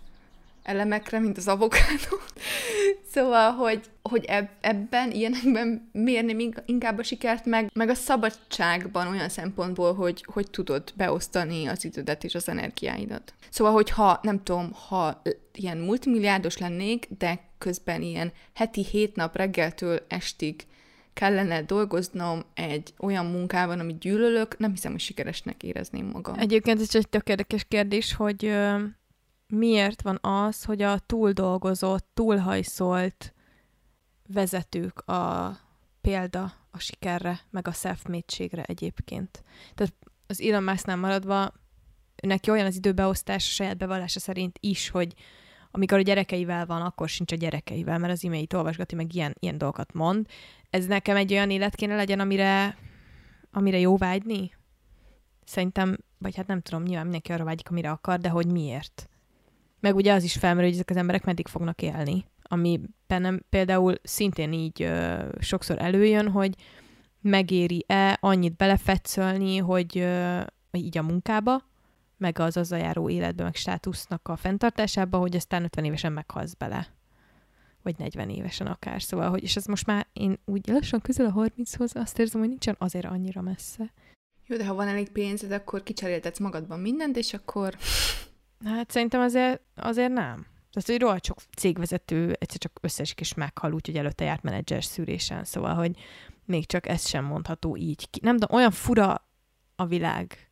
elemekre, 0.63 1.19
mint 1.19 1.37
az 1.37 1.49
avokádó. 1.49 2.19
szóval, 3.15 3.51
hogy, 3.51 3.81
hogy 4.03 4.25
eb- 4.25 4.51
ebben, 4.61 5.11
ilyenekben 5.11 5.91
mérni 5.93 6.49
inkább 6.67 6.99
a 6.99 7.03
sikert, 7.03 7.45
meg, 7.45 7.71
meg 7.75 7.89
a 7.89 7.95
szabadságban 7.95 9.07
olyan 9.07 9.29
szempontból, 9.29 9.95
hogy, 9.95 10.25
hogy 10.33 10.51
tudod 10.51 10.93
beosztani 10.97 11.67
az 11.67 11.85
idődet 11.85 12.25
és 12.25 12.35
az 12.35 12.49
energiáidat. 12.49 13.35
Szóval, 13.51 13.73
hogyha 13.73 14.19
nem 14.23 14.43
tudom, 14.43 14.73
ha 14.89 15.23
ilyen 15.53 15.79
multimilliárdos 15.79 16.59
lennék, 16.59 17.09
de 17.19 17.41
közben 17.59 18.03
ilyen 18.03 18.33
heti 18.55 18.85
hét 18.85 19.17
nap 19.17 19.37
reggeltől 19.37 20.05
estig 20.09 20.67
kellene 21.13 21.63
dolgoznom 21.63 22.43
egy 22.55 22.95
olyan 22.99 23.27
munkában, 23.27 23.81
amit 23.81 23.99
gyűlölök, 23.99 24.59
nem 24.59 24.71
hiszem, 24.71 24.91
hogy 24.91 25.01
sikeresnek 25.01 25.63
érezném 25.63 26.07
magam. 26.07 26.39
Egyébként 26.39 26.81
ez 26.81 26.95
egy 26.95 27.09
tök 27.09 27.29
érdekes 27.29 27.65
kérdés, 27.69 28.15
hogy 28.15 28.55
miért 29.53 30.03
van 30.03 30.19
az, 30.21 30.65
hogy 30.65 30.83
a 30.83 30.99
túldolgozott, 30.99 32.07
túlhajszolt 32.15 33.35
vezetők 34.29 35.09
a 35.09 35.57
példa 36.01 36.53
a 36.71 36.79
sikerre, 36.79 37.41
meg 37.51 37.69
a 37.69 37.73
self 37.73 38.05
egyébként. 38.63 39.45
Tehát 39.75 39.95
az 40.27 40.41
Elon 40.41 40.63
Musknál 40.63 40.97
maradva, 40.97 41.53
neki 42.23 42.51
olyan 42.51 42.67
az 42.67 42.77
időbeosztás 42.77 43.49
a 43.49 43.53
saját 43.53 43.77
bevallása 43.77 44.21
szerint 44.21 44.57
is, 44.61 44.89
hogy 44.89 45.15
amikor 45.71 45.99
a 45.99 46.03
gyerekeivel 46.03 46.67
van, 46.67 46.83
akkor 46.83 47.09
sincs 47.09 47.33
a 47.33 47.37
gyerekeivel, 47.37 47.99
mert 47.99 48.13
az 48.13 48.25
e-mailt 48.25 48.53
olvasgatja, 48.53 48.97
meg 48.97 49.15
ilyen, 49.15 49.35
ilyen 49.39 49.59
dolgokat 49.59 49.93
mond. 49.93 50.27
Ez 50.71 50.87
nekem 50.87 51.17
egy 51.17 51.33
olyan 51.33 51.51
élet 51.51 51.75
kéne 51.75 51.95
legyen, 51.95 52.21
amire, 52.21 52.79
amire 53.51 53.79
jó 53.79 53.97
vágyni? 53.97 54.55
Szerintem, 55.45 55.97
vagy 56.19 56.37
hát 56.37 56.47
nem 56.47 56.61
tudom, 56.61 56.83
nyilván 56.83 57.03
mindenki 57.03 57.33
arra 57.33 57.45
vágyik, 57.45 57.71
amire 57.71 57.91
akar, 57.91 58.19
de 58.19 58.29
hogy 58.29 58.47
miért? 58.47 59.07
Meg 59.83 59.95
ugye 59.95 60.13
az 60.13 60.23
is 60.23 60.33
felmerül, 60.33 60.65
hogy 60.65 60.75
ezek 60.75 60.91
az 60.91 60.97
emberek 60.97 61.25
meddig 61.25 61.47
fognak 61.47 61.83
élni, 61.83 62.25
ami 62.43 62.81
bennem 63.07 63.43
például 63.49 63.95
szintén 64.03 64.53
így 64.53 64.83
ö, 64.83 65.25
sokszor 65.39 65.79
előjön, 65.79 66.29
hogy 66.29 66.55
megéri-e 67.21 68.19
annyit 68.21 68.57
belefetszölni, 68.57 69.57
hogy 69.57 69.99
ö, 69.99 70.41
így 70.73 70.99
a 70.99 71.03
munkába, 71.03 71.63
meg 72.17 72.39
az 72.39 72.57
az 72.57 72.71
járó 72.71 73.09
életbe, 73.09 73.43
meg 73.43 73.55
státusznak 73.55 74.29
a 74.29 74.37
fenntartásába, 74.37 75.19
hogy 75.19 75.37
aztán 75.37 75.65
50 75.65 75.85
évesen 75.85 76.13
meghalsz 76.13 76.55
bele. 76.55 76.89
Vagy 77.83 77.99
40 77.99 78.31
évesen 78.31 78.67
akár. 78.67 79.03
Szóval, 79.03 79.31
hogy, 79.31 79.43
és 79.43 79.57
ez 79.57 79.65
most 79.65 79.87
már 79.87 80.07
én 80.13 80.39
úgy 80.45 80.69
lassan 80.69 81.01
közel 81.01 81.27
a 81.27 81.33
30-hoz 81.33 81.97
azt 81.97 82.19
érzem, 82.19 82.41
hogy 82.41 82.49
nincsen 82.49 82.77
azért 82.79 83.07
annyira 83.07 83.41
messze. 83.41 83.93
Jó, 84.47 84.57
de 84.57 84.67
ha 84.67 84.75
van 84.75 84.89
elég 84.89 85.09
pénzed, 85.09 85.53
akkor 85.53 85.83
kicseréltetsz 85.83 86.39
magadban 86.39 86.81
mindent, 86.81 87.17
és 87.17 87.35
akkor... 87.35 87.77
Hát 88.65 88.91
szerintem 88.91 89.21
azért, 89.21 89.61
azért 89.75 90.13
nem. 90.13 90.47
Tehát, 90.73 90.89
hogy 90.89 91.01
rohadt 91.01 91.25
sok 91.25 91.39
cégvezető 91.57 92.37
egyszer 92.39 92.59
csak 92.59 92.79
összesik 92.81 93.21
és 93.21 93.35
meghal, 93.35 93.73
úgyhogy 93.73 93.97
előtte 93.97 94.25
járt 94.25 94.43
menedzser 94.43 94.85
szűrésen, 94.85 95.45
szóval, 95.45 95.75
hogy 95.75 95.97
még 96.45 96.67
csak 96.67 96.89
ez 96.89 97.09
sem 97.09 97.25
mondható 97.25 97.77
így. 97.77 98.09
Nem 98.23 98.39
tudom, 98.39 98.57
olyan 98.57 98.71
fura 98.71 99.29
a 99.77 99.87
világ. 99.87 100.51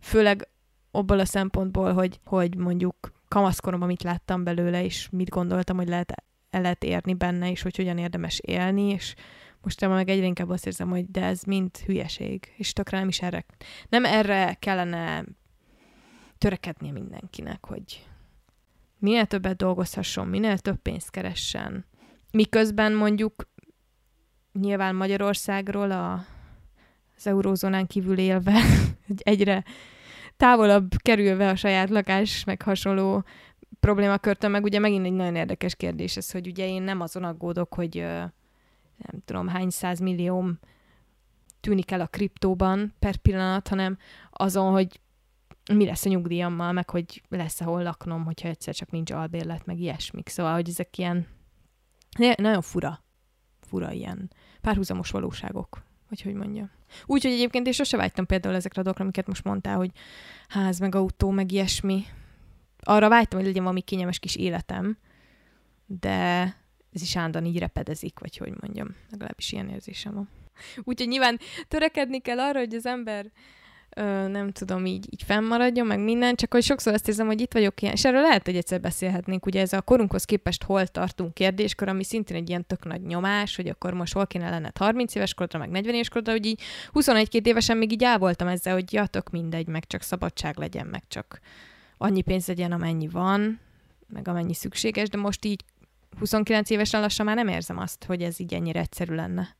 Főleg 0.00 0.48
abból 0.90 1.18
a 1.18 1.24
szempontból, 1.24 1.92
hogy, 1.92 2.20
hogy 2.24 2.56
mondjuk 2.56 3.12
kamaszkoromban 3.28 3.88
mit 3.88 4.02
láttam 4.02 4.44
belőle, 4.44 4.84
és 4.84 5.08
mit 5.10 5.28
gondoltam, 5.28 5.76
hogy 5.76 5.88
lehet, 5.88 6.12
el 6.50 6.60
lehet 6.60 6.84
érni 6.84 7.14
benne, 7.14 7.50
és 7.50 7.62
hogy 7.62 7.76
hogyan 7.76 7.98
érdemes 7.98 8.38
élni, 8.38 8.82
és 8.82 9.14
most 9.62 9.88
meg 9.88 10.08
egyre 10.08 10.26
inkább 10.26 10.48
azt 10.48 10.66
érzem, 10.66 10.88
hogy 10.88 11.10
de 11.10 11.22
ez 11.22 11.42
mind 11.42 11.76
hülyeség, 11.76 12.52
és 12.56 12.72
tökre 12.72 12.98
nem 12.98 13.08
is 13.08 13.22
erre, 13.22 13.44
nem 13.88 14.04
erre 14.04 14.56
kellene 14.58 15.24
törekednie 16.44 16.92
mindenkinek, 16.92 17.66
hogy 17.66 18.06
minél 18.98 19.26
többet 19.26 19.56
dolgozhasson, 19.56 20.26
minél 20.26 20.58
több 20.58 20.76
pénzt 20.76 21.10
keressen. 21.10 21.84
Miközben 22.32 22.92
mondjuk 22.92 23.48
nyilván 24.52 24.94
Magyarországról 24.94 25.90
a, 25.90 26.12
az 27.16 27.26
eurózónán 27.26 27.86
kívül 27.86 28.18
élve 28.18 28.60
egyre 29.16 29.64
távolabb 30.36 30.90
kerülve 30.96 31.48
a 31.48 31.56
saját 31.56 31.90
lakás, 31.90 32.44
meg 32.44 32.62
hasonló 32.62 33.24
problémakörtön, 33.80 34.50
meg 34.50 34.64
ugye 34.64 34.78
megint 34.78 35.06
egy 35.06 35.12
nagyon 35.12 35.36
érdekes 35.36 35.74
kérdés 35.74 36.16
ez, 36.16 36.30
hogy 36.30 36.46
ugye 36.46 36.66
én 36.66 36.82
nem 36.82 37.00
azon 37.00 37.24
aggódok, 37.24 37.74
hogy 37.74 37.94
nem 38.96 39.22
tudom 39.24 39.48
hány 39.48 39.70
százmillióm 39.70 40.58
tűnik 41.60 41.90
el 41.90 42.00
a 42.00 42.06
kriptóban 42.06 42.94
per 42.98 43.16
pillanat, 43.16 43.68
hanem 43.68 43.98
azon, 44.30 44.72
hogy 44.72 45.00
mi 45.72 45.84
lesz 45.84 46.04
a 46.04 46.08
nyugdíjammal, 46.08 46.72
meg 46.72 46.90
hogy 46.90 47.22
lesz 47.28 47.60
ahol 47.60 47.82
laknom, 47.82 48.24
hogyha 48.24 48.48
egyszer 48.48 48.74
csak 48.74 48.90
nincs 48.90 49.10
albérlet, 49.10 49.66
meg 49.66 49.80
ilyesmik. 49.80 50.28
Szóval, 50.28 50.54
hogy 50.54 50.68
ezek 50.68 50.98
ilyen 50.98 51.26
nagyon 52.36 52.62
fura, 52.62 53.04
fura 53.60 53.92
ilyen 53.92 54.30
párhuzamos 54.60 55.10
valóságok, 55.10 55.82
vagy 56.08 56.22
hogy 56.22 56.34
mondjam. 56.34 56.70
Úgyhogy 57.06 57.32
egyébként 57.32 57.66
én 57.66 57.72
sose 57.72 57.96
vágytam 57.96 58.26
például 58.26 58.54
ezekre 58.54 58.80
a 58.80 58.82
dolgokra, 58.82 59.04
amiket 59.04 59.26
most 59.26 59.44
mondtál, 59.44 59.76
hogy 59.76 59.90
ház, 60.48 60.78
meg 60.78 60.94
autó, 60.94 61.30
meg 61.30 61.52
ilyesmi. 61.52 62.04
Arra 62.80 63.08
vágytam, 63.08 63.38
hogy 63.38 63.48
legyen 63.48 63.62
valami 63.62 63.80
kényelmes 63.80 64.18
kis 64.18 64.36
életem, 64.36 64.98
de 65.86 66.42
ez 66.92 67.02
is 67.02 67.16
állandóan 67.16 67.44
így 67.44 67.58
repedezik, 67.58 68.18
vagy 68.18 68.36
hogy 68.36 68.52
mondjam. 68.60 68.96
Legalábbis 69.10 69.52
ilyen 69.52 69.68
érzésem 69.68 70.14
van. 70.14 70.28
Úgyhogy 70.82 71.08
nyilván 71.08 71.38
törekedni 71.68 72.20
kell 72.20 72.40
arra, 72.40 72.58
hogy 72.58 72.74
az 72.74 72.86
ember 72.86 73.30
ö, 73.94 74.28
nem 74.28 74.50
tudom, 74.50 74.86
így, 74.86 75.06
így 75.10 75.22
fennmaradjon, 75.22 75.86
meg 75.86 76.00
minden, 76.00 76.34
csak 76.34 76.52
hogy 76.52 76.62
sokszor 76.62 76.92
azt 76.92 77.08
érzem, 77.08 77.26
hogy 77.26 77.40
itt 77.40 77.52
vagyok 77.52 77.82
ilyen, 77.82 77.94
és 77.94 78.04
erről 78.04 78.20
lehet, 78.20 78.44
hogy 78.44 78.56
egyszer 78.56 78.80
beszélhetnénk, 78.80 79.46
ugye 79.46 79.60
ez 79.60 79.72
a 79.72 79.82
korunkhoz 79.82 80.24
képest 80.24 80.62
hol 80.62 80.86
tartunk 80.86 81.34
kérdéskor, 81.34 81.88
ami 81.88 82.04
szintén 82.04 82.36
egy 82.36 82.48
ilyen 82.48 82.66
tök 82.66 82.84
nagy 82.84 83.02
nyomás, 83.02 83.56
hogy 83.56 83.68
akkor 83.68 83.94
most 83.94 84.12
hol 84.12 84.26
kéne 84.26 84.50
lenned 84.50 84.76
30 84.76 85.14
éves 85.14 85.34
korodra, 85.34 85.58
meg 85.58 85.70
40 85.70 85.94
éves 85.94 86.08
korodra, 86.08 86.32
hogy 86.32 86.46
így 86.46 86.60
21-2 86.92 87.46
évesen 87.46 87.76
még 87.76 87.92
így 87.92 88.06
voltam 88.18 88.48
ezzel, 88.48 88.72
hogy 88.72 88.92
ja, 88.92 89.06
tök 89.06 89.30
mindegy, 89.30 89.66
meg 89.66 89.86
csak 89.86 90.02
szabadság 90.02 90.58
legyen, 90.58 90.86
meg 90.86 91.02
csak 91.08 91.40
annyi 91.98 92.22
pénz 92.22 92.46
legyen, 92.46 92.72
amennyi 92.72 93.08
van, 93.08 93.60
meg 94.08 94.28
amennyi 94.28 94.54
szükséges, 94.54 95.08
de 95.08 95.18
most 95.18 95.44
így 95.44 95.64
29 96.18 96.70
évesen 96.70 97.00
lassan 97.00 97.26
már 97.26 97.36
nem 97.36 97.48
érzem 97.48 97.78
azt, 97.78 98.04
hogy 98.04 98.22
ez 98.22 98.40
így 98.40 98.54
ennyire 98.54 98.80
egyszerű 98.80 99.14
lenne. 99.14 99.56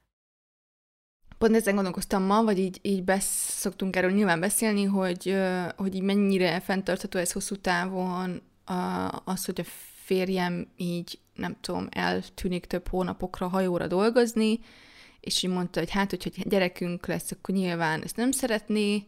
Pont 1.38 1.54
ezen 1.54 1.74
gondolkoztam 1.74 2.22
ma, 2.22 2.42
vagy 2.42 2.58
így, 2.58 2.78
így 2.82 3.02
besz, 3.02 3.66
erről 3.90 4.10
nyilván 4.10 4.40
beszélni, 4.40 4.84
hogy, 4.84 5.36
hogy 5.76 5.94
így 5.94 6.02
mennyire 6.02 6.60
fenntartható 6.60 7.18
ez 7.18 7.32
hosszú 7.32 7.56
távon 7.56 8.42
az, 9.24 9.44
hogy 9.44 9.60
a 9.60 9.70
férjem 10.04 10.68
így, 10.76 11.18
nem 11.34 11.56
tudom, 11.60 11.88
eltűnik 11.90 12.66
több 12.66 12.88
hónapokra 12.88 13.48
hajóra 13.48 13.86
dolgozni, 13.86 14.60
és 15.20 15.42
így 15.42 15.50
mondta, 15.50 15.78
hogy 15.78 15.90
hát, 15.90 16.10
hogyha 16.10 16.30
gyerekünk 16.44 17.06
lesz, 17.06 17.30
akkor 17.30 17.54
nyilván 17.54 18.02
ezt 18.02 18.16
nem 18.16 18.30
szeretné, 18.30 19.06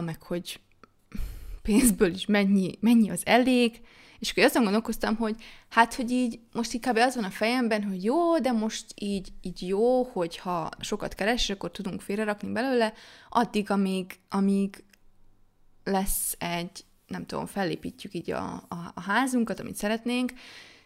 meg 0.00 0.22
hogy 0.22 0.60
pénzből 1.64 2.10
is 2.10 2.26
mennyi, 2.26 2.78
mennyi 2.80 3.10
az 3.10 3.22
elég, 3.24 3.80
és 4.18 4.30
akkor 4.30 4.44
azon 4.44 4.62
gondolkoztam, 4.62 5.16
hogy 5.16 5.36
hát, 5.68 5.94
hogy 5.94 6.10
így 6.10 6.40
most 6.52 6.72
inkább 6.72 6.96
az 6.96 7.14
van 7.14 7.24
a 7.24 7.30
fejemben, 7.30 7.84
hogy 7.84 8.04
jó, 8.04 8.38
de 8.38 8.52
most 8.52 8.84
így, 8.94 9.28
így 9.42 9.68
jó, 9.68 10.02
hogyha 10.02 10.68
sokat 10.80 11.14
keres, 11.14 11.50
akkor 11.50 11.70
tudunk 11.70 12.00
félrerakni 12.00 12.52
belőle, 12.52 12.92
addig, 13.28 13.70
amíg, 13.70 14.18
amíg 14.28 14.84
lesz 15.84 16.36
egy, 16.38 16.84
nem 17.06 17.26
tudom, 17.26 17.46
fellépítjük 17.46 18.14
így 18.14 18.30
a, 18.30 18.52
a, 18.52 18.92
a 18.94 19.00
házunkat, 19.00 19.60
amit 19.60 19.76
szeretnénk, 19.76 20.32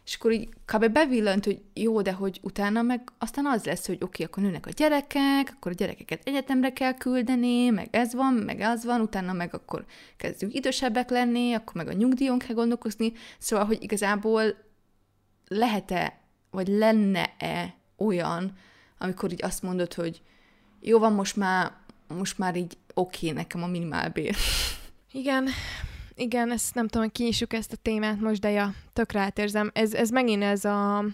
és 0.09 0.15
akkor 0.15 0.33
így 0.33 0.49
kb. 0.65 0.89
bevillant, 0.93 1.45
hogy 1.45 1.63
jó, 1.75 2.03
de 2.03 2.13
hogy 2.13 2.41
utána 2.43 2.83
meg 2.83 3.09
aztán 3.19 3.47
az 3.47 3.65
lesz, 3.65 3.87
hogy 3.87 3.99
oké, 4.01 4.05
okay, 4.05 4.27
akkor 4.27 4.43
nőnek 4.43 4.67
a 4.67 4.71
gyerekek, 4.71 5.53
akkor 5.55 5.73
a 5.73 5.75
gyerekeket 5.75 6.21
egyetemre 6.25 6.73
kell 6.73 6.95
küldeni, 6.95 7.71
meg 7.71 7.89
ez 7.91 8.15
van, 8.15 8.35
meg 8.35 8.61
az 8.61 8.85
van, 8.85 9.01
utána 9.01 9.33
meg 9.33 9.55
akkor 9.55 9.85
kezdünk 10.17 10.55
idősebbek 10.55 11.11
lenni, 11.11 11.53
akkor 11.53 11.75
meg 11.75 11.89
a 11.89 11.93
nyugdíjon 11.93 12.39
kell 12.39 12.55
gondolkozni, 12.55 13.13
szóval, 13.39 13.67
hogy 13.67 13.83
igazából 13.83 14.57
lehet-e, 15.49 16.21
vagy 16.51 16.69
lenne-e 16.69 17.75
olyan, 17.97 18.53
amikor 18.99 19.33
így 19.33 19.45
azt 19.45 19.63
mondod, 19.63 19.95
hogy 19.95 20.23
jó 20.81 20.99
van, 20.99 21.13
most 21.13 21.37
már, 21.37 21.73
most 22.07 22.39
már 22.39 22.57
így 22.57 22.77
oké 22.95 23.29
okay, 23.29 23.39
nekem 23.39 23.63
a 23.63 23.67
minimálbér. 23.67 24.37
Igen, 25.13 25.49
igen, 26.19 26.51
ezt 26.51 26.75
nem 26.75 26.89
tudom, 26.89 27.09
kinyissuk 27.09 27.53
ezt 27.53 27.73
a 27.73 27.77
témát 27.77 28.21
most, 28.21 28.41
de 28.41 28.51
ja, 28.51 28.75
tökre 28.93 29.21
átérzem. 29.21 29.71
Ez, 29.75 29.95
ez 29.95 30.11
megint 30.11 30.43
ez 30.43 30.65
a 30.65 31.05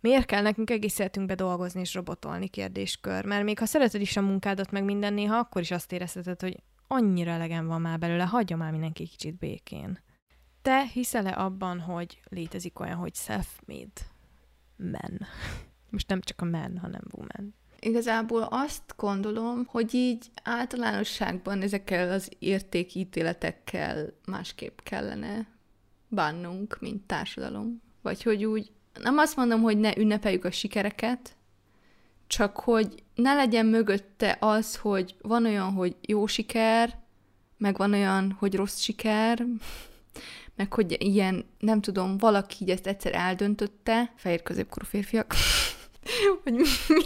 miért 0.00 0.26
kell 0.26 0.42
nekünk 0.42 0.70
egész 0.70 0.98
életünkbe 0.98 1.34
dolgozni 1.34 1.80
és 1.80 1.94
robotolni 1.94 2.48
kérdéskör? 2.48 3.24
Mert 3.24 3.44
még 3.44 3.58
ha 3.58 3.66
szereted 3.66 4.00
is 4.00 4.16
a 4.16 4.20
munkádat, 4.20 4.70
meg 4.70 4.84
minden 4.84 5.14
néha, 5.14 5.36
akkor 5.36 5.62
is 5.62 5.70
azt 5.70 5.92
érezheted, 5.92 6.40
hogy 6.40 6.62
annyira 6.86 7.30
elegem 7.30 7.66
van 7.66 7.80
már 7.80 7.98
belőle, 7.98 8.24
hagyja 8.24 8.56
már 8.56 8.70
mindenki 8.70 9.06
kicsit 9.06 9.38
békén. 9.38 10.02
Te 10.62 10.86
hiszel-e 10.92 11.34
abban, 11.36 11.80
hogy 11.80 12.20
létezik 12.28 12.80
olyan, 12.80 12.96
hogy 12.96 13.14
self-made 13.14 14.00
men? 14.76 15.26
Most 15.90 16.08
nem 16.08 16.20
csak 16.20 16.40
a 16.40 16.44
men, 16.44 16.78
hanem 16.78 17.02
woman. 17.10 17.54
Igazából 17.84 18.42
azt 18.42 18.94
gondolom, 18.96 19.64
hogy 19.66 19.94
így 19.94 20.26
általánosságban 20.42 21.62
ezekkel 21.62 22.10
az 22.12 22.30
értékítéletekkel 22.38 24.12
másképp 24.26 24.78
kellene 24.82 25.46
bánnunk, 26.08 26.76
mint 26.80 27.06
társadalom. 27.06 27.82
Vagy 28.02 28.22
hogy 28.22 28.44
úgy, 28.44 28.70
nem 29.02 29.18
azt 29.18 29.36
mondom, 29.36 29.62
hogy 29.62 29.78
ne 29.78 29.96
ünnepeljük 29.96 30.44
a 30.44 30.50
sikereket, 30.50 31.36
csak 32.26 32.56
hogy 32.56 33.02
ne 33.14 33.34
legyen 33.34 33.66
mögötte 33.66 34.36
az, 34.40 34.76
hogy 34.76 35.14
van 35.22 35.44
olyan, 35.44 35.72
hogy 35.72 35.96
jó 36.00 36.26
siker, 36.26 36.98
meg 37.58 37.76
van 37.76 37.92
olyan, 37.92 38.36
hogy 38.38 38.54
rossz 38.54 38.78
siker, 38.78 39.46
meg 40.56 40.72
hogy 40.72 40.96
ilyen, 40.98 41.44
nem 41.58 41.80
tudom, 41.80 42.18
valaki 42.18 42.56
így 42.60 42.70
ezt 42.70 42.86
egyszer 42.86 43.14
eldöntötte, 43.14 44.12
fehér 44.16 44.42
középkorú 44.42 44.86
férfiak, 44.86 45.34
hogy 46.42 46.54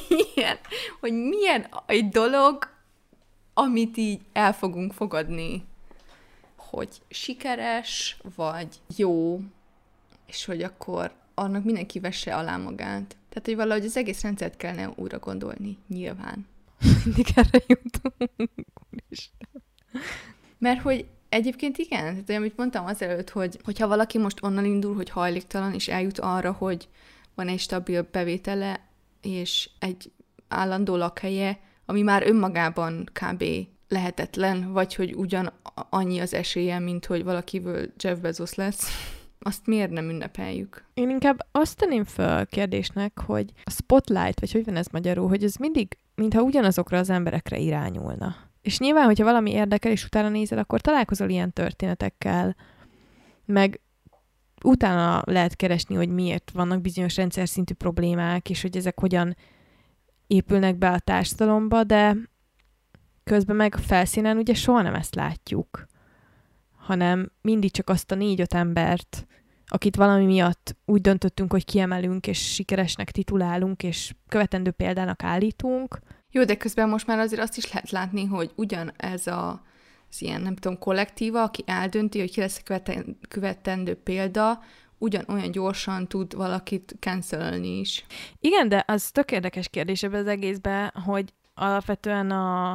milyen, 0.08 0.58
hogy 1.00 1.12
milyen 1.12 1.66
egy 1.86 2.08
dolog, 2.08 2.68
amit 3.54 3.96
így 3.96 4.20
el 4.32 4.52
fogunk 4.52 4.92
fogadni, 4.92 5.64
hogy 6.56 6.88
sikeres, 7.08 8.16
vagy 8.36 8.68
jó, 8.96 9.40
és 10.26 10.44
hogy 10.44 10.62
akkor 10.62 11.12
annak 11.34 11.64
mindenki 11.64 12.00
vesse 12.00 12.36
alá 12.36 12.56
magát. 12.56 13.16
Tehát, 13.28 13.44
hogy 13.44 13.56
valahogy 13.56 13.84
az 13.84 13.96
egész 13.96 14.22
rendszert 14.22 14.56
kellene 14.56 14.92
újra 14.96 15.18
gondolni, 15.18 15.78
nyilván. 15.88 16.46
Mindig 17.04 17.26
erre 17.34 17.62
jutunk. 17.66 18.50
Mert 20.58 20.80
hogy 20.80 21.06
egyébként 21.28 21.78
igen, 21.78 22.24
tehát 22.24 22.40
amit 22.42 22.56
mondtam 22.56 22.86
azelőtt, 22.86 23.30
hogy 23.30 23.58
hogyha 23.64 23.88
valaki 23.88 24.18
most 24.18 24.42
onnan 24.42 24.64
indul, 24.64 24.94
hogy 24.94 25.10
hajléktalan, 25.10 25.74
és 25.74 25.88
eljut 25.88 26.18
arra, 26.18 26.52
hogy 26.52 26.88
van 27.36 27.48
egy 27.48 27.58
stabil 27.58 28.08
bevétele, 28.12 28.80
és 29.22 29.70
egy 29.78 30.10
állandó 30.48 30.96
lakhelye, 30.96 31.58
ami 31.86 32.02
már 32.02 32.26
önmagában 32.26 33.10
kb. 33.12 33.44
lehetetlen, 33.88 34.72
vagy 34.72 34.94
hogy 34.94 35.14
ugyan 35.14 35.52
annyi 35.90 36.20
az 36.20 36.34
esélye, 36.34 36.78
mint 36.78 37.06
hogy 37.06 37.24
valakiből 37.24 37.92
Jeff 37.98 38.18
Bezos 38.18 38.54
lesz, 38.54 38.88
azt 39.38 39.66
miért 39.66 39.90
nem 39.90 40.08
ünnepeljük? 40.08 40.84
Én 40.94 41.10
inkább 41.10 41.46
azt 41.52 41.76
tenném 41.76 42.04
föl 42.04 42.46
kérdésnek, 42.46 43.20
hogy 43.20 43.52
a 43.64 43.70
spotlight, 43.70 44.40
vagy 44.40 44.52
hogy 44.52 44.64
van 44.64 44.76
ez 44.76 44.86
magyarul, 44.86 45.28
hogy 45.28 45.44
ez 45.44 45.54
mindig, 45.54 45.98
mintha 46.14 46.42
ugyanazokra 46.42 46.98
az 46.98 47.10
emberekre 47.10 47.58
irányulna. 47.58 48.36
És 48.62 48.78
nyilván, 48.78 49.04
hogyha 49.04 49.24
valami 49.24 49.50
érdekel, 49.50 49.92
és 49.92 50.04
utána 50.04 50.28
nézel, 50.28 50.58
akkor 50.58 50.80
találkozol 50.80 51.28
ilyen 51.28 51.52
történetekkel, 51.52 52.56
meg 53.44 53.80
utána 54.66 55.22
lehet 55.24 55.56
keresni, 55.56 55.94
hogy 55.94 56.08
miért 56.08 56.50
vannak 56.50 56.80
bizonyos 56.80 57.16
rendszer 57.16 57.48
szintű 57.48 57.74
problémák, 57.74 58.50
és 58.50 58.62
hogy 58.62 58.76
ezek 58.76 59.00
hogyan 59.00 59.36
épülnek 60.26 60.76
be 60.76 60.90
a 60.90 60.98
társadalomba, 60.98 61.84
de 61.84 62.16
közben 63.24 63.56
meg 63.56 63.74
a 63.74 63.80
felszínen 63.80 64.36
ugye 64.36 64.54
soha 64.54 64.82
nem 64.82 64.94
ezt 64.94 65.14
látjuk, 65.14 65.86
hanem 66.76 67.32
mindig 67.40 67.70
csak 67.70 67.88
azt 67.88 68.10
a 68.10 68.14
négy-öt 68.14 68.54
embert, 68.54 69.26
akit 69.66 69.96
valami 69.96 70.24
miatt 70.24 70.76
úgy 70.84 71.00
döntöttünk, 71.00 71.52
hogy 71.52 71.64
kiemelünk, 71.64 72.26
és 72.26 72.52
sikeresnek 72.54 73.10
titulálunk, 73.10 73.82
és 73.82 74.14
követendő 74.28 74.70
példának 74.70 75.22
állítunk. 75.22 75.98
Jó, 76.30 76.44
de 76.44 76.56
közben 76.56 76.88
most 76.88 77.06
már 77.06 77.18
azért 77.18 77.42
azt 77.42 77.56
is 77.56 77.72
lehet 77.72 77.90
látni, 77.90 78.24
hogy 78.24 78.52
ugyan 78.54 78.92
ez 78.96 79.26
a 79.26 79.62
az 80.16 80.22
ilyen, 80.22 80.40
nem 80.40 80.56
tudom, 80.56 80.78
kollektíva, 80.78 81.42
aki 81.42 81.62
eldönti, 81.66 82.18
hogy 82.18 82.30
ki 82.30 82.40
lesz 82.40 82.62
a 82.64 82.80
követendő 83.28 83.94
példa, 83.94 84.60
ugyanolyan 84.98 85.50
gyorsan 85.50 86.06
tud 86.06 86.34
valakit 86.34 86.96
cancelni 87.00 87.78
is. 87.78 88.04
Igen, 88.40 88.68
de 88.68 88.84
az 88.86 89.10
tök 89.10 89.30
érdekes 89.30 89.68
kérdés 89.68 90.02
ebben 90.02 90.20
az 90.20 90.26
egészben, 90.26 90.92
hogy 91.04 91.32
alapvetően 91.54 92.30
a, 92.30 92.72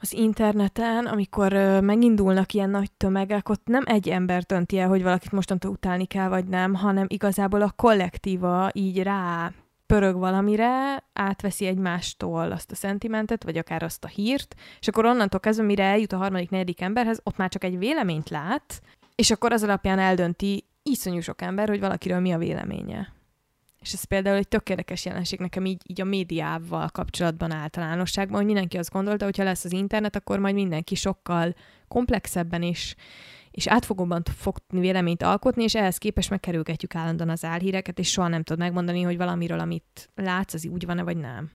az 0.00 0.12
interneten, 0.12 1.06
amikor 1.06 1.52
megindulnak 1.80 2.52
ilyen 2.52 2.70
nagy 2.70 2.92
tömegek, 2.92 3.48
ott 3.48 3.66
nem 3.66 3.82
egy 3.86 4.08
ember 4.08 4.42
dönti 4.42 4.78
el, 4.78 4.88
hogy 4.88 5.02
valakit 5.02 5.32
mostantól 5.32 5.70
utálni 5.70 6.04
kell, 6.06 6.28
vagy 6.28 6.46
nem, 6.46 6.74
hanem 6.74 7.06
igazából 7.08 7.62
a 7.62 7.72
kollektíva 7.76 8.70
így 8.72 9.02
rá 9.02 9.52
pörög 9.86 10.16
valamire, 10.16 11.04
átveszi 11.12 11.66
egymástól 11.66 12.52
azt 12.52 12.70
a 12.70 12.74
szentimentet, 12.74 13.44
vagy 13.44 13.58
akár 13.58 13.82
azt 13.82 14.04
a 14.04 14.08
hírt, 14.08 14.54
és 14.80 14.88
akkor 14.88 15.04
onnantól 15.04 15.40
kezdve, 15.40 15.64
mire 15.64 15.84
eljut 15.84 16.12
a 16.12 16.16
harmadik, 16.16 16.50
negyedik 16.50 16.80
emberhez, 16.80 17.20
ott 17.22 17.36
már 17.36 17.48
csak 17.48 17.64
egy 17.64 17.78
véleményt 17.78 18.30
lát, 18.30 18.82
és 19.14 19.30
akkor 19.30 19.52
az 19.52 19.62
alapján 19.62 19.98
eldönti 19.98 20.64
iszonyú 20.82 21.20
sok 21.20 21.42
ember, 21.42 21.68
hogy 21.68 21.80
valakiről 21.80 22.20
mi 22.20 22.32
a 22.32 22.38
véleménye. 22.38 23.14
És 23.80 23.92
ez 23.92 24.04
például 24.04 24.36
egy 24.36 24.48
tökéletes 24.48 25.04
jelenség 25.04 25.38
nekem 25.38 25.64
így, 25.64 25.82
így 25.86 26.00
a 26.00 26.04
médiával 26.04 26.88
kapcsolatban 26.88 27.52
általánosságban, 27.52 28.36
hogy 28.36 28.46
mindenki 28.46 28.78
azt 28.78 28.92
gondolta, 28.92 29.24
hogy 29.24 29.36
ha 29.36 29.44
lesz 29.44 29.64
az 29.64 29.72
internet, 29.72 30.16
akkor 30.16 30.38
majd 30.38 30.54
mindenki 30.54 30.94
sokkal 30.94 31.54
komplexebben 31.88 32.62
is 32.62 32.94
és 33.56 33.66
átfogóban 33.66 34.22
fog 34.36 34.56
véleményt 34.68 35.22
alkotni, 35.22 35.62
és 35.62 35.74
ehhez 35.74 35.98
képest 35.98 36.30
megkerülgetjük 36.30 36.94
állandóan 36.94 37.30
az 37.30 37.44
álhíreket, 37.44 37.98
és 37.98 38.10
soha 38.10 38.28
nem 38.28 38.42
tudod 38.42 38.62
megmondani, 38.62 39.02
hogy 39.02 39.16
valamiről, 39.16 39.58
amit 39.58 40.10
látsz, 40.14 40.54
az 40.54 40.66
úgy 40.66 40.86
van-e, 40.86 41.02
vagy 41.02 41.16
nem. 41.16 41.50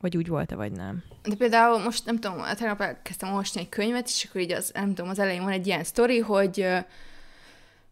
Vagy 0.00 0.16
úgy 0.16 0.28
volt-e, 0.28 0.54
vagy 0.54 0.72
nem. 0.72 1.02
De 1.22 1.34
például 1.34 1.82
most 1.82 2.04
nem 2.04 2.18
tudom, 2.18 2.36
tegnap 2.56 2.80
elkezdtem 2.80 3.28
olvasni 3.28 3.60
egy 3.60 3.68
könyvet, 3.68 4.06
és 4.06 4.26
akkor 4.28 4.40
így 4.40 4.52
az, 4.52 4.70
nem 4.74 4.94
tudom, 4.94 5.10
az 5.10 5.18
elején 5.18 5.42
van 5.42 5.52
egy 5.52 5.66
ilyen 5.66 5.84
sztori, 5.84 6.18
hogy 6.18 6.66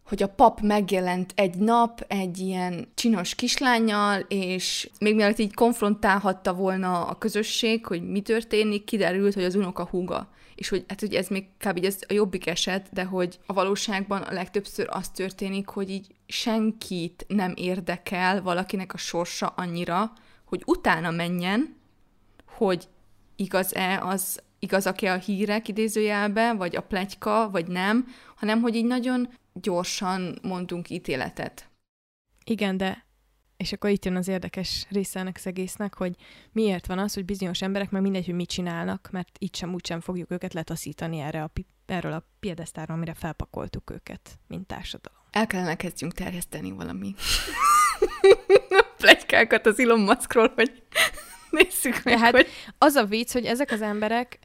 hogy 0.03 0.23
a 0.23 0.29
pap 0.29 0.61
megjelent 0.61 1.33
egy 1.35 1.55
nap 1.55 2.05
egy 2.09 2.39
ilyen 2.39 2.89
csinos 2.95 3.35
kislányjal, 3.35 4.21
és 4.29 4.91
még 5.01 5.15
mielőtt 5.15 5.39
így 5.39 5.55
konfrontálhatta 5.55 6.55
volna 6.55 7.07
a 7.07 7.19
közösség, 7.19 7.87
hogy 7.87 8.09
mi 8.11 8.21
történik, 8.21 8.85
kiderült, 8.85 9.35
hogy 9.35 9.45
az 9.45 9.55
unoka 9.55 9.87
húga 9.87 10.29
és 10.55 10.69
hogy, 10.69 10.85
hát, 10.89 11.01
hogy 11.01 11.15
ez 11.15 11.29
még 11.29 11.47
kb. 11.59 11.85
ez 11.85 11.99
a 12.09 12.13
jobbik 12.13 12.47
eset, 12.47 12.89
de 12.93 13.05
hogy 13.05 13.39
a 13.47 13.53
valóságban 13.53 14.23
a 14.23 14.33
legtöbbször 14.33 14.87
az 14.91 15.09
történik, 15.09 15.69
hogy 15.69 15.91
így 15.91 16.07
senkit 16.27 17.25
nem 17.29 17.53
érdekel 17.57 18.43
valakinek 18.43 18.95
a 18.95 18.97
sorsa 18.97 19.47
annyira, 19.47 20.13
hogy 20.45 20.63
utána 20.67 21.11
menjen, 21.11 21.77
hogy 22.47 22.89
igaz-e 23.37 24.01
az, 24.03 24.43
igazak-e 24.59 25.13
a 25.13 25.17
hírek 25.17 25.69
idézőjelbe, 25.69 26.55
vagy 26.55 26.77
a 26.77 26.83
plegyka, 26.83 27.51
vagy 27.51 27.67
nem, 27.67 28.07
hanem 28.35 28.61
hogy 28.61 28.75
így 28.75 28.85
nagyon 28.85 29.29
gyorsan 29.53 30.39
mondunk 30.43 30.91
ítéletet. 30.91 31.69
Igen, 32.45 32.77
de 32.77 33.05
és 33.57 33.73
akkor 33.73 33.91
itt 33.91 34.05
jön 34.05 34.17
az 34.17 34.29
érdekes 34.29 34.87
része 34.91 35.21
ennek 35.21 35.37
az 35.39 35.47
egésznek, 35.47 35.95
hogy 35.95 36.15
miért 36.53 36.87
van 36.87 36.99
az, 36.99 37.15
hogy 37.15 37.25
bizonyos 37.25 37.63
emberek 37.63 37.91
meg 37.91 38.03
mindegy, 38.03 38.25
hogy 38.25 38.35
mit 38.35 38.49
csinálnak, 38.49 39.09
mert 39.13 39.37
itt 39.39 39.57
sem 39.57 39.75
úgy 39.75 39.87
sem 39.87 40.01
fogjuk 40.01 40.31
őket 40.31 40.55
letaszítani 40.55 41.19
erre 41.19 41.43
a, 41.43 41.51
erről 41.87 42.13
a 42.13 42.29
piedesztáról, 42.41 42.97
amire 42.97 43.15
felpakoltuk 43.15 43.91
őket, 43.91 44.39
mint 44.49 44.67
társadalom. 44.67 45.19
El 45.31 45.47
kellene 45.47 45.77
kezdjünk 45.77 46.13
terjeszteni 46.13 46.71
valami 46.71 47.15
plegykákat 48.97 49.67
az 49.67 49.79
Elon 49.79 50.01
Muskról, 50.01 50.53
hogy 50.55 50.83
nézzük 51.51 52.03
meg, 52.05 52.19
hát 52.19 52.33
hogy... 52.33 52.49
az 52.79 52.95
a 52.95 53.05
vicc, 53.05 53.33
hogy 53.33 53.45
ezek 53.45 53.71
az 53.71 53.83
emberek 53.83 54.39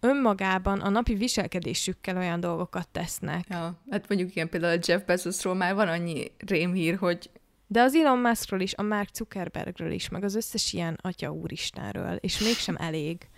önmagában 0.00 0.80
a 0.80 0.88
napi 0.88 1.14
viselkedésükkel 1.14 2.16
olyan 2.16 2.40
dolgokat 2.40 2.88
tesznek. 2.88 3.44
Ja, 3.48 3.80
hát 3.90 4.08
mondjuk 4.08 4.34
ilyen 4.34 4.48
például 4.48 4.78
a 4.78 4.82
Jeff 4.86 5.02
Bezosról 5.02 5.54
már 5.54 5.74
van 5.74 5.88
annyi 5.88 6.32
rémhír, 6.38 6.96
hogy 6.96 7.30
de 7.72 7.80
az 7.80 7.94
Elon 7.94 8.18
Muskról 8.18 8.60
is, 8.60 8.74
a 8.74 8.82
Mark 8.82 9.08
Zuckerbergről 9.14 9.90
is, 9.92 10.08
meg 10.08 10.24
az 10.24 10.34
összes 10.34 10.72
ilyen 10.72 10.98
atya 11.02 11.30
úristenről, 11.30 12.16
és 12.16 12.38
mégsem 12.38 12.76
elég 12.78 13.28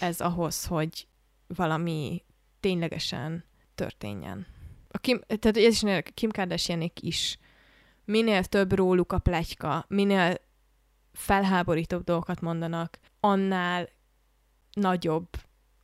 ez 0.00 0.20
ahhoz, 0.20 0.66
hogy 0.66 1.06
valami 1.46 2.24
ténylegesen 2.60 3.44
történjen. 3.74 4.46
A 4.90 4.98
Kim, 4.98 5.20
tehát 5.26 5.56
ez 5.56 5.82
is 5.82 6.02
Kim 6.14 6.30
kardashian 6.30 6.92
is. 7.00 7.38
Minél 8.04 8.44
több 8.44 8.72
róluk 8.72 9.12
a 9.12 9.18
plegyka, 9.18 9.84
minél 9.88 10.34
felháborítóbb 11.12 12.04
dolgokat 12.04 12.40
mondanak, 12.40 12.98
annál 13.20 13.88
nagyobb 14.72 15.28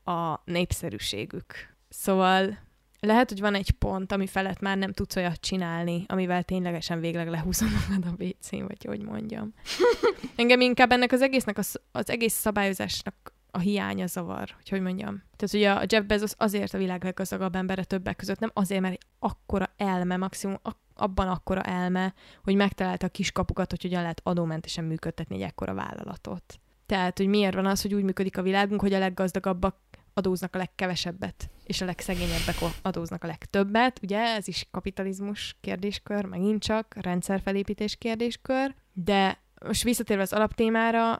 a 0.05 0.41
népszerűségük. 0.45 1.77
Szóval 1.89 2.59
lehet, 3.05 3.29
hogy 3.29 3.41
van 3.41 3.55
egy 3.55 3.71
pont, 3.71 4.13
ami 4.13 4.27
felett 4.27 4.61
már 4.61 4.79
nem 4.79 4.93
tudsz 4.93 5.17
olyat 5.17 5.41
csinálni, 5.41 6.05
amivel 6.07 6.43
ténylegesen 6.43 7.01
végleg 7.01 7.29
lehúzom 7.29 7.69
magad 7.89 8.05
a 8.07 8.23
wc 8.23 8.51
vagy 8.51 8.85
hogy 8.85 9.03
mondjam. 9.03 9.55
Engem 10.37 10.61
inkább 10.61 10.93
ennek 10.93 11.13
az 11.13 11.23
egésznek, 11.23 11.59
az, 11.59 11.81
az 11.93 12.11
egész 12.11 12.35
szabályozásnak 12.35 13.33
a 13.51 13.59
hiánya 13.59 14.07
zavar, 14.07 14.51
hogy 14.57 14.69
hogy 14.69 14.81
mondjam. 14.81 15.23
Tehát 15.37 15.55
ugye 15.55 15.71
a 15.71 15.85
Jeff 15.89 16.05
Bezos 16.05 16.33
azért 16.37 16.75
a 16.75 16.79
világ 16.79 17.05
leggazdagabb 17.05 17.55
embere 17.55 17.85
többek 17.85 18.17
között, 18.17 18.39
nem 18.39 18.51
azért, 18.55 18.81
mert 18.81 18.99
akkora 19.19 19.73
elme, 19.77 20.17
maximum 20.17 20.61
abban 20.95 21.29
akkora 21.29 21.63
elme, 21.63 22.15
hogy 22.43 22.55
megtalálta 22.55 23.07
a 23.07 23.11
kiskapukat, 23.11 23.71
hogy 23.71 23.83
hogyan 23.83 24.01
lehet 24.01 24.21
adómentesen 24.25 24.85
működtetni 24.85 25.37
egy 25.37 25.43
ekkora 25.43 25.75
vállalatot. 25.75 26.61
Tehát, 26.87 27.19
hogy 27.19 27.27
miért 27.27 27.55
van 27.55 27.67
az, 27.67 27.83
hogy 27.83 27.95
úgy 27.95 28.03
működik 28.03 28.39
a 28.39 28.43
világunk, 28.43 28.81
hogy 28.81 28.93
a 28.93 28.99
leggazdagabbak 28.99 29.77
adóznak 30.15 30.55
a 30.55 30.59
legkevesebbet, 30.59 31.51
és 31.65 31.81
a 31.81 31.85
legszegényebbek 31.85 32.57
adóznak 32.83 33.25
a 33.25 33.27
legtöbbet. 33.27 34.01
Ugye 34.03 34.19
ez 34.19 34.49
is 34.49 34.69
kapitalizmus 34.71 35.57
kérdéskör, 35.61 36.25
megint 36.25 36.63
csak 36.63 36.95
rendszerfelépítés 37.01 37.97
kérdéskör, 37.97 38.75
de 38.93 39.43
most 39.67 39.83
visszatérve 39.83 40.23
az 40.23 40.33
alaptémára, 40.33 41.13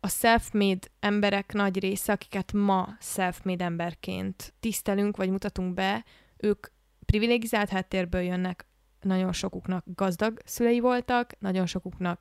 a 0.00 0.08
self-made 0.08 0.88
emberek 1.00 1.52
nagy 1.52 1.78
része, 1.78 2.12
akiket 2.12 2.52
ma 2.52 2.88
self-made 3.00 3.64
emberként 3.64 4.54
tisztelünk, 4.60 5.16
vagy 5.16 5.30
mutatunk 5.30 5.74
be, 5.74 6.04
ők 6.36 6.66
privilegizált 7.06 7.68
háttérből 7.68 8.20
jönnek, 8.20 8.66
nagyon 9.00 9.32
sokuknak 9.32 9.84
gazdag 9.94 10.40
szülei 10.44 10.80
voltak, 10.80 11.32
nagyon 11.38 11.66
sokuknak 11.66 12.20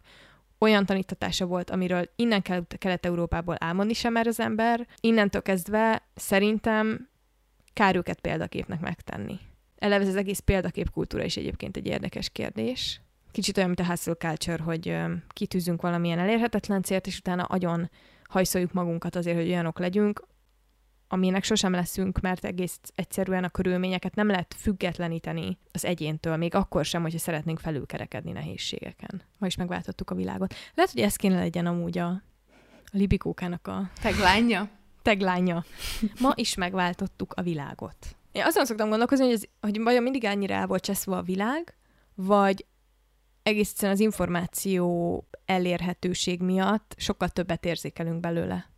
olyan 0.60 0.86
tanítatása 0.86 1.46
volt, 1.46 1.70
amiről 1.70 2.10
innen 2.16 2.42
Kelet-Európából 2.78 3.56
álmodni 3.60 3.94
sem 3.94 4.14
mer 4.14 4.28
az 4.28 4.40
ember. 4.40 4.88
Innentől 5.00 5.42
kezdve 5.42 6.08
szerintem 6.16 7.10
kár 7.74 7.96
őket 7.96 8.20
példaképnek 8.20 8.80
megtenni. 8.80 9.40
Eleve 9.78 10.04
ez 10.04 10.10
az 10.10 10.16
egész 10.16 10.40
példakép 10.40 10.92
kultúra 10.92 11.24
is 11.24 11.38
egyébként 11.38 11.78
egy 11.78 11.88
érdekes 11.88 12.30
kérdés. 12.30 13.02
Kicsit 13.32 13.58
olyan, 13.58 13.70
mint 13.70 13.80
a 13.80 13.86
hustle 13.86 14.14
culture, 14.14 14.64
hogy 14.64 14.98
kitűzünk 15.28 15.82
valamilyen 15.82 16.20
elérhetetlen 16.20 16.82
célt, 16.82 17.08
és 17.08 17.18
utána 17.18 17.44
agyon 17.44 17.90
hajszoljuk 18.24 18.74
magunkat 18.74 19.16
azért, 19.16 19.38
hogy 19.38 19.48
olyanok 19.48 19.80
legyünk, 19.80 20.28
aminek 21.12 21.44
sosem 21.44 21.72
leszünk, 21.72 22.20
mert 22.20 22.46
egész 22.46 22.80
egyszerűen 22.96 23.44
a 23.44 23.50
körülményeket 23.50 24.16
nem 24.16 24.28
lehet 24.28 24.56
függetleníteni 24.58 25.58
az 25.72 25.86
egyéntől, 25.86 26.36
még 26.36 26.56
akkor 26.56 26.86
sem, 26.86 27.02
hogyha 27.02 27.18
szeretnénk 27.18 27.60
felülkerekedni 27.60 28.32
nehézségeken. 28.32 29.22
Ma 29.38 29.48
is 29.48 29.56
megváltottuk 29.56 30.10
a 30.10 30.16
világot. 30.16 30.56
Lehet, 30.74 30.92
hogy 30.92 31.02
ez 31.02 31.16
kéne 31.16 31.40
legyen 31.40 31.66
amúgy 31.66 31.98
a, 31.98 32.08
a 32.08 32.22
Libikókának 32.92 33.68
a... 33.68 33.90
Teglánya? 34.02 34.70
Teglánya. 35.02 35.64
Ma 36.20 36.32
is 36.36 36.56
megváltottuk 36.56 37.34
a 37.34 37.42
világot. 37.42 37.96
Én 38.32 38.44
azon 38.44 38.66
szoktam 38.66 38.90
gondolkozni, 38.90 39.26
hogy, 39.26 39.34
ez, 39.34 39.44
hogy 39.60 39.82
vajon 39.82 40.04
mindig 40.04 40.26
annyira 40.26 40.54
el 40.54 40.68
volt 40.68 40.84
cseszve 40.84 41.16
a 41.16 41.22
világ, 41.22 41.76
vagy 42.16 42.66
egész 43.44 43.70
egyszerűen 43.70 43.94
az 43.94 44.00
információ 44.00 45.28
elérhetőség 45.46 46.42
miatt 46.42 46.96
sokkal 46.98 47.30
többet 47.30 47.66
érzékelünk 47.66 48.20
belőle 48.20 48.69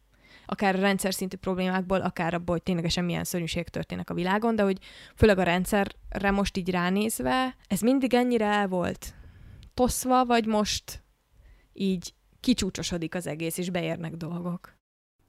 akár 0.52 0.76
a 0.76 0.80
rendszer 0.80 1.14
szintű 1.14 1.38
problémákból, 1.38 2.02
akár 2.02 2.34
abból, 2.34 2.56
hogy 2.56 2.64
ténylegesen 2.64 3.06
milyen 3.06 3.24
szörnyűségek 3.24 3.70
történnek 3.70 4.10
a 4.10 4.14
világon, 4.14 4.56
de 4.56 4.64
hogy 4.64 4.78
főleg 5.16 5.38
a 5.38 5.44
rendszerre 5.44 6.32
most 6.32 6.58
így 6.58 6.70
ránézve, 6.70 7.56
ez 7.68 7.80
mindig 7.80 8.14
ennyire 8.14 8.46
el 8.46 8.68
volt 8.68 9.14
toszva, 9.74 10.26
vagy 10.26 10.46
most 10.46 11.04
így 11.74 12.14
kicsúcsosodik 12.40 13.16
az 13.16 13.28
egész, 13.28 13.58
és 13.58 13.70
beérnek 13.70 14.16
dolgok? 14.16 14.74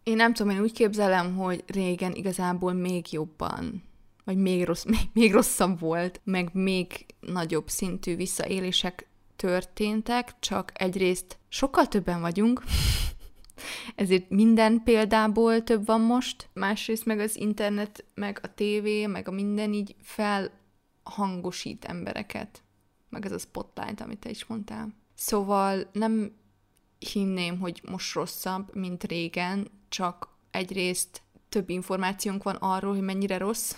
Én 0.02 0.16
nem 0.16 0.32
tudom, 0.32 0.52
én 0.52 0.60
úgy 0.60 0.72
képzelem, 0.72 1.36
hogy 1.36 1.64
régen 1.66 2.12
igazából 2.12 2.72
még 2.72 3.12
jobban, 3.12 3.82
vagy 4.24 4.36
még, 4.36 4.64
rossz, 4.64 4.84
még, 4.84 5.08
még 5.12 5.32
rosszabb 5.32 5.80
volt, 5.80 6.20
meg 6.24 6.50
még 6.52 7.06
nagyobb 7.20 7.68
szintű 7.68 8.16
visszaélések 8.16 9.06
történtek, 9.36 10.38
csak 10.40 10.72
egyrészt 10.74 11.38
sokkal 11.48 11.86
többen 11.86 12.20
vagyunk, 12.20 12.62
ezért 13.94 14.30
minden 14.30 14.82
példából 14.82 15.62
több 15.62 15.86
van 15.86 16.00
most, 16.00 16.48
másrészt 16.53 17.05
meg 17.05 17.20
az 17.20 17.36
internet, 17.36 18.05
meg 18.14 18.38
a 18.42 18.55
tévé, 18.55 19.07
meg 19.07 19.28
a 19.28 19.30
minden 19.30 19.72
így 19.72 19.94
felhangosít 20.03 21.84
embereket, 21.84 22.62
meg 23.09 23.24
ez 23.24 23.32
a 23.32 23.38
spotlight, 23.38 24.00
amit 24.00 24.18
te 24.18 24.30
is 24.30 24.46
mondtál. 24.46 24.88
Szóval 25.14 25.88
nem 25.92 26.32
hinném, 26.98 27.59
hogy 27.59 27.82
most 27.90 28.14
rosszabb, 28.14 28.74
mint 28.74 29.05
régen, 29.05 29.70
csak 29.88 30.28
egyrészt 30.50 31.22
több 31.48 31.68
információnk 31.68 32.42
van 32.42 32.55
arról, 32.55 32.92
hogy 32.92 33.03
mennyire 33.03 33.38
rossz, 33.38 33.74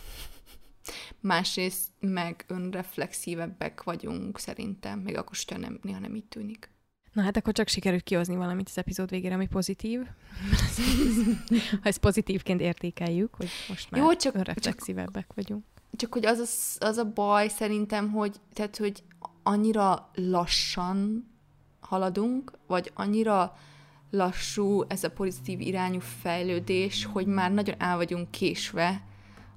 másrészt 1.21 1.89
meg 2.01 2.45
önreflexívebbek 2.49 3.83
vagyunk 3.83 4.39
szerintem, 4.39 4.99
még 4.99 5.17
akkor 5.17 5.35
sem 5.37 5.61
nem, 5.61 5.79
néha 5.83 5.99
nem 5.99 6.15
így 6.15 6.27
tűnik. 6.27 6.74
Na 7.15 7.23
hát 7.23 7.37
akkor 7.37 7.53
csak 7.53 7.69
sikerült 7.69 8.03
kihozni 8.03 8.37
valamit 8.37 8.69
az 8.69 8.79
epizód 8.79 9.11
végére, 9.11 9.35
ami 9.35 9.47
pozitív. 9.47 10.01
ha 11.71 11.89
ezt 11.89 11.99
pozitívként 11.99 12.61
értékeljük, 12.61 13.35
hogy 13.35 13.49
most 13.69 13.91
már 13.91 14.01
Jó, 14.01 14.15
csak, 14.15 14.35
önreflexívebbek 14.35 15.27
csak, 15.27 15.35
vagyunk. 15.35 15.65
Csak 15.97 16.13
hogy 16.13 16.27
az 16.27 16.39
a, 16.39 16.87
az 16.87 16.97
a 16.97 17.13
baj 17.13 17.49
szerintem, 17.49 18.11
hogy, 18.11 18.37
tehát, 18.53 18.77
hogy 18.77 19.03
annyira 19.43 20.11
lassan 20.15 21.29
haladunk, 21.81 22.53
vagy 22.67 22.91
annyira 22.95 23.57
lassú 24.11 24.85
ez 24.89 25.05
a 25.05 25.11
pozitív 25.11 25.61
irányú 25.61 26.01
fejlődés, 26.01 27.05
hogy 27.05 27.27
már 27.27 27.53
nagyon 27.53 27.75
el 27.79 27.97
vagyunk 27.97 28.31
késve 28.31 29.03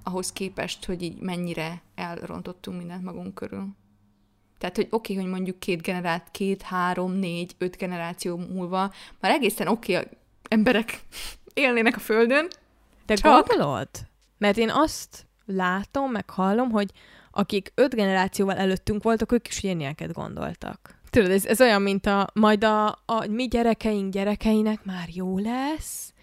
ahhoz 0.03 0.31
képest, 0.31 0.85
hogy 0.85 1.01
így 1.01 1.19
mennyire 1.19 1.81
elrontottunk 1.95 2.77
mindent 2.77 3.03
magunk 3.03 3.33
körül. 3.33 3.67
Tehát, 4.57 4.75
hogy 4.75 4.87
oké, 4.89 5.13
okay, 5.13 5.23
hogy 5.23 5.33
mondjuk 5.33 5.59
két 5.59 5.81
generát, 5.81 6.27
két, 6.31 6.61
három, 6.61 7.11
négy, 7.11 7.55
öt 7.57 7.77
generáció 7.77 8.37
múlva 8.37 8.93
már 9.19 9.31
egészen 9.31 9.67
oké 9.67 9.95
okay, 9.95 10.07
emberek 10.49 10.99
élnének 11.53 11.95
a 11.95 11.99
Földön. 11.99 12.47
De 13.05 13.15
csak... 13.15 13.47
gondolod? 13.47 13.89
Mert 14.37 14.57
én 14.57 14.69
azt 14.69 15.25
látom, 15.45 16.11
meg 16.11 16.29
hallom, 16.29 16.71
hogy 16.71 16.91
akik 17.31 17.71
öt 17.75 17.95
generációval 17.95 18.55
előttünk 18.55 19.03
voltak, 19.03 19.31
ők 19.31 19.47
is 19.47 19.63
ilyeneket 19.63 20.13
gondoltak. 20.13 20.99
Tudod, 21.09 21.31
ez, 21.31 21.45
ez 21.45 21.61
olyan, 21.61 21.81
mint 21.81 22.05
a 22.05 22.27
majd 22.33 22.63
a, 22.63 22.87
a 22.87 23.25
mi 23.29 23.47
gyerekeink 23.47 24.13
gyerekeinek 24.13 24.83
már 24.83 25.07
jó 25.13 25.37
lesz, 25.37 26.13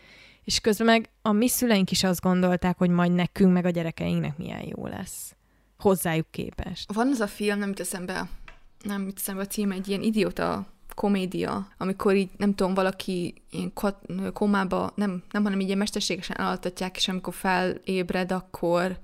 és 0.44 0.60
közben 0.60 0.86
meg 0.86 1.10
a 1.22 1.32
mi 1.32 1.48
szüleink 1.48 1.90
is 1.90 2.04
azt 2.04 2.20
gondolták, 2.20 2.78
hogy 2.78 2.90
majd 2.90 3.12
nekünk, 3.12 3.52
meg 3.52 3.64
a 3.64 3.70
gyerekeinknek 3.70 4.36
milyen 4.36 4.62
jó 4.76 4.86
lesz. 4.86 5.33
Hozzájuk 5.78 6.26
képest. 6.30 6.92
Van 6.92 7.08
az 7.08 7.20
a 7.20 7.26
film, 7.26 7.58
nem 7.58 7.68
jut 7.68 7.80
eszembe, 7.80 8.28
nem 8.82 9.04
jut 9.04 9.18
eszembe 9.18 9.42
a 9.42 9.46
cím, 9.46 9.70
egy 9.70 9.88
ilyen 9.88 10.02
idióta 10.02 10.66
komédia, 10.94 11.68
amikor 11.78 12.14
így, 12.14 12.30
nem 12.36 12.54
tudom, 12.54 12.74
valaki 12.74 13.34
ilyen 13.50 13.72
komába, 14.32 14.92
nem, 14.94 15.22
nem, 15.30 15.42
hanem 15.42 15.60
így 15.60 15.66
ilyen 15.66 15.78
mesterségesen 15.78 16.38
elaltatják, 16.38 16.96
és 16.96 17.08
amikor 17.08 17.34
felébred, 17.34 18.32
akkor 18.32 18.98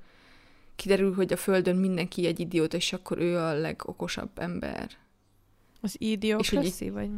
kiderül, 0.76 1.14
hogy 1.14 1.32
a 1.32 1.36
Földön 1.36 1.76
mindenki 1.76 2.26
egy 2.26 2.40
idióta, 2.40 2.76
és 2.76 2.92
akkor 2.92 3.18
ő 3.18 3.38
a 3.38 3.52
legokosabb 3.52 4.30
ember. 4.34 4.90
Az 5.80 5.94
idiocracy, 5.98 6.90
vagy? 6.90 7.10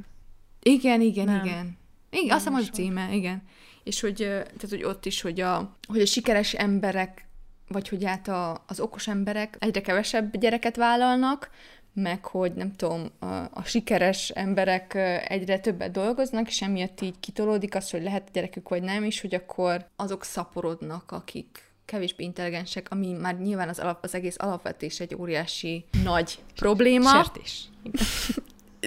Igen, 0.63 1.01
igen, 1.01 1.25
nem. 1.25 1.45
igen. 1.45 1.79
Igen, 2.11 2.37
azt 2.37 2.45
hiszem 2.45 2.55
az 2.55 2.69
a 2.71 2.75
címe, 2.75 3.15
igen. 3.15 3.43
És 3.85 4.01
hogy, 4.01 4.17
tehát, 4.17 4.67
hogy 4.69 4.85
ott 4.85 5.07
is, 5.07 5.21
hogy 5.21 5.41
a, 5.41 5.77
hogy 5.89 6.01
a 6.01 6.07
sikeres 6.07 6.55
emberek, 6.55 7.27
vagy 7.73 7.89
hogy 7.89 8.05
hát 8.05 8.29
a, 8.29 8.65
az 8.67 8.81
okos 8.81 9.09
emberek 9.09 9.57
egyre 9.59 9.81
kevesebb 9.81 10.37
gyereket 10.37 10.77
vállalnak, 10.77 11.51
meg 11.95 12.25
hogy 12.25 12.53
nem 12.53 12.73
tudom, 12.77 13.07
a, 13.19 13.27
a 13.35 13.63
sikeres 13.65 14.29
emberek 14.29 14.95
egyre 15.29 15.59
többet 15.59 15.91
dolgoznak, 15.91 16.49
és 16.49 16.63
emiatt 16.63 17.01
így 17.01 17.21
kitolódik 17.21 17.75
az, 17.75 17.91
hogy 17.91 18.03
lehet 18.03 18.29
gyerekük 18.33 18.69
vagy 18.69 18.83
nem, 18.83 19.05
és 19.05 19.21
hogy 19.21 19.35
akkor 19.35 19.87
azok 19.97 20.25
szaporodnak, 20.25 21.11
akik 21.11 21.71
kevésbé 21.85 22.25
intelligensek, 22.25 22.87
ami 22.91 23.13
már 23.13 23.39
nyilván 23.39 23.69
az, 23.69 23.79
alap, 23.79 24.05
az 24.05 24.15
egész 24.15 24.37
alapvetés 24.39 25.01
egy 25.01 25.15
óriási 25.15 25.85
nagy 26.05 26.39
probléma. 26.55 27.09
Sertés. 27.09 27.65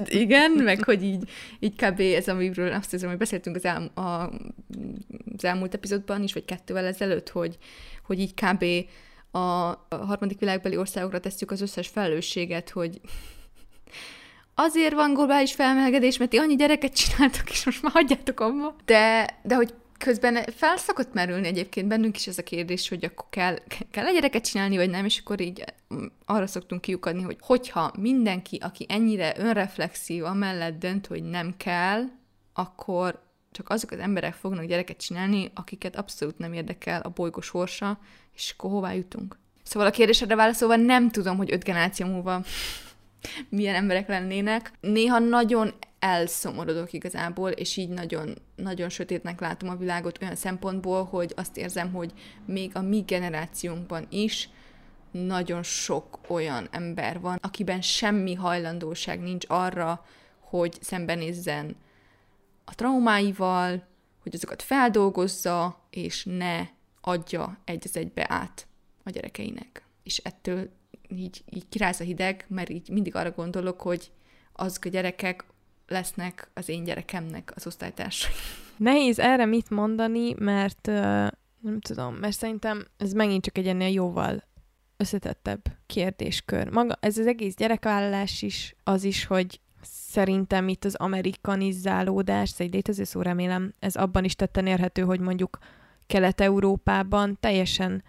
Igen, 0.06 0.52
meg 0.52 0.84
hogy 0.84 1.04
így, 1.04 1.30
így 1.60 1.76
kb. 1.76 2.00
ez, 2.00 2.28
amiről 2.28 2.72
azt 2.72 2.92
hiszem, 2.92 3.10
hogy 3.10 3.18
beszéltünk 3.18 3.56
az, 3.56 3.66
el, 3.66 3.92
a, 3.94 4.02
az 5.36 5.44
elmúlt 5.44 5.74
epizódban 5.74 6.24
is, 6.24 6.34
vagy 6.34 6.46
kettővel 6.46 6.86
ezelőtt, 6.86 7.30
hogy, 7.30 7.58
hogy 8.06 8.20
így 8.20 8.34
kb. 8.34 8.66
A, 9.32 9.40
harmadik 9.90 10.40
világbeli 10.40 10.78
országokra 10.78 11.20
tesszük 11.20 11.52
az 11.52 11.62
összes 11.62 11.88
felelősséget, 11.88 12.70
hogy 12.70 13.02
azért 14.56 14.94
van 14.94 15.14
globális 15.14 15.54
felmelegedés, 15.54 16.18
mert 16.18 16.30
ti 16.30 16.38
annyi 16.38 16.56
gyereket 16.56 16.94
csináltak, 16.94 17.50
és 17.50 17.66
most 17.66 17.82
már 17.82 17.92
hagyjátok 17.92 18.40
abba. 18.40 18.76
De, 18.86 19.30
de 19.44 19.56
hogy 19.56 19.74
közben 20.06 20.44
fel 20.56 20.78
szokott 20.78 21.14
merülni 21.14 21.48
egyébként 21.48 21.88
bennünk 21.88 22.16
is 22.16 22.28
ez 22.28 22.38
a 22.38 22.44
kérdés, 22.44 22.90
hogy 22.90 23.06
akkor 23.06 23.26
kell, 23.30 23.58
kell 23.92 24.06
egy 24.06 24.14
gyereket 24.14 24.46
csinálni, 24.46 24.78
vagy 24.78 24.90
nem, 24.90 25.06
és 25.06 25.20
akkor 25.20 25.42
így 25.42 25.64
mm, 25.94 26.06
arra 26.26 26.48
szoktunk 26.48 26.82
kiukadni, 26.82 27.22
hogy 27.22 27.38
hogyha 27.40 27.94
mindenki, 28.00 28.58
aki 28.62 28.86
ennyire 28.90 29.34
önreflexív, 29.38 30.24
amellett 30.24 30.80
dönt, 30.80 31.08
hogy 31.08 31.24
nem 31.24 31.54
kell, 31.58 32.04
akkor 32.54 33.24
csak 33.52 33.70
azok 33.70 33.92
az 33.92 34.00
emberek 34.00 34.34
fognak 34.34 34.66
gyereket 34.66 34.98
csinálni, 34.98 35.52
akiket 35.54 35.96
abszolút 35.96 36.38
nem 36.38 36.54
érdekel 36.54 37.02
a 37.02 37.10
bolygó 37.10 37.42
sorsa, 37.42 38.00
és 38.36 38.54
akkor 38.58 38.70
hová 38.70 38.94
jutunk. 38.94 39.38
Szóval 39.64 39.88
a 39.88 39.92
kérdésedre 39.92 40.36
válaszolva 40.36 40.76
nem 40.76 41.10
tudom, 41.10 41.38
hogy 41.38 41.52
öt 41.52 41.64
generáció 41.64 42.08
múlva 42.08 42.44
milyen 43.50 43.76
emberek 43.76 44.08
lennének. 44.08 44.72
Néha 44.80 45.20
nagyon 45.20 45.74
elszomorodok 46.06 46.94
igazából, 46.94 47.50
és 47.50 47.78
így 47.78 47.90
nagyon, 47.90 48.38
nagyon 48.56 48.90
sötétnek 48.90 49.40
látom 49.40 49.70
a 49.70 49.76
világot 49.76 50.22
olyan 50.22 50.36
szempontból, 50.36 51.04
hogy 51.04 51.34
azt 51.36 51.58
érzem, 51.58 51.92
hogy 51.92 52.14
még 52.46 52.72
a 52.76 52.82
mi 52.82 53.00
generációnkban 53.00 54.08
is 54.10 54.50
nagyon 55.12 55.64
sok 55.64 56.20
olyan 56.28 56.68
ember 56.72 57.20
van, 57.20 57.38
akiben 57.42 57.82
semmi 57.82 58.34
hajlandóság 58.34 59.20
nincs 59.20 59.46
arra, 59.48 60.06
hogy 60.40 60.78
szembenézzen 60.82 61.76
a 62.66 62.76
traumáival, 62.76 63.88
hogy 64.22 64.36
azokat 64.36 64.62
feldolgozza, 64.62 65.86
és 65.90 66.26
ne 66.26 66.68
adja 67.02 67.58
egy 67.64 67.82
az 67.86 67.98
egybe 67.98 68.26
át 68.30 68.68
a 69.04 69.10
gyerekeinek. 69.10 69.84
És 70.04 70.18
ettől 70.18 70.70
így, 71.08 71.44
így 71.50 71.70
kiráz 71.70 72.00
a 72.00 72.04
hideg, 72.04 72.46
mert 72.48 72.70
így 72.70 72.90
mindig 72.90 73.16
arra 73.16 73.32
gondolok, 73.32 73.82
hogy 73.82 74.12
azok 74.54 74.86
a 74.86 74.90
gyerekek 74.90 75.46
lesznek 75.88 76.50
az 76.54 76.70
én 76.70 76.84
gyerekemnek 76.84 77.52
az 77.56 77.68
osztálytársai. 77.68 78.34
Nehéz 78.78 79.20
erre 79.20 79.46
mit 79.46 79.70
mondani, 79.70 80.34
mert 80.34 80.86
nem 81.60 81.80
tudom, 81.80 82.16
mert 82.16 82.38
szerintem 82.38 82.88
ez 82.98 83.12
megint 83.12 83.44
csak 83.44 83.58
egy 83.58 83.68
ennél 83.68 83.90
jóval 83.90 84.44
összetettebb 84.98 85.62
kérdéskör. 85.86 86.70
Maga 86.70 86.98
ez 87.00 87.18
az 87.18 87.28
egész 87.28 87.56
gyerekvállalás 87.56 88.42
is, 88.42 88.76
az 88.84 89.04
is, 89.04 89.26
hogy 89.26 89.60
szerintem 89.82 90.68
itt 90.68 90.86
az 90.86 90.96
amerikanizálódás, 90.96 92.52
ez 92.52 92.60
egy 92.60 92.74
létező 92.74 93.04
szó, 93.04 93.22
remélem, 93.22 93.74
ez 93.80 93.96
abban 93.96 94.24
is 94.24 94.36
tetten 94.36 94.68
érhető, 94.68 95.02
hogy 95.02 95.20
mondjuk 95.20 95.58
Kelet-Európában 96.08 97.38
teljesen 97.40 98.04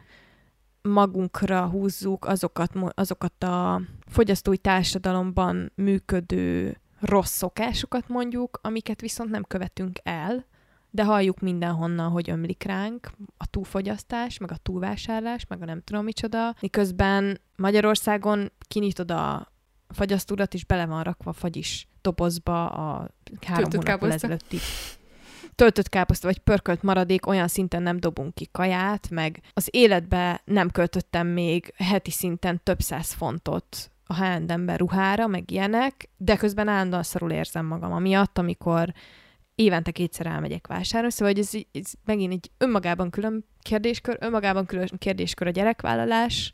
magunkra 0.82 1.66
húzzuk 1.66 2.24
azokat, 2.24 2.72
azokat 2.94 3.42
a 3.42 3.80
fogyasztói 4.06 4.58
társadalomban 4.58 5.72
működő 5.74 6.80
rossz 7.00 7.32
szokásokat 7.32 8.08
mondjuk, 8.08 8.58
amiket 8.62 9.00
viszont 9.00 9.30
nem 9.30 9.42
követünk 9.42 9.98
el, 10.02 10.44
de 10.90 11.04
halljuk 11.04 11.40
mindenhonnan, 11.40 12.10
hogy 12.10 12.30
ömlik 12.30 12.62
ránk 12.62 13.10
a 13.36 13.46
túlfogyasztás, 13.46 14.38
meg 14.38 14.50
a 14.50 14.56
túlvásárlás, 14.56 15.46
meg 15.48 15.62
a 15.62 15.64
nem 15.64 15.82
tudom 15.84 16.04
micsoda, 16.04 16.54
miközben 16.60 17.40
Magyarországon 17.56 18.52
kinyitod 18.68 19.10
a 19.10 19.52
fagyasztórat, 19.88 20.54
és 20.54 20.64
bele 20.64 20.86
van 20.86 21.02
rakva 21.02 21.32
fagyis 21.32 21.88
dobozba 22.00 22.68
a 22.68 23.10
három 23.46 23.70
hónap 23.70 24.02
ezelőtti 24.04 24.58
töltött 25.56 25.88
káposzta 25.88 26.26
vagy 26.26 26.38
pörkölt 26.38 26.82
maradék, 26.82 27.26
olyan 27.26 27.48
szinten 27.48 27.82
nem 27.82 28.00
dobunk 28.00 28.34
ki 28.34 28.48
kaját, 28.52 29.10
meg 29.10 29.40
az 29.52 29.68
életbe 29.70 30.42
nem 30.44 30.70
költöttem 30.70 31.26
még 31.26 31.72
heti 31.76 32.10
szinten 32.10 32.60
több 32.62 32.80
száz 32.80 33.12
fontot 33.12 33.90
a 34.06 34.14
H&M-ben 34.14 34.76
ruhára, 34.76 35.26
meg 35.26 35.50
ilyenek, 35.50 36.08
de 36.16 36.36
közben 36.36 36.68
állandóan 36.68 37.02
szarul 37.02 37.30
érzem 37.30 37.66
magam 37.66 37.92
amiatt, 37.92 38.38
amikor 38.38 38.92
évente 39.54 39.90
kétszer 39.90 40.26
elmegyek 40.26 40.66
vásárolni, 40.66 41.12
szóval 41.12 41.34
hogy 41.34 41.42
ez, 41.42 41.62
ez 41.72 41.92
megint 42.04 42.32
egy 42.32 42.50
önmagában 42.58 43.10
külön 43.10 43.44
kérdéskör, 43.62 44.16
önmagában 44.20 44.66
külön 44.66 44.88
kérdéskör 44.98 45.46
a 45.46 45.50
gyerekvállalás, 45.50 46.52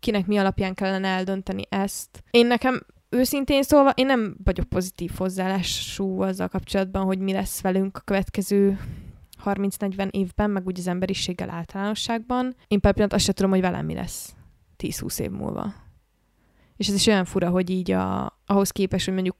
kinek 0.00 0.26
mi 0.26 0.36
alapján 0.36 0.74
kellene 0.74 1.08
eldönteni 1.08 1.62
ezt. 1.68 2.22
Én 2.30 2.46
nekem 2.46 2.82
őszintén 3.08 3.62
szólva, 3.62 3.90
én 3.90 4.06
nem 4.06 4.36
vagyok 4.44 4.68
pozitív 4.68 5.10
hozzáállású 5.16 6.20
azzal 6.20 6.48
kapcsolatban, 6.48 7.04
hogy 7.04 7.18
mi 7.18 7.32
lesz 7.32 7.60
velünk 7.60 7.96
a 7.96 8.00
következő 8.00 8.78
30-40 9.44 10.10
évben, 10.10 10.50
meg 10.50 10.66
úgy 10.66 10.78
az 10.78 10.86
emberiséggel 10.86 11.50
általánosságban. 11.50 12.54
Én 12.68 12.80
például 12.80 13.10
azt 13.10 13.24
sem 13.24 13.34
tudom, 13.34 13.50
hogy 13.50 13.60
velem 13.60 13.86
mi 13.86 13.94
lesz 13.94 14.34
10-20 14.78 15.20
év 15.20 15.30
múlva. 15.30 15.81
És 16.82 16.88
ez 16.88 16.94
is 16.94 17.06
olyan 17.06 17.24
fura, 17.24 17.48
hogy 17.48 17.70
így 17.70 17.90
a, 17.90 18.38
ahhoz 18.46 18.70
képest, 18.70 19.04
hogy 19.04 19.14
mondjuk 19.14 19.36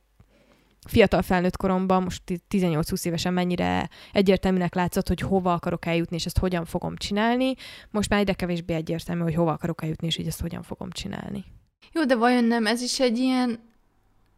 fiatal 0.87 1.23
felnőtt 1.23 1.57
koromban, 1.57 2.03
most 2.03 2.23
18-20 2.51 3.07
évesen 3.07 3.33
mennyire 3.33 3.89
egyértelműnek 4.13 4.75
látszott, 4.75 5.09
hogy 5.09 5.21
hova 5.21 5.53
akarok 5.53 5.87
eljutni, 5.87 6.17
és 6.17 6.27
ezt 6.27 6.39
hogyan 6.39 6.65
fogom 6.65 6.97
csinálni. 6.97 7.55
Most 7.91 8.09
már 8.09 8.21
ide 8.21 8.33
kevésbé 8.33 8.75
egyértelmű, 8.75 9.23
hogy 9.23 9.35
hova 9.35 9.53
akarok 9.53 9.83
eljutni, 9.83 10.07
és 10.07 10.17
hogy 10.17 10.27
ezt 10.27 10.41
hogyan 10.41 10.63
fogom 10.63 10.91
csinálni. 10.91 11.45
Jó, 11.93 12.05
de 12.05 12.17
vajon 12.17 12.45
nem 12.45 12.67
ez 12.67 12.83
is 12.83 13.01
egy 13.01 13.19
ilyen, 13.19 13.59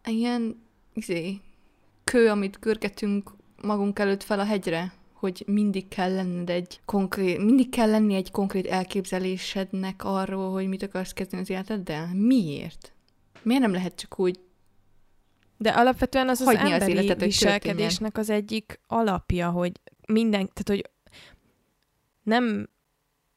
ilyen 0.05 0.62
izé, 0.94 1.40
kő, 2.05 2.28
amit 2.28 2.61
görgetünk 2.61 3.30
magunk 3.62 3.98
előtt 3.98 4.22
fel 4.22 4.40
a 4.40 4.44
hegyre? 4.44 4.92
Hogy 5.12 5.42
mindig 5.46 5.88
kell 5.88 6.14
lenned 6.14 6.50
egy 6.50 6.80
konkrét, 6.84 7.38
mindig 7.38 7.68
kell 7.68 7.90
lenni 7.90 8.14
egy 8.14 8.30
konkrét 8.30 8.66
elképzelésednek 8.66 10.05
arról, 10.05 10.52
hogy 10.52 10.68
mit 10.68 10.82
akarsz 10.82 11.12
kezdeni 11.12 11.42
az 11.42 11.50
életeddel? 11.50 12.14
Miért? 12.14 12.93
Miért 13.45 13.62
nem 13.62 13.72
lehet 13.72 13.95
csak 13.95 14.18
úgy 14.18 14.38
de 15.57 15.70
alapvetően 15.70 16.28
az 16.28 16.40
az 16.40 16.49
emberi 16.49 16.72
az 16.72 16.88
életet, 16.88 17.20
viselkedésnek 17.20 18.18
az 18.18 18.30
egyik 18.30 18.80
alapja, 18.86 19.51
hogy 19.51 19.72
minden, 20.07 20.51
tehát 20.53 20.68
hogy 20.68 20.90
nem 22.22 22.68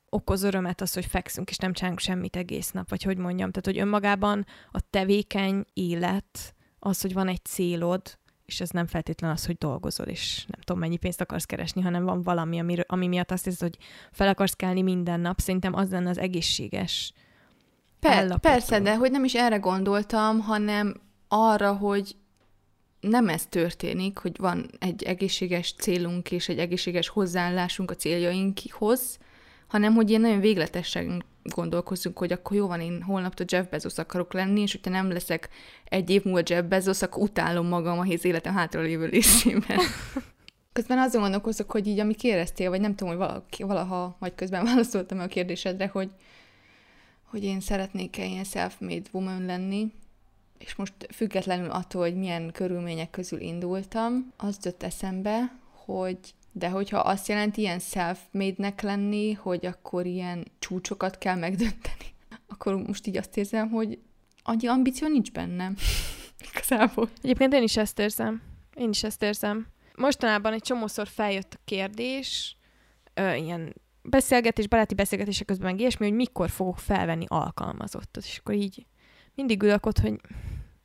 okoz 0.09 0.43
örömet 0.43 0.81
az, 0.81 0.93
hogy 0.93 1.05
fekszünk, 1.05 1.49
és 1.49 1.57
nem 1.57 1.73
csinálunk 1.73 1.99
semmit 1.99 2.35
egész 2.35 2.71
nap, 2.71 2.89
vagy 2.89 3.03
hogy 3.03 3.17
mondjam, 3.17 3.51
tehát 3.51 3.65
hogy 3.65 3.79
önmagában 3.79 4.45
a 4.71 4.79
tevékeny 4.89 5.65
élet, 5.73 6.55
az, 6.79 7.01
hogy 7.01 7.13
van 7.13 7.27
egy 7.27 7.45
célod, 7.45 8.17
és 8.45 8.61
ez 8.61 8.69
nem 8.69 8.87
feltétlen 8.87 9.31
az, 9.31 9.45
hogy 9.45 9.57
dolgozol, 9.57 10.05
és 10.05 10.45
nem 10.47 10.61
tudom, 10.61 10.81
mennyi 10.81 10.97
pénzt 10.97 11.21
akarsz 11.21 11.45
keresni, 11.45 11.81
hanem 11.81 12.03
van 12.03 12.23
valami, 12.23 12.59
ami, 12.59 12.77
ami 12.87 13.07
miatt 13.07 13.31
azt 13.31 13.43
hiszed, 13.43 13.61
hogy 13.61 13.77
fel 14.11 14.27
akarsz 14.27 14.53
kelni 14.53 14.81
minden 14.81 15.19
nap, 15.19 15.39
szerintem 15.39 15.73
az 15.73 15.91
lenne 15.91 16.09
az 16.09 16.17
egészséges 16.17 17.13
Per, 17.99 18.39
persze, 18.39 18.79
de 18.79 18.95
hogy 18.95 19.11
nem 19.11 19.23
is 19.23 19.33
erre 19.33 19.57
gondoltam, 19.57 20.39
hanem 20.39 21.01
arra, 21.27 21.73
hogy 21.73 22.15
nem 22.99 23.27
ez 23.27 23.45
történik, 23.45 24.17
hogy 24.17 24.37
van 24.37 24.69
egy 24.79 25.03
egészséges 25.03 25.73
célunk 25.73 26.31
és 26.31 26.49
egy 26.49 26.59
egészséges 26.59 27.07
hozzáállásunk 27.07 27.91
a 27.91 27.95
céljainkhoz, 27.95 29.17
hanem 29.67 29.93
hogy 29.93 30.09
ilyen 30.09 30.21
nagyon 30.21 30.39
végletesen 30.39 31.23
gondolkozzunk, 31.43 32.17
hogy 32.17 32.31
akkor 32.31 32.57
jó 32.57 32.67
van, 32.67 32.81
én 32.81 33.01
holnaptól 33.01 33.45
Jeff 33.49 33.65
Bezos 33.69 33.97
akarok 33.97 34.33
lenni, 34.33 34.61
és 34.61 34.71
hogyha 34.71 34.89
nem 34.91 35.11
leszek 35.11 35.49
egy 35.85 36.09
év 36.09 36.23
múlva 36.23 36.41
Jeff 36.45 36.63
Bezos, 36.63 37.01
akkor 37.01 37.23
utálom 37.23 37.67
magam 37.67 37.99
a 37.99 38.03
héz 38.03 38.25
életem 38.25 38.53
hátralévő 38.53 39.05
részében. 39.05 39.79
Közben 40.73 40.97
azon 40.97 41.21
gondolkozok, 41.21 41.71
hogy 41.71 41.87
így, 41.87 41.99
amit 41.99 42.23
éreztél, 42.23 42.69
vagy 42.69 42.81
nem 42.81 42.95
tudom, 42.95 43.17
hogy 43.17 43.27
valaki, 43.27 43.63
valaha, 43.63 44.15
vagy 44.19 44.35
közben 44.35 44.63
válaszoltam 44.63 45.19
a 45.19 45.25
kérdésedre, 45.25 45.87
hogy, 45.87 46.09
hogy 47.37 47.45
én 47.45 47.59
szeretnék-e 47.59 48.25
ilyen 48.25 48.43
self-made 48.43 49.09
woman 49.11 49.45
lenni, 49.45 49.91
és 50.57 50.75
most 50.75 50.93
függetlenül 51.13 51.69
attól, 51.69 52.01
hogy 52.01 52.15
milyen 52.15 52.51
körülmények 52.51 53.09
közül 53.09 53.39
indultam, 53.39 54.33
az 54.37 54.57
jött 54.63 54.83
eszembe, 54.83 55.57
hogy 55.85 56.17
de 56.51 56.69
hogyha 56.69 56.99
azt 56.99 57.27
jelenti 57.27 57.61
ilyen 57.61 57.79
self-made-nek 57.79 58.81
lenni, 58.81 59.33
hogy 59.33 59.65
akkor 59.65 60.05
ilyen 60.05 60.47
csúcsokat 60.59 61.17
kell 61.17 61.35
megdönteni, 61.35 62.13
akkor 62.53 62.75
most 62.75 63.07
így 63.07 63.17
azt 63.17 63.37
érzem, 63.37 63.69
hogy 63.69 63.99
annyi 64.43 64.67
ambíció 64.67 65.07
nincs 65.07 65.31
bennem. 65.31 65.75
Igazából. 66.51 67.09
Egyébként 67.21 67.53
én 67.53 67.63
is 67.63 67.77
ezt 67.77 67.99
érzem. 67.99 68.41
Én 68.75 68.89
is 68.89 69.03
ezt 69.03 69.23
érzem. 69.23 69.67
Mostanában 69.95 70.53
egy 70.53 70.61
csomószor 70.61 71.07
feljött 71.07 71.53
a 71.53 71.61
kérdés, 71.65 72.57
ö, 73.13 73.33
ilyen 73.33 73.73
beszélgetés, 74.09 74.67
baráti 74.67 74.95
beszélgetések 74.95 75.47
közben 75.47 75.71
meg 75.71 75.79
ilyesmi, 75.79 76.07
hogy 76.07 76.15
mikor 76.15 76.49
fogok 76.49 76.77
felvenni 76.77 77.25
alkalmazottat. 77.27 78.23
És 78.23 78.37
akkor 78.37 78.55
így 78.55 78.85
mindig 79.35 79.63
ülök 79.63 79.85
ott, 79.85 79.99
hogy 79.99 80.19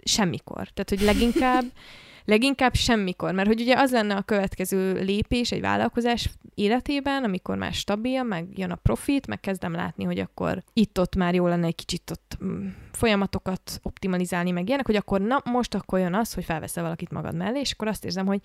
semmikor. 0.05 0.68
Tehát, 0.68 0.89
hogy 0.89 1.01
leginkább, 1.01 1.64
leginkább 2.25 2.75
semmikor. 2.75 3.33
Mert 3.33 3.49
hogy 3.49 3.61
ugye 3.61 3.79
az 3.79 3.91
lenne 3.91 4.14
a 4.14 4.23
következő 4.23 4.93
lépés 5.05 5.53
egy 5.53 5.61
vállalkozás 5.61 6.31
életében, 6.55 7.25
amikor 7.25 7.57
már 7.57 7.73
stabil, 7.73 8.23
meg 8.23 8.59
jön 8.59 8.70
a 8.70 8.77
profit, 8.77 9.27
meg 9.27 9.41
kezdem 9.41 9.73
látni, 9.73 10.05
hogy 10.05 10.18
akkor 10.18 10.62
itt-ott 10.73 11.16
már 11.16 11.35
jó 11.35 11.47
lenne 11.47 11.66
egy 11.66 11.75
kicsit 11.75 12.11
ott 12.11 12.39
mm, 12.45 12.66
folyamatokat 12.93 13.81
optimalizálni, 13.83 14.51
meg 14.51 14.66
ilyenek, 14.66 14.87
hogy 14.87 14.97
akkor 14.97 15.20
na, 15.20 15.43
most 15.45 15.75
akkor 15.75 15.99
jön 15.99 16.14
az, 16.14 16.35
hogy 16.35 16.45
felveszel 16.45 16.83
valakit 16.83 17.11
magad 17.11 17.35
mellé, 17.35 17.61
és 17.61 17.73
akkor 17.73 17.89
azt 17.89 18.05
érzem, 18.05 18.27
hogy 18.27 18.41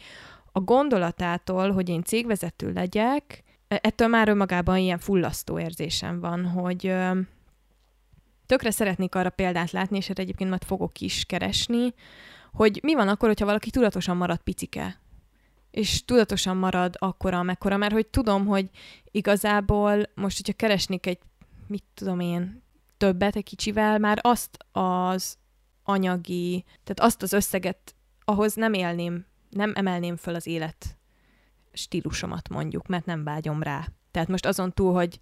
a 0.52 0.60
gondolatától, 0.60 1.72
hogy 1.72 1.90
én 1.90 2.04
cégvezető 2.04 2.72
legyek, 2.72 3.44
ettől 3.68 4.08
már 4.08 4.30
önmagában 4.30 4.78
ilyen 4.78 5.00
fullasztó 5.00 5.60
érzésem 5.60 6.20
van, 6.20 6.46
hogy 6.46 6.94
tökre 8.46 8.72
szeretnék 8.72 9.16
arra 9.16 9.30
példát 9.30 9.72
látni, 9.72 9.98
és 9.98 10.08
hát 10.08 10.20
egyébként 10.20 10.50
majd 10.50 10.64
fogok 10.64 11.00
is 11.00 11.26
keresni, 11.26 11.94
hogy 12.54 12.80
mi 12.84 12.94
van 12.94 13.08
akkor, 13.08 13.28
hogyha 13.28 13.46
valaki 13.46 13.70
tudatosan 13.70 14.18
marad 14.18 14.40
picike, 14.40 15.00
és 15.72 16.06
tudatosan 16.06 16.58
marad 16.58 16.96
akkora, 17.00 17.44
mekkora, 17.44 17.78
mert 17.78 17.94
hogy 17.94 18.08
tudom, 18.08 18.46
hogy 18.46 18.70
igazából 19.12 20.04
most, 20.16 20.38
hogyha 20.38 20.54
keresnék 20.54 21.06
egy, 21.06 21.20
mit 21.68 21.84
tudom 21.94 22.20
én, 22.20 22.62
többet 22.98 23.36
egy 23.36 23.44
kicsivel, 23.44 24.00
már 24.00 24.20
azt 24.22 24.58
az 24.72 25.38
anyagi, 25.84 26.64
tehát 26.84 27.00
azt 27.12 27.22
az 27.22 27.34
összeget, 27.34 27.96
ahhoz 28.26 28.54
nem 28.54 28.74
élném, 28.74 29.26
nem 29.50 29.72
emelném 29.76 30.16
föl 30.16 30.36
az 30.36 30.48
élet 30.48 30.98
stílusomat 31.78 32.50
mondjuk, 32.50 32.88
mert 32.88 33.06
nem 33.06 33.24
vágyom 33.24 33.64
rá. 33.64 33.88
Tehát 34.12 34.28
most 34.28 34.46
azon 34.46 34.74
túl, 34.74 34.94
hogy 34.94 35.20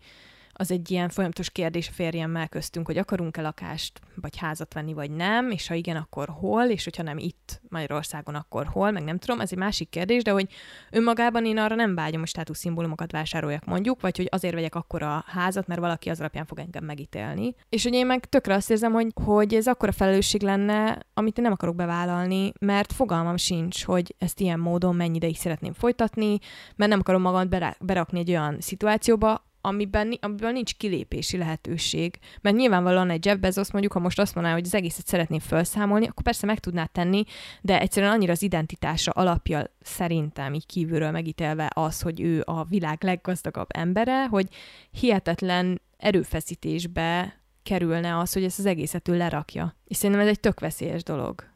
az 0.57 0.71
egy 0.71 0.91
ilyen 0.91 1.09
folyamatos 1.09 1.49
kérdés 1.49 1.87
a 1.87 1.91
férjemmel 1.91 2.47
köztünk, 2.47 2.85
hogy 2.85 2.97
akarunk-e 2.97 3.41
lakást, 3.41 3.99
vagy 4.21 4.37
házat 4.37 4.73
venni, 4.73 4.93
vagy 4.93 5.11
nem, 5.11 5.51
és 5.51 5.67
ha 5.67 5.73
igen, 5.73 5.95
akkor 5.95 6.29
hol, 6.29 6.63
és 6.63 6.83
hogyha 6.83 7.03
nem 7.03 7.17
itt 7.17 7.61
Magyarországon, 7.69 8.35
akkor 8.35 8.65
hol, 8.65 8.91
meg 8.91 9.03
nem 9.03 9.17
tudom, 9.17 9.39
ez 9.39 9.51
egy 9.51 9.57
másik 9.57 9.89
kérdés, 9.89 10.23
de 10.23 10.31
hogy 10.31 10.47
önmagában 10.91 11.45
én 11.45 11.57
arra 11.57 11.75
nem 11.75 11.95
vágyom, 11.95 12.19
hogy 12.19 12.29
státuszszimbólumokat 12.29 13.11
vásároljak 13.11 13.65
mondjuk, 13.65 14.01
vagy 14.01 14.17
hogy 14.17 14.27
azért 14.31 14.53
vegyek 14.53 14.75
akkor 14.75 15.03
a 15.03 15.23
házat, 15.27 15.67
mert 15.67 15.79
valaki 15.79 16.09
az 16.09 16.19
alapján 16.19 16.45
fog 16.45 16.59
engem 16.59 16.83
megítélni. 16.83 17.55
És 17.69 17.83
hogy 17.83 17.93
én 17.93 18.05
meg 18.05 18.25
tökre 18.25 18.53
azt 18.53 18.71
érzem, 18.71 18.91
hogy, 18.91 19.11
hogy 19.23 19.53
ez 19.53 19.67
akkora 19.67 19.91
felelősség 19.91 20.41
lenne, 20.41 20.99
amit 21.13 21.37
én 21.37 21.43
nem 21.43 21.53
akarok 21.53 21.75
bevállalni, 21.75 22.51
mert 22.59 22.93
fogalmam 22.93 23.37
sincs, 23.37 23.83
hogy 23.83 24.15
ezt 24.17 24.39
ilyen 24.39 24.59
módon 24.59 24.95
mennyi 24.95 25.15
ideig 25.15 25.37
szeretném 25.37 25.73
folytatni, 25.73 26.37
mert 26.75 26.91
nem 26.91 26.99
akarom 26.99 27.21
magam 27.21 27.49
berakni 27.79 28.19
egy 28.19 28.29
olyan 28.29 28.57
szituációba, 28.59 29.44
amiben, 29.65 30.17
amiből 30.21 30.51
nincs 30.51 30.75
kilépési 30.75 31.37
lehetőség. 31.37 32.19
Mert 32.41 32.55
nyilvánvalóan 32.55 33.09
egy 33.09 33.25
Jeff 33.25 33.37
Bezos 33.37 33.71
mondjuk, 33.71 33.93
ha 33.93 33.99
most 33.99 34.19
azt 34.19 34.35
mondaná, 34.35 34.55
hogy 34.55 34.65
az 34.65 34.75
egészet 34.75 35.07
szeretném 35.07 35.39
felszámolni, 35.39 36.07
akkor 36.07 36.23
persze 36.23 36.45
meg 36.45 36.59
tudná 36.59 36.85
tenni, 36.85 37.23
de 37.61 37.79
egyszerűen 37.79 38.11
annyira 38.11 38.31
az 38.31 38.41
identitása 38.41 39.11
alapja 39.11 39.63
szerintem 39.81 40.53
így 40.53 40.65
kívülről 40.65 41.11
megítélve 41.11 41.69
az, 41.73 42.01
hogy 42.01 42.21
ő 42.21 42.41
a 42.45 42.63
világ 42.63 43.03
leggazdagabb 43.03 43.67
embere, 43.73 44.25
hogy 44.25 44.47
hihetetlen 44.91 45.81
erőfeszítésbe 45.97 47.39
kerülne 47.63 48.17
az, 48.17 48.33
hogy 48.33 48.43
ezt 48.43 48.59
az 48.59 48.65
egészet 48.65 49.07
ő 49.07 49.17
lerakja. 49.17 49.75
És 49.85 49.97
szerintem 49.97 50.25
ez 50.25 50.31
egy 50.31 50.39
tök 50.39 50.59
veszélyes 50.59 51.03
dolog. 51.03 51.54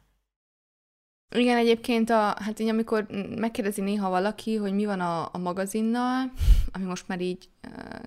Igen, 1.36 1.56
egyébként, 1.56 2.10
a, 2.10 2.34
hát 2.38 2.58
így 2.58 2.68
amikor 2.68 3.06
megkérdezi 3.36 3.80
néha 3.80 4.10
valaki, 4.10 4.56
hogy 4.56 4.72
mi 4.72 4.84
van 4.84 5.00
a, 5.00 5.28
a 5.32 5.38
magazinnal, 5.38 6.32
ami 6.72 6.84
most 6.84 7.08
már 7.08 7.20
így 7.20 7.48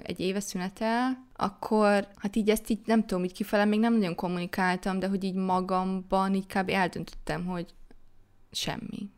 egy 0.04 0.20
éve 0.20 0.40
szünetel, 0.40 1.26
akkor 1.36 2.08
hát 2.18 2.36
így 2.36 2.50
ezt 2.50 2.70
így 2.70 2.80
nem 2.86 3.06
tudom, 3.06 3.24
így 3.24 3.34
kifele 3.34 3.66
még 3.66 3.80
nem 3.80 3.94
nagyon 3.94 4.16
kommunikáltam, 4.16 5.00
de 5.00 5.08
hogy 5.08 5.24
így 5.24 5.34
magamban 5.34 6.34
így 6.34 6.46
kb. 6.46 6.70
eldöntöttem, 6.70 7.46
hogy 7.46 7.66
semmi. 8.52 9.10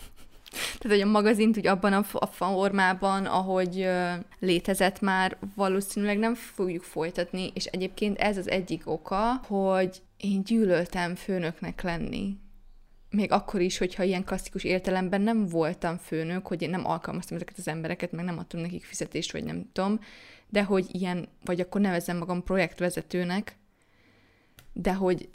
Tehát, 0.78 0.98
hogy 0.98 1.08
a 1.08 1.10
magazint 1.10 1.56
úgy 1.56 1.66
abban 1.66 1.92
a, 1.92 2.04
a 2.12 2.26
formában, 2.26 3.26
ahogy 3.26 3.76
uh, 3.76 4.12
létezett 4.38 5.00
már, 5.00 5.36
valószínűleg 5.54 6.18
nem 6.18 6.34
fogjuk 6.34 6.82
folytatni, 6.82 7.50
és 7.54 7.64
egyébként 7.64 8.18
ez 8.18 8.36
az 8.36 8.48
egyik 8.48 8.90
oka, 8.90 9.32
hogy 9.46 10.02
én 10.16 10.42
gyűlöltem 10.42 11.14
főnöknek 11.14 11.82
lenni 11.82 12.44
még 13.10 13.32
akkor 13.32 13.60
is, 13.60 13.78
hogyha 13.78 14.02
ilyen 14.02 14.24
klasszikus 14.24 14.64
értelemben 14.64 15.20
nem 15.20 15.46
voltam 15.46 15.96
főnök, 15.96 16.46
hogy 16.46 16.62
én 16.62 16.70
nem 16.70 16.86
alkalmaztam 16.86 17.36
ezeket 17.36 17.58
az 17.58 17.68
embereket, 17.68 18.12
meg 18.12 18.24
nem 18.24 18.38
adtam 18.38 18.60
nekik 18.60 18.84
fizetést, 18.84 19.32
vagy 19.32 19.44
nem 19.44 19.68
tudom, 19.72 20.00
de 20.48 20.62
hogy 20.62 20.86
ilyen, 20.90 21.28
vagy 21.44 21.60
akkor 21.60 21.80
nevezem 21.80 22.16
magam 22.16 22.42
projektvezetőnek, 22.42 23.56
de 24.72 24.92
hogy 24.94 25.28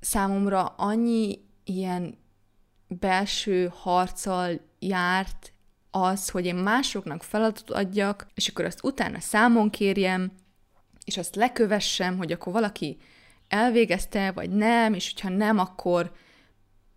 számomra 0.00 0.64
annyi 0.64 1.38
ilyen 1.64 2.18
belső 2.88 3.70
harccal 3.74 4.60
járt 4.78 5.52
az, 5.90 6.28
hogy 6.28 6.46
én 6.46 6.54
másoknak 6.54 7.22
feladatot 7.22 7.70
adjak, 7.70 8.26
és 8.34 8.48
akkor 8.48 8.64
azt 8.64 8.84
utána 8.84 9.20
számon 9.20 9.70
kérjem, 9.70 10.32
és 11.04 11.16
azt 11.16 11.34
lekövessem, 11.34 12.16
hogy 12.16 12.32
akkor 12.32 12.52
valaki 12.52 12.96
elvégezte, 13.48 14.30
vagy 14.30 14.50
nem, 14.50 14.94
és 14.94 15.12
hogyha 15.12 15.36
nem, 15.36 15.58
akkor 15.58 16.12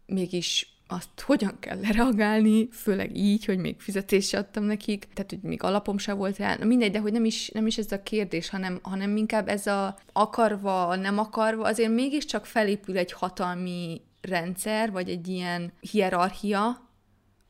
mégis 0.06 0.76
azt 0.88 1.22
hogyan 1.22 1.60
kell 1.60 1.80
lereagálni, 1.80 2.68
főleg 2.72 3.18
így, 3.18 3.46
hogy 3.46 3.58
még 3.58 3.80
fizetést 3.80 4.34
adtam 4.34 4.64
nekik, 4.64 5.08
tehát 5.14 5.30
hogy 5.30 5.42
még 5.42 5.64
alapom 5.64 5.98
se 5.98 6.14
volt 6.14 6.38
rá, 6.38 6.56
na 6.56 6.66
mindegy, 6.66 6.92
de 6.92 7.00
hogy 7.00 7.12
nem 7.12 7.26
is, 7.26 7.50
nem 7.50 7.68
is 7.68 7.78
ez 7.78 7.92
a 7.92 8.04
kérdés, 8.04 8.50
hanem, 8.50 8.80
hanem 8.82 9.18
inkább 9.18 9.48
ez 9.48 9.68
a 9.68 9.98
akarva, 10.14 10.96
nem 10.96 11.20
akarva, 11.20 11.64
azért 11.64 11.92
mégiscsak 11.92 12.46
felépül 12.46 12.98
egy 12.98 13.12
hatalmi 13.12 14.02
rendszer, 14.22 14.92
vagy 14.92 15.10
egy 15.10 15.28
ilyen 15.28 15.72
hierarchia, 15.92 16.90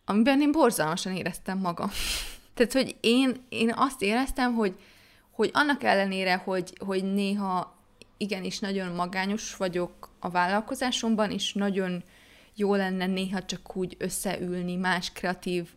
amiben 0.06 0.42
én 0.42 0.52
borzalmasan 0.52 1.16
éreztem 1.16 1.58
magam. 1.58 1.90
Tehát, 2.54 2.74
hogy 2.74 2.96
én, 3.00 3.46
én 3.50 3.74
azt 3.76 4.02
éreztem, 4.02 4.54
hogy, 4.54 4.76
hogy 5.32 5.50
annak 5.54 5.84
ellenére, 5.84 6.36
hogy, 6.36 6.74
hogy 6.86 7.14
néha 7.14 7.76
igenis 8.18 8.60
nagyon 8.60 8.92
magányos 8.92 9.56
vagyok 9.56 10.10
a 10.20 10.30
vállalkozásomban, 10.30 11.32
és 11.32 11.54
nagyon 11.54 12.04
jó 12.56 12.76
lenne 12.76 13.06
néha 13.06 13.44
csak 13.44 13.76
úgy 13.76 13.96
összeülni 14.00 14.76
más 14.76 15.12
kreatív 15.12 15.70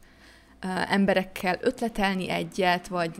emberekkel 0.88 1.58
ötletelni 1.60 2.30
egyet, 2.30 2.88
vagy 2.88 3.10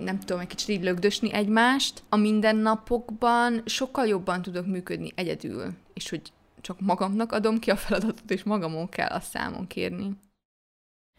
nem 0.00 0.18
tudom, 0.18 0.40
egy 0.40 0.46
kicsit 0.46 0.68
így 0.68 0.82
lögdösni 0.82 1.32
egymást. 1.32 2.02
A 2.08 2.16
mindennapokban 2.16 3.62
sokkal 3.64 4.06
jobban 4.06 4.42
tudok 4.42 4.66
működni 4.66 5.10
egyedül, 5.14 5.72
és 5.94 6.08
hogy 6.10 6.32
csak 6.60 6.80
magamnak 6.80 7.32
adom 7.32 7.58
ki 7.58 7.70
a 7.70 7.76
feladatot, 7.76 8.30
és 8.30 8.42
magamon 8.42 8.88
kell 8.88 9.08
a 9.08 9.20
számon 9.20 9.66
kérni. 9.66 10.10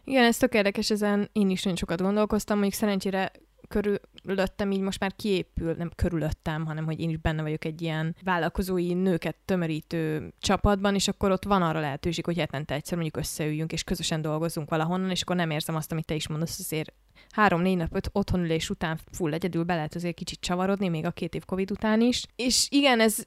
Igen, 0.04 0.24
ez 0.24 0.38
tök 0.38 0.54
érdekes, 0.54 0.90
ezen 0.90 1.30
én 1.32 1.50
is 1.50 1.64
nagyon 1.64 1.78
sokat 1.78 2.02
gondolkoztam, 2.02 2.58
mondjuk 2.58 2.80
szerencsére 2.80 3.32
körülöttem 3.70 4.72
így 4.72 4.80
most 4.80 5.00
már 5.00 5.16
kiépül, 5.16 5.74
nem 5.74 5.92
körülöttem, 5.96 6.66
hanem 6.66 6.86
hogy 6.86 7.00
én 7.00 7.10
is 7.10 7.18
benne 7.18 7.42
vagyok 7.42 7.66
egy 7.66 7.82
ilyen 7.82 8.16
vállalkozói 8.24 8.94
nőket 8.94 9.36
tömörítő 9.46 10.34
csapatban, 10.40 10.96
és 10.96 11.08
akkor 11.08 11.32
ott 11.32 11.44
van 11.44 11.62
arra 11.62 11.80
lehetőség, 11.80 12.26
hogy 12.26 12.38
hetente 12.38 12.74
egyszer 12.74 12.98
mondjuk 12.98 13.18
összeüljünk, 13.18 13.72
és 13.72 13.84
közösen 13.84 14.22
dolgozunk 14.22 14.70
valahonnan, 14.70 15.10
és 15.10 15.22
akkor 15.22 15.36
nem 15.36 15.50
érzem 15.50 15.76
azt, 15.76 15.92
amit 15.92 16.06
te 16.06 16.14
is 16.14 16.28
mondasz, 16.28 16.60
azért 16.60 16.94
három-négy 17.30 17.78
nap 17.78 17.96
öt 17.96 18.10
otthonülés 18.12 18.70
után 18.70 19.00
full 19.12 19.34
egyedül 19.34 19.64
be 19.64 19.76
lehet 19.76 19.96
azért 19.96 20.16
kicsit 20.16 20.40
csavarodni, 20.40 20.88
még 20.88 21.06
a 21.06 21.12
két 21.12 21.36
év 21.36 21.46
Covid 21.46 21.72
után 21.72 22.02
is. 22.02 22.24
És 22.36 22.68
igen, 22.70 23.00
ez, 23.00 23.26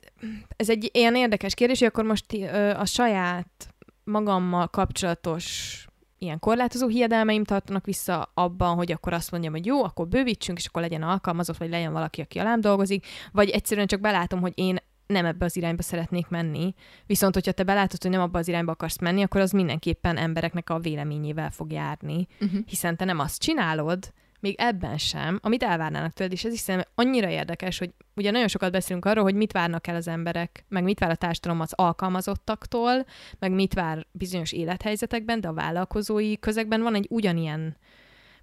ez 0.57 0.71
egy 0.71 0.91
ilyen 0.93 1.17
érdekes 1.17 1.55
kérdés, 1.55 1.79
hogy 1.79 1.89
akkor 1.89 2.05
most 2.05 2.33
a 2.77 2.85
saját 2.85 3.75
magammal 4.05 4.69
kapcsolatos 4.69 5.87
ilyen 6.23 6.39
korlátozó 6.39 6.89
hiedelmeim 6.89 7.45
tartanak 7.45 7.85
vissza 7.85 8.31
abban, 8.35 8.77
hogy 8.77 8.93
akkor 8.93 9.13
azt 9.13 9.31
mondjam, 9.31 9.53
hogy 9.53 9.67
jó, 9.67 9.85
akkor 9.85 10.09
bővítsünk, 10.09 10.59
és 10.59 10.67
akkor 10.67 10.83
legyen 10.83 11.03
alkalmazott, 11.03 11.57
vagy 11.57 11.71
legyen 11.71 11.93
valaki, 11.93 12.21
aki 12.21 12.39
alám 12.39 12.61
dolgozik, 12.61 13.07
vagy 13.33 13.49
egyszerűen 13.49 13.87
csak 13.87 14.01
belátom, 14.01 14.41
hogy 14.41 14.53
én 14.55 14.77
nem 15.07 15.25
ebbe 15.25 15.45
az 15.45 15.57
irányba 15.57 15.83
szeretnék 15.83 16.29
menni. 16.29 16.75
Viszont, 17.07 17.35
hogyha 17.35 17.53
te 17.53 17.63
belátod, 17.63 18.03
hogy 18.03 18.11
nem 18.11 18.21
abba 18.21 18.39
az 18.39 18.49
irányba 18.49 18.73
akarsz 18.73 18.99
menni, 18.99 19.23
akkor 19.23 19.41
az 19.41 19.51
mindenképpen 19.51 20.17
embereknek 20.17 20.71
a 20.71 20.79
véleményével 20.79 21.51
fog 21.51 21.73
járni, 21.73 22.27
uh-huh. 22.41 22.61
hiszen 22.67 22.97
te 22.97 23.05
nem 23.05 23.19
azt 23.19 23.41
csinálod, 23.41 24.13
még 24.43 24.55
ebben 24.59 24.99
sem, 24.99 25.39
amit 25.43 25.63
elvárnának 25.63 26.13
tőled, 26.13 26.33
és 26.33 26.45
ez 26.45 26.53
is 26.53 26.59
szerintem 26.59 26.91
annyira 26.95 27.29
érdekes, 27.29 27.79
hogy 27.79 27.95
ugye 28.15 28.31
nagyon 28.31 28.49
sokat 28.49 28.73
beszélünk 28.73 29.05
arról, 29.05 29.25
hogy 29.25 29.35
mit 29.35 29.53
várnak 29.53 29.87
el 29.87 29.95
az 29.95 30.09
emberek, 30.09 30.65
meg 30.69 30.83
mit 30.83 30.99
vár 30.99 31.11
a 31.11 31.15
társadalom 31.15 31.61
az 31.61 31.73
alkalmazottaktól, 31.73 33.07
meg 33.39 33.53
mit 33.53 33.75
vár 33.75 34.07
bizonyos 34.11 34.53
élethelyzetekben, 34.53 35.41
de 35.41 35.49
a 35.49 35.53
vállalkozói 35.53 36.39
közegben 36.39 36.83
van 36.83 36.95
egy 36.95 37.07
ugyanilyen, 37.11 37.77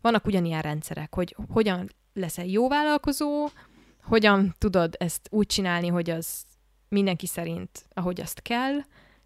vannak 0.01 0.25
ugyanilyen 0.25 0.61
rendszerek, 0.61 1.15
hogy 1.15 1.35
hogyan 1.49 1.89
leszel 2.13 2.45
jó 2.45 2.69
vállalkozó, 2.69 3.47
hogyan 4.03 4.55
tudod 4.57 4.95
ezt 4.99 5.27
úgy 5.31 5.45
csinálni, 5.45 5.87
hogy 5.87 6.09
az 6.09 6.43
mindenki 6.89 7.25
szerint, 7.25 7.85
ahogy 7.93 8.21
azt 8.21 8.41
kell, 8.41 8.77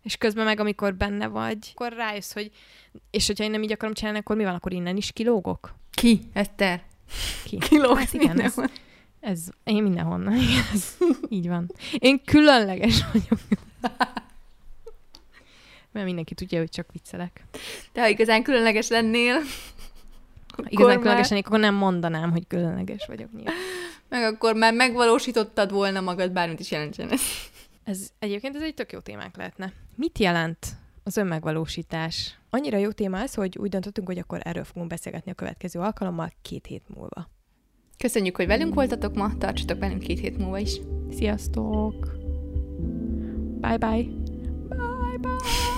és 0.03 0.17
közben 0.17 0.45
meg, 0.45 0.59
amikor 0.59 0.95
benne 0.95 1.27
vagy, 1.27 1.57
akkor 1.73 1.93
rájössz, 1.93 2.33
hogy 2.33 2.51
és 3.11 3.27
hogyha 3.27 3.43
én 3.43 3.51
nem 3.51 3.63
így 3.63 3.71
akarom 3.71 3.93
csinálni, 3.93 4.19
akkor 4.19 4.35
mi 4.35 4.43
van, 4.43 4.53
akkor 4.53 4.73
innen 4.73 4.97
is 4.97 5.11
kilógok? 5.11 5.75
Ki? 5.91 6.19
Eszter? 6.33 6.83
Ki? 7.45 7.57
Kilóg 7.57 7.97
hát 7.97 8.13
igen, 8.13 8.41
ez, 8.41 8.55
ez, 9.19 9.47
én 9.63 9.83
mindenhonnan, 9.83 10.33
ez, 10.73 10.97
így 11.29 11.47
van. 11.47 11.71
Én 11.97 12.23
különleges 12.25 13.03
vagyok. 13.11 13.39
Mert 15.91 16.05
mindenki 16.05 16.33
tudja, 16.33 16.59
hogy 16.59 16.69
csak 16.69 16.91
viccelek. 16.91 17.43
De 17.93 18.01
ha 18.01 18.07
igazán 18.07 18.43
különleges 18.43 18.87
lennél, 18.87 19.41
Igazán 20.67 20.87
már... 20.87 20.97
különleges 20.97 21.29
lennék, 21.29 21.47
akkor 21.47 21.59
nem 21.59 21.75
mondanám, 21.75 22.31
hogy 22.31 22.47
különleges 22.47 23.05
vagyok 23.05 23.33
nyilván. 23.33 23.55
Meg 24.09 24.23
akkor 24.23 24.55
már 24.55 24.73
megvalósítottad 24.73 25.71
volna 25.71 26.01
magad, 26.01 26.31
bármit 26.31 26.59
is 26.59 26.71
jelentsen 26.71 27.11
ez. 27.11 27.21
Ez 27.83 28.09
egyébként 28.19 28.55
ez 28.55 28.61
egy 28.61 28.73
tök 28.73 28.91
jó 28.91 28.99
témák 28.99 29.37
lehetne. 29.37 29.73
Mit 29.95 30.19
jelent 30.19 30.67
az 31.03 31.17
önmegvalósítás? 31.17 32.39
Annyira 32.49 32.77
jó 32.77 32.91
téma 32.91 33.17
ez, 33.17 33.33
hogy 33.33 33.57
úgy 33.57 33.69
döntöttünk, 33.69 34.07
hogy 34.07 34.17
akkor 34.17 34.39
erről 34.43 34.63
fogunk 34.63 34.89
beszélgetni 34.89 35.31
a 35.31 35.35
következő 35.35 35.79
alkalommal 35.79 36.31
két 36.41 36.65
hét 36.65 36.83
múlva. 36.95 37.29
Köszönjük, 37.97 38.35
hogy 38.35 38.47
velünk 38.47 38.73
voltatok 38.73 39.15
ma, 39.15 39.37
tartsatok 39.37 39.79
velünk 39.79 39.99
két 39.99 40.19
hét 40.19 40.37
múlva 40.37 40.57
is. 40.57 40.79
Sziasztok! 41.11 42.17
Bye 43.59 43.77
bye! 43.77 44.03
Bye 44.69 45.17
bye! 45.21 45.72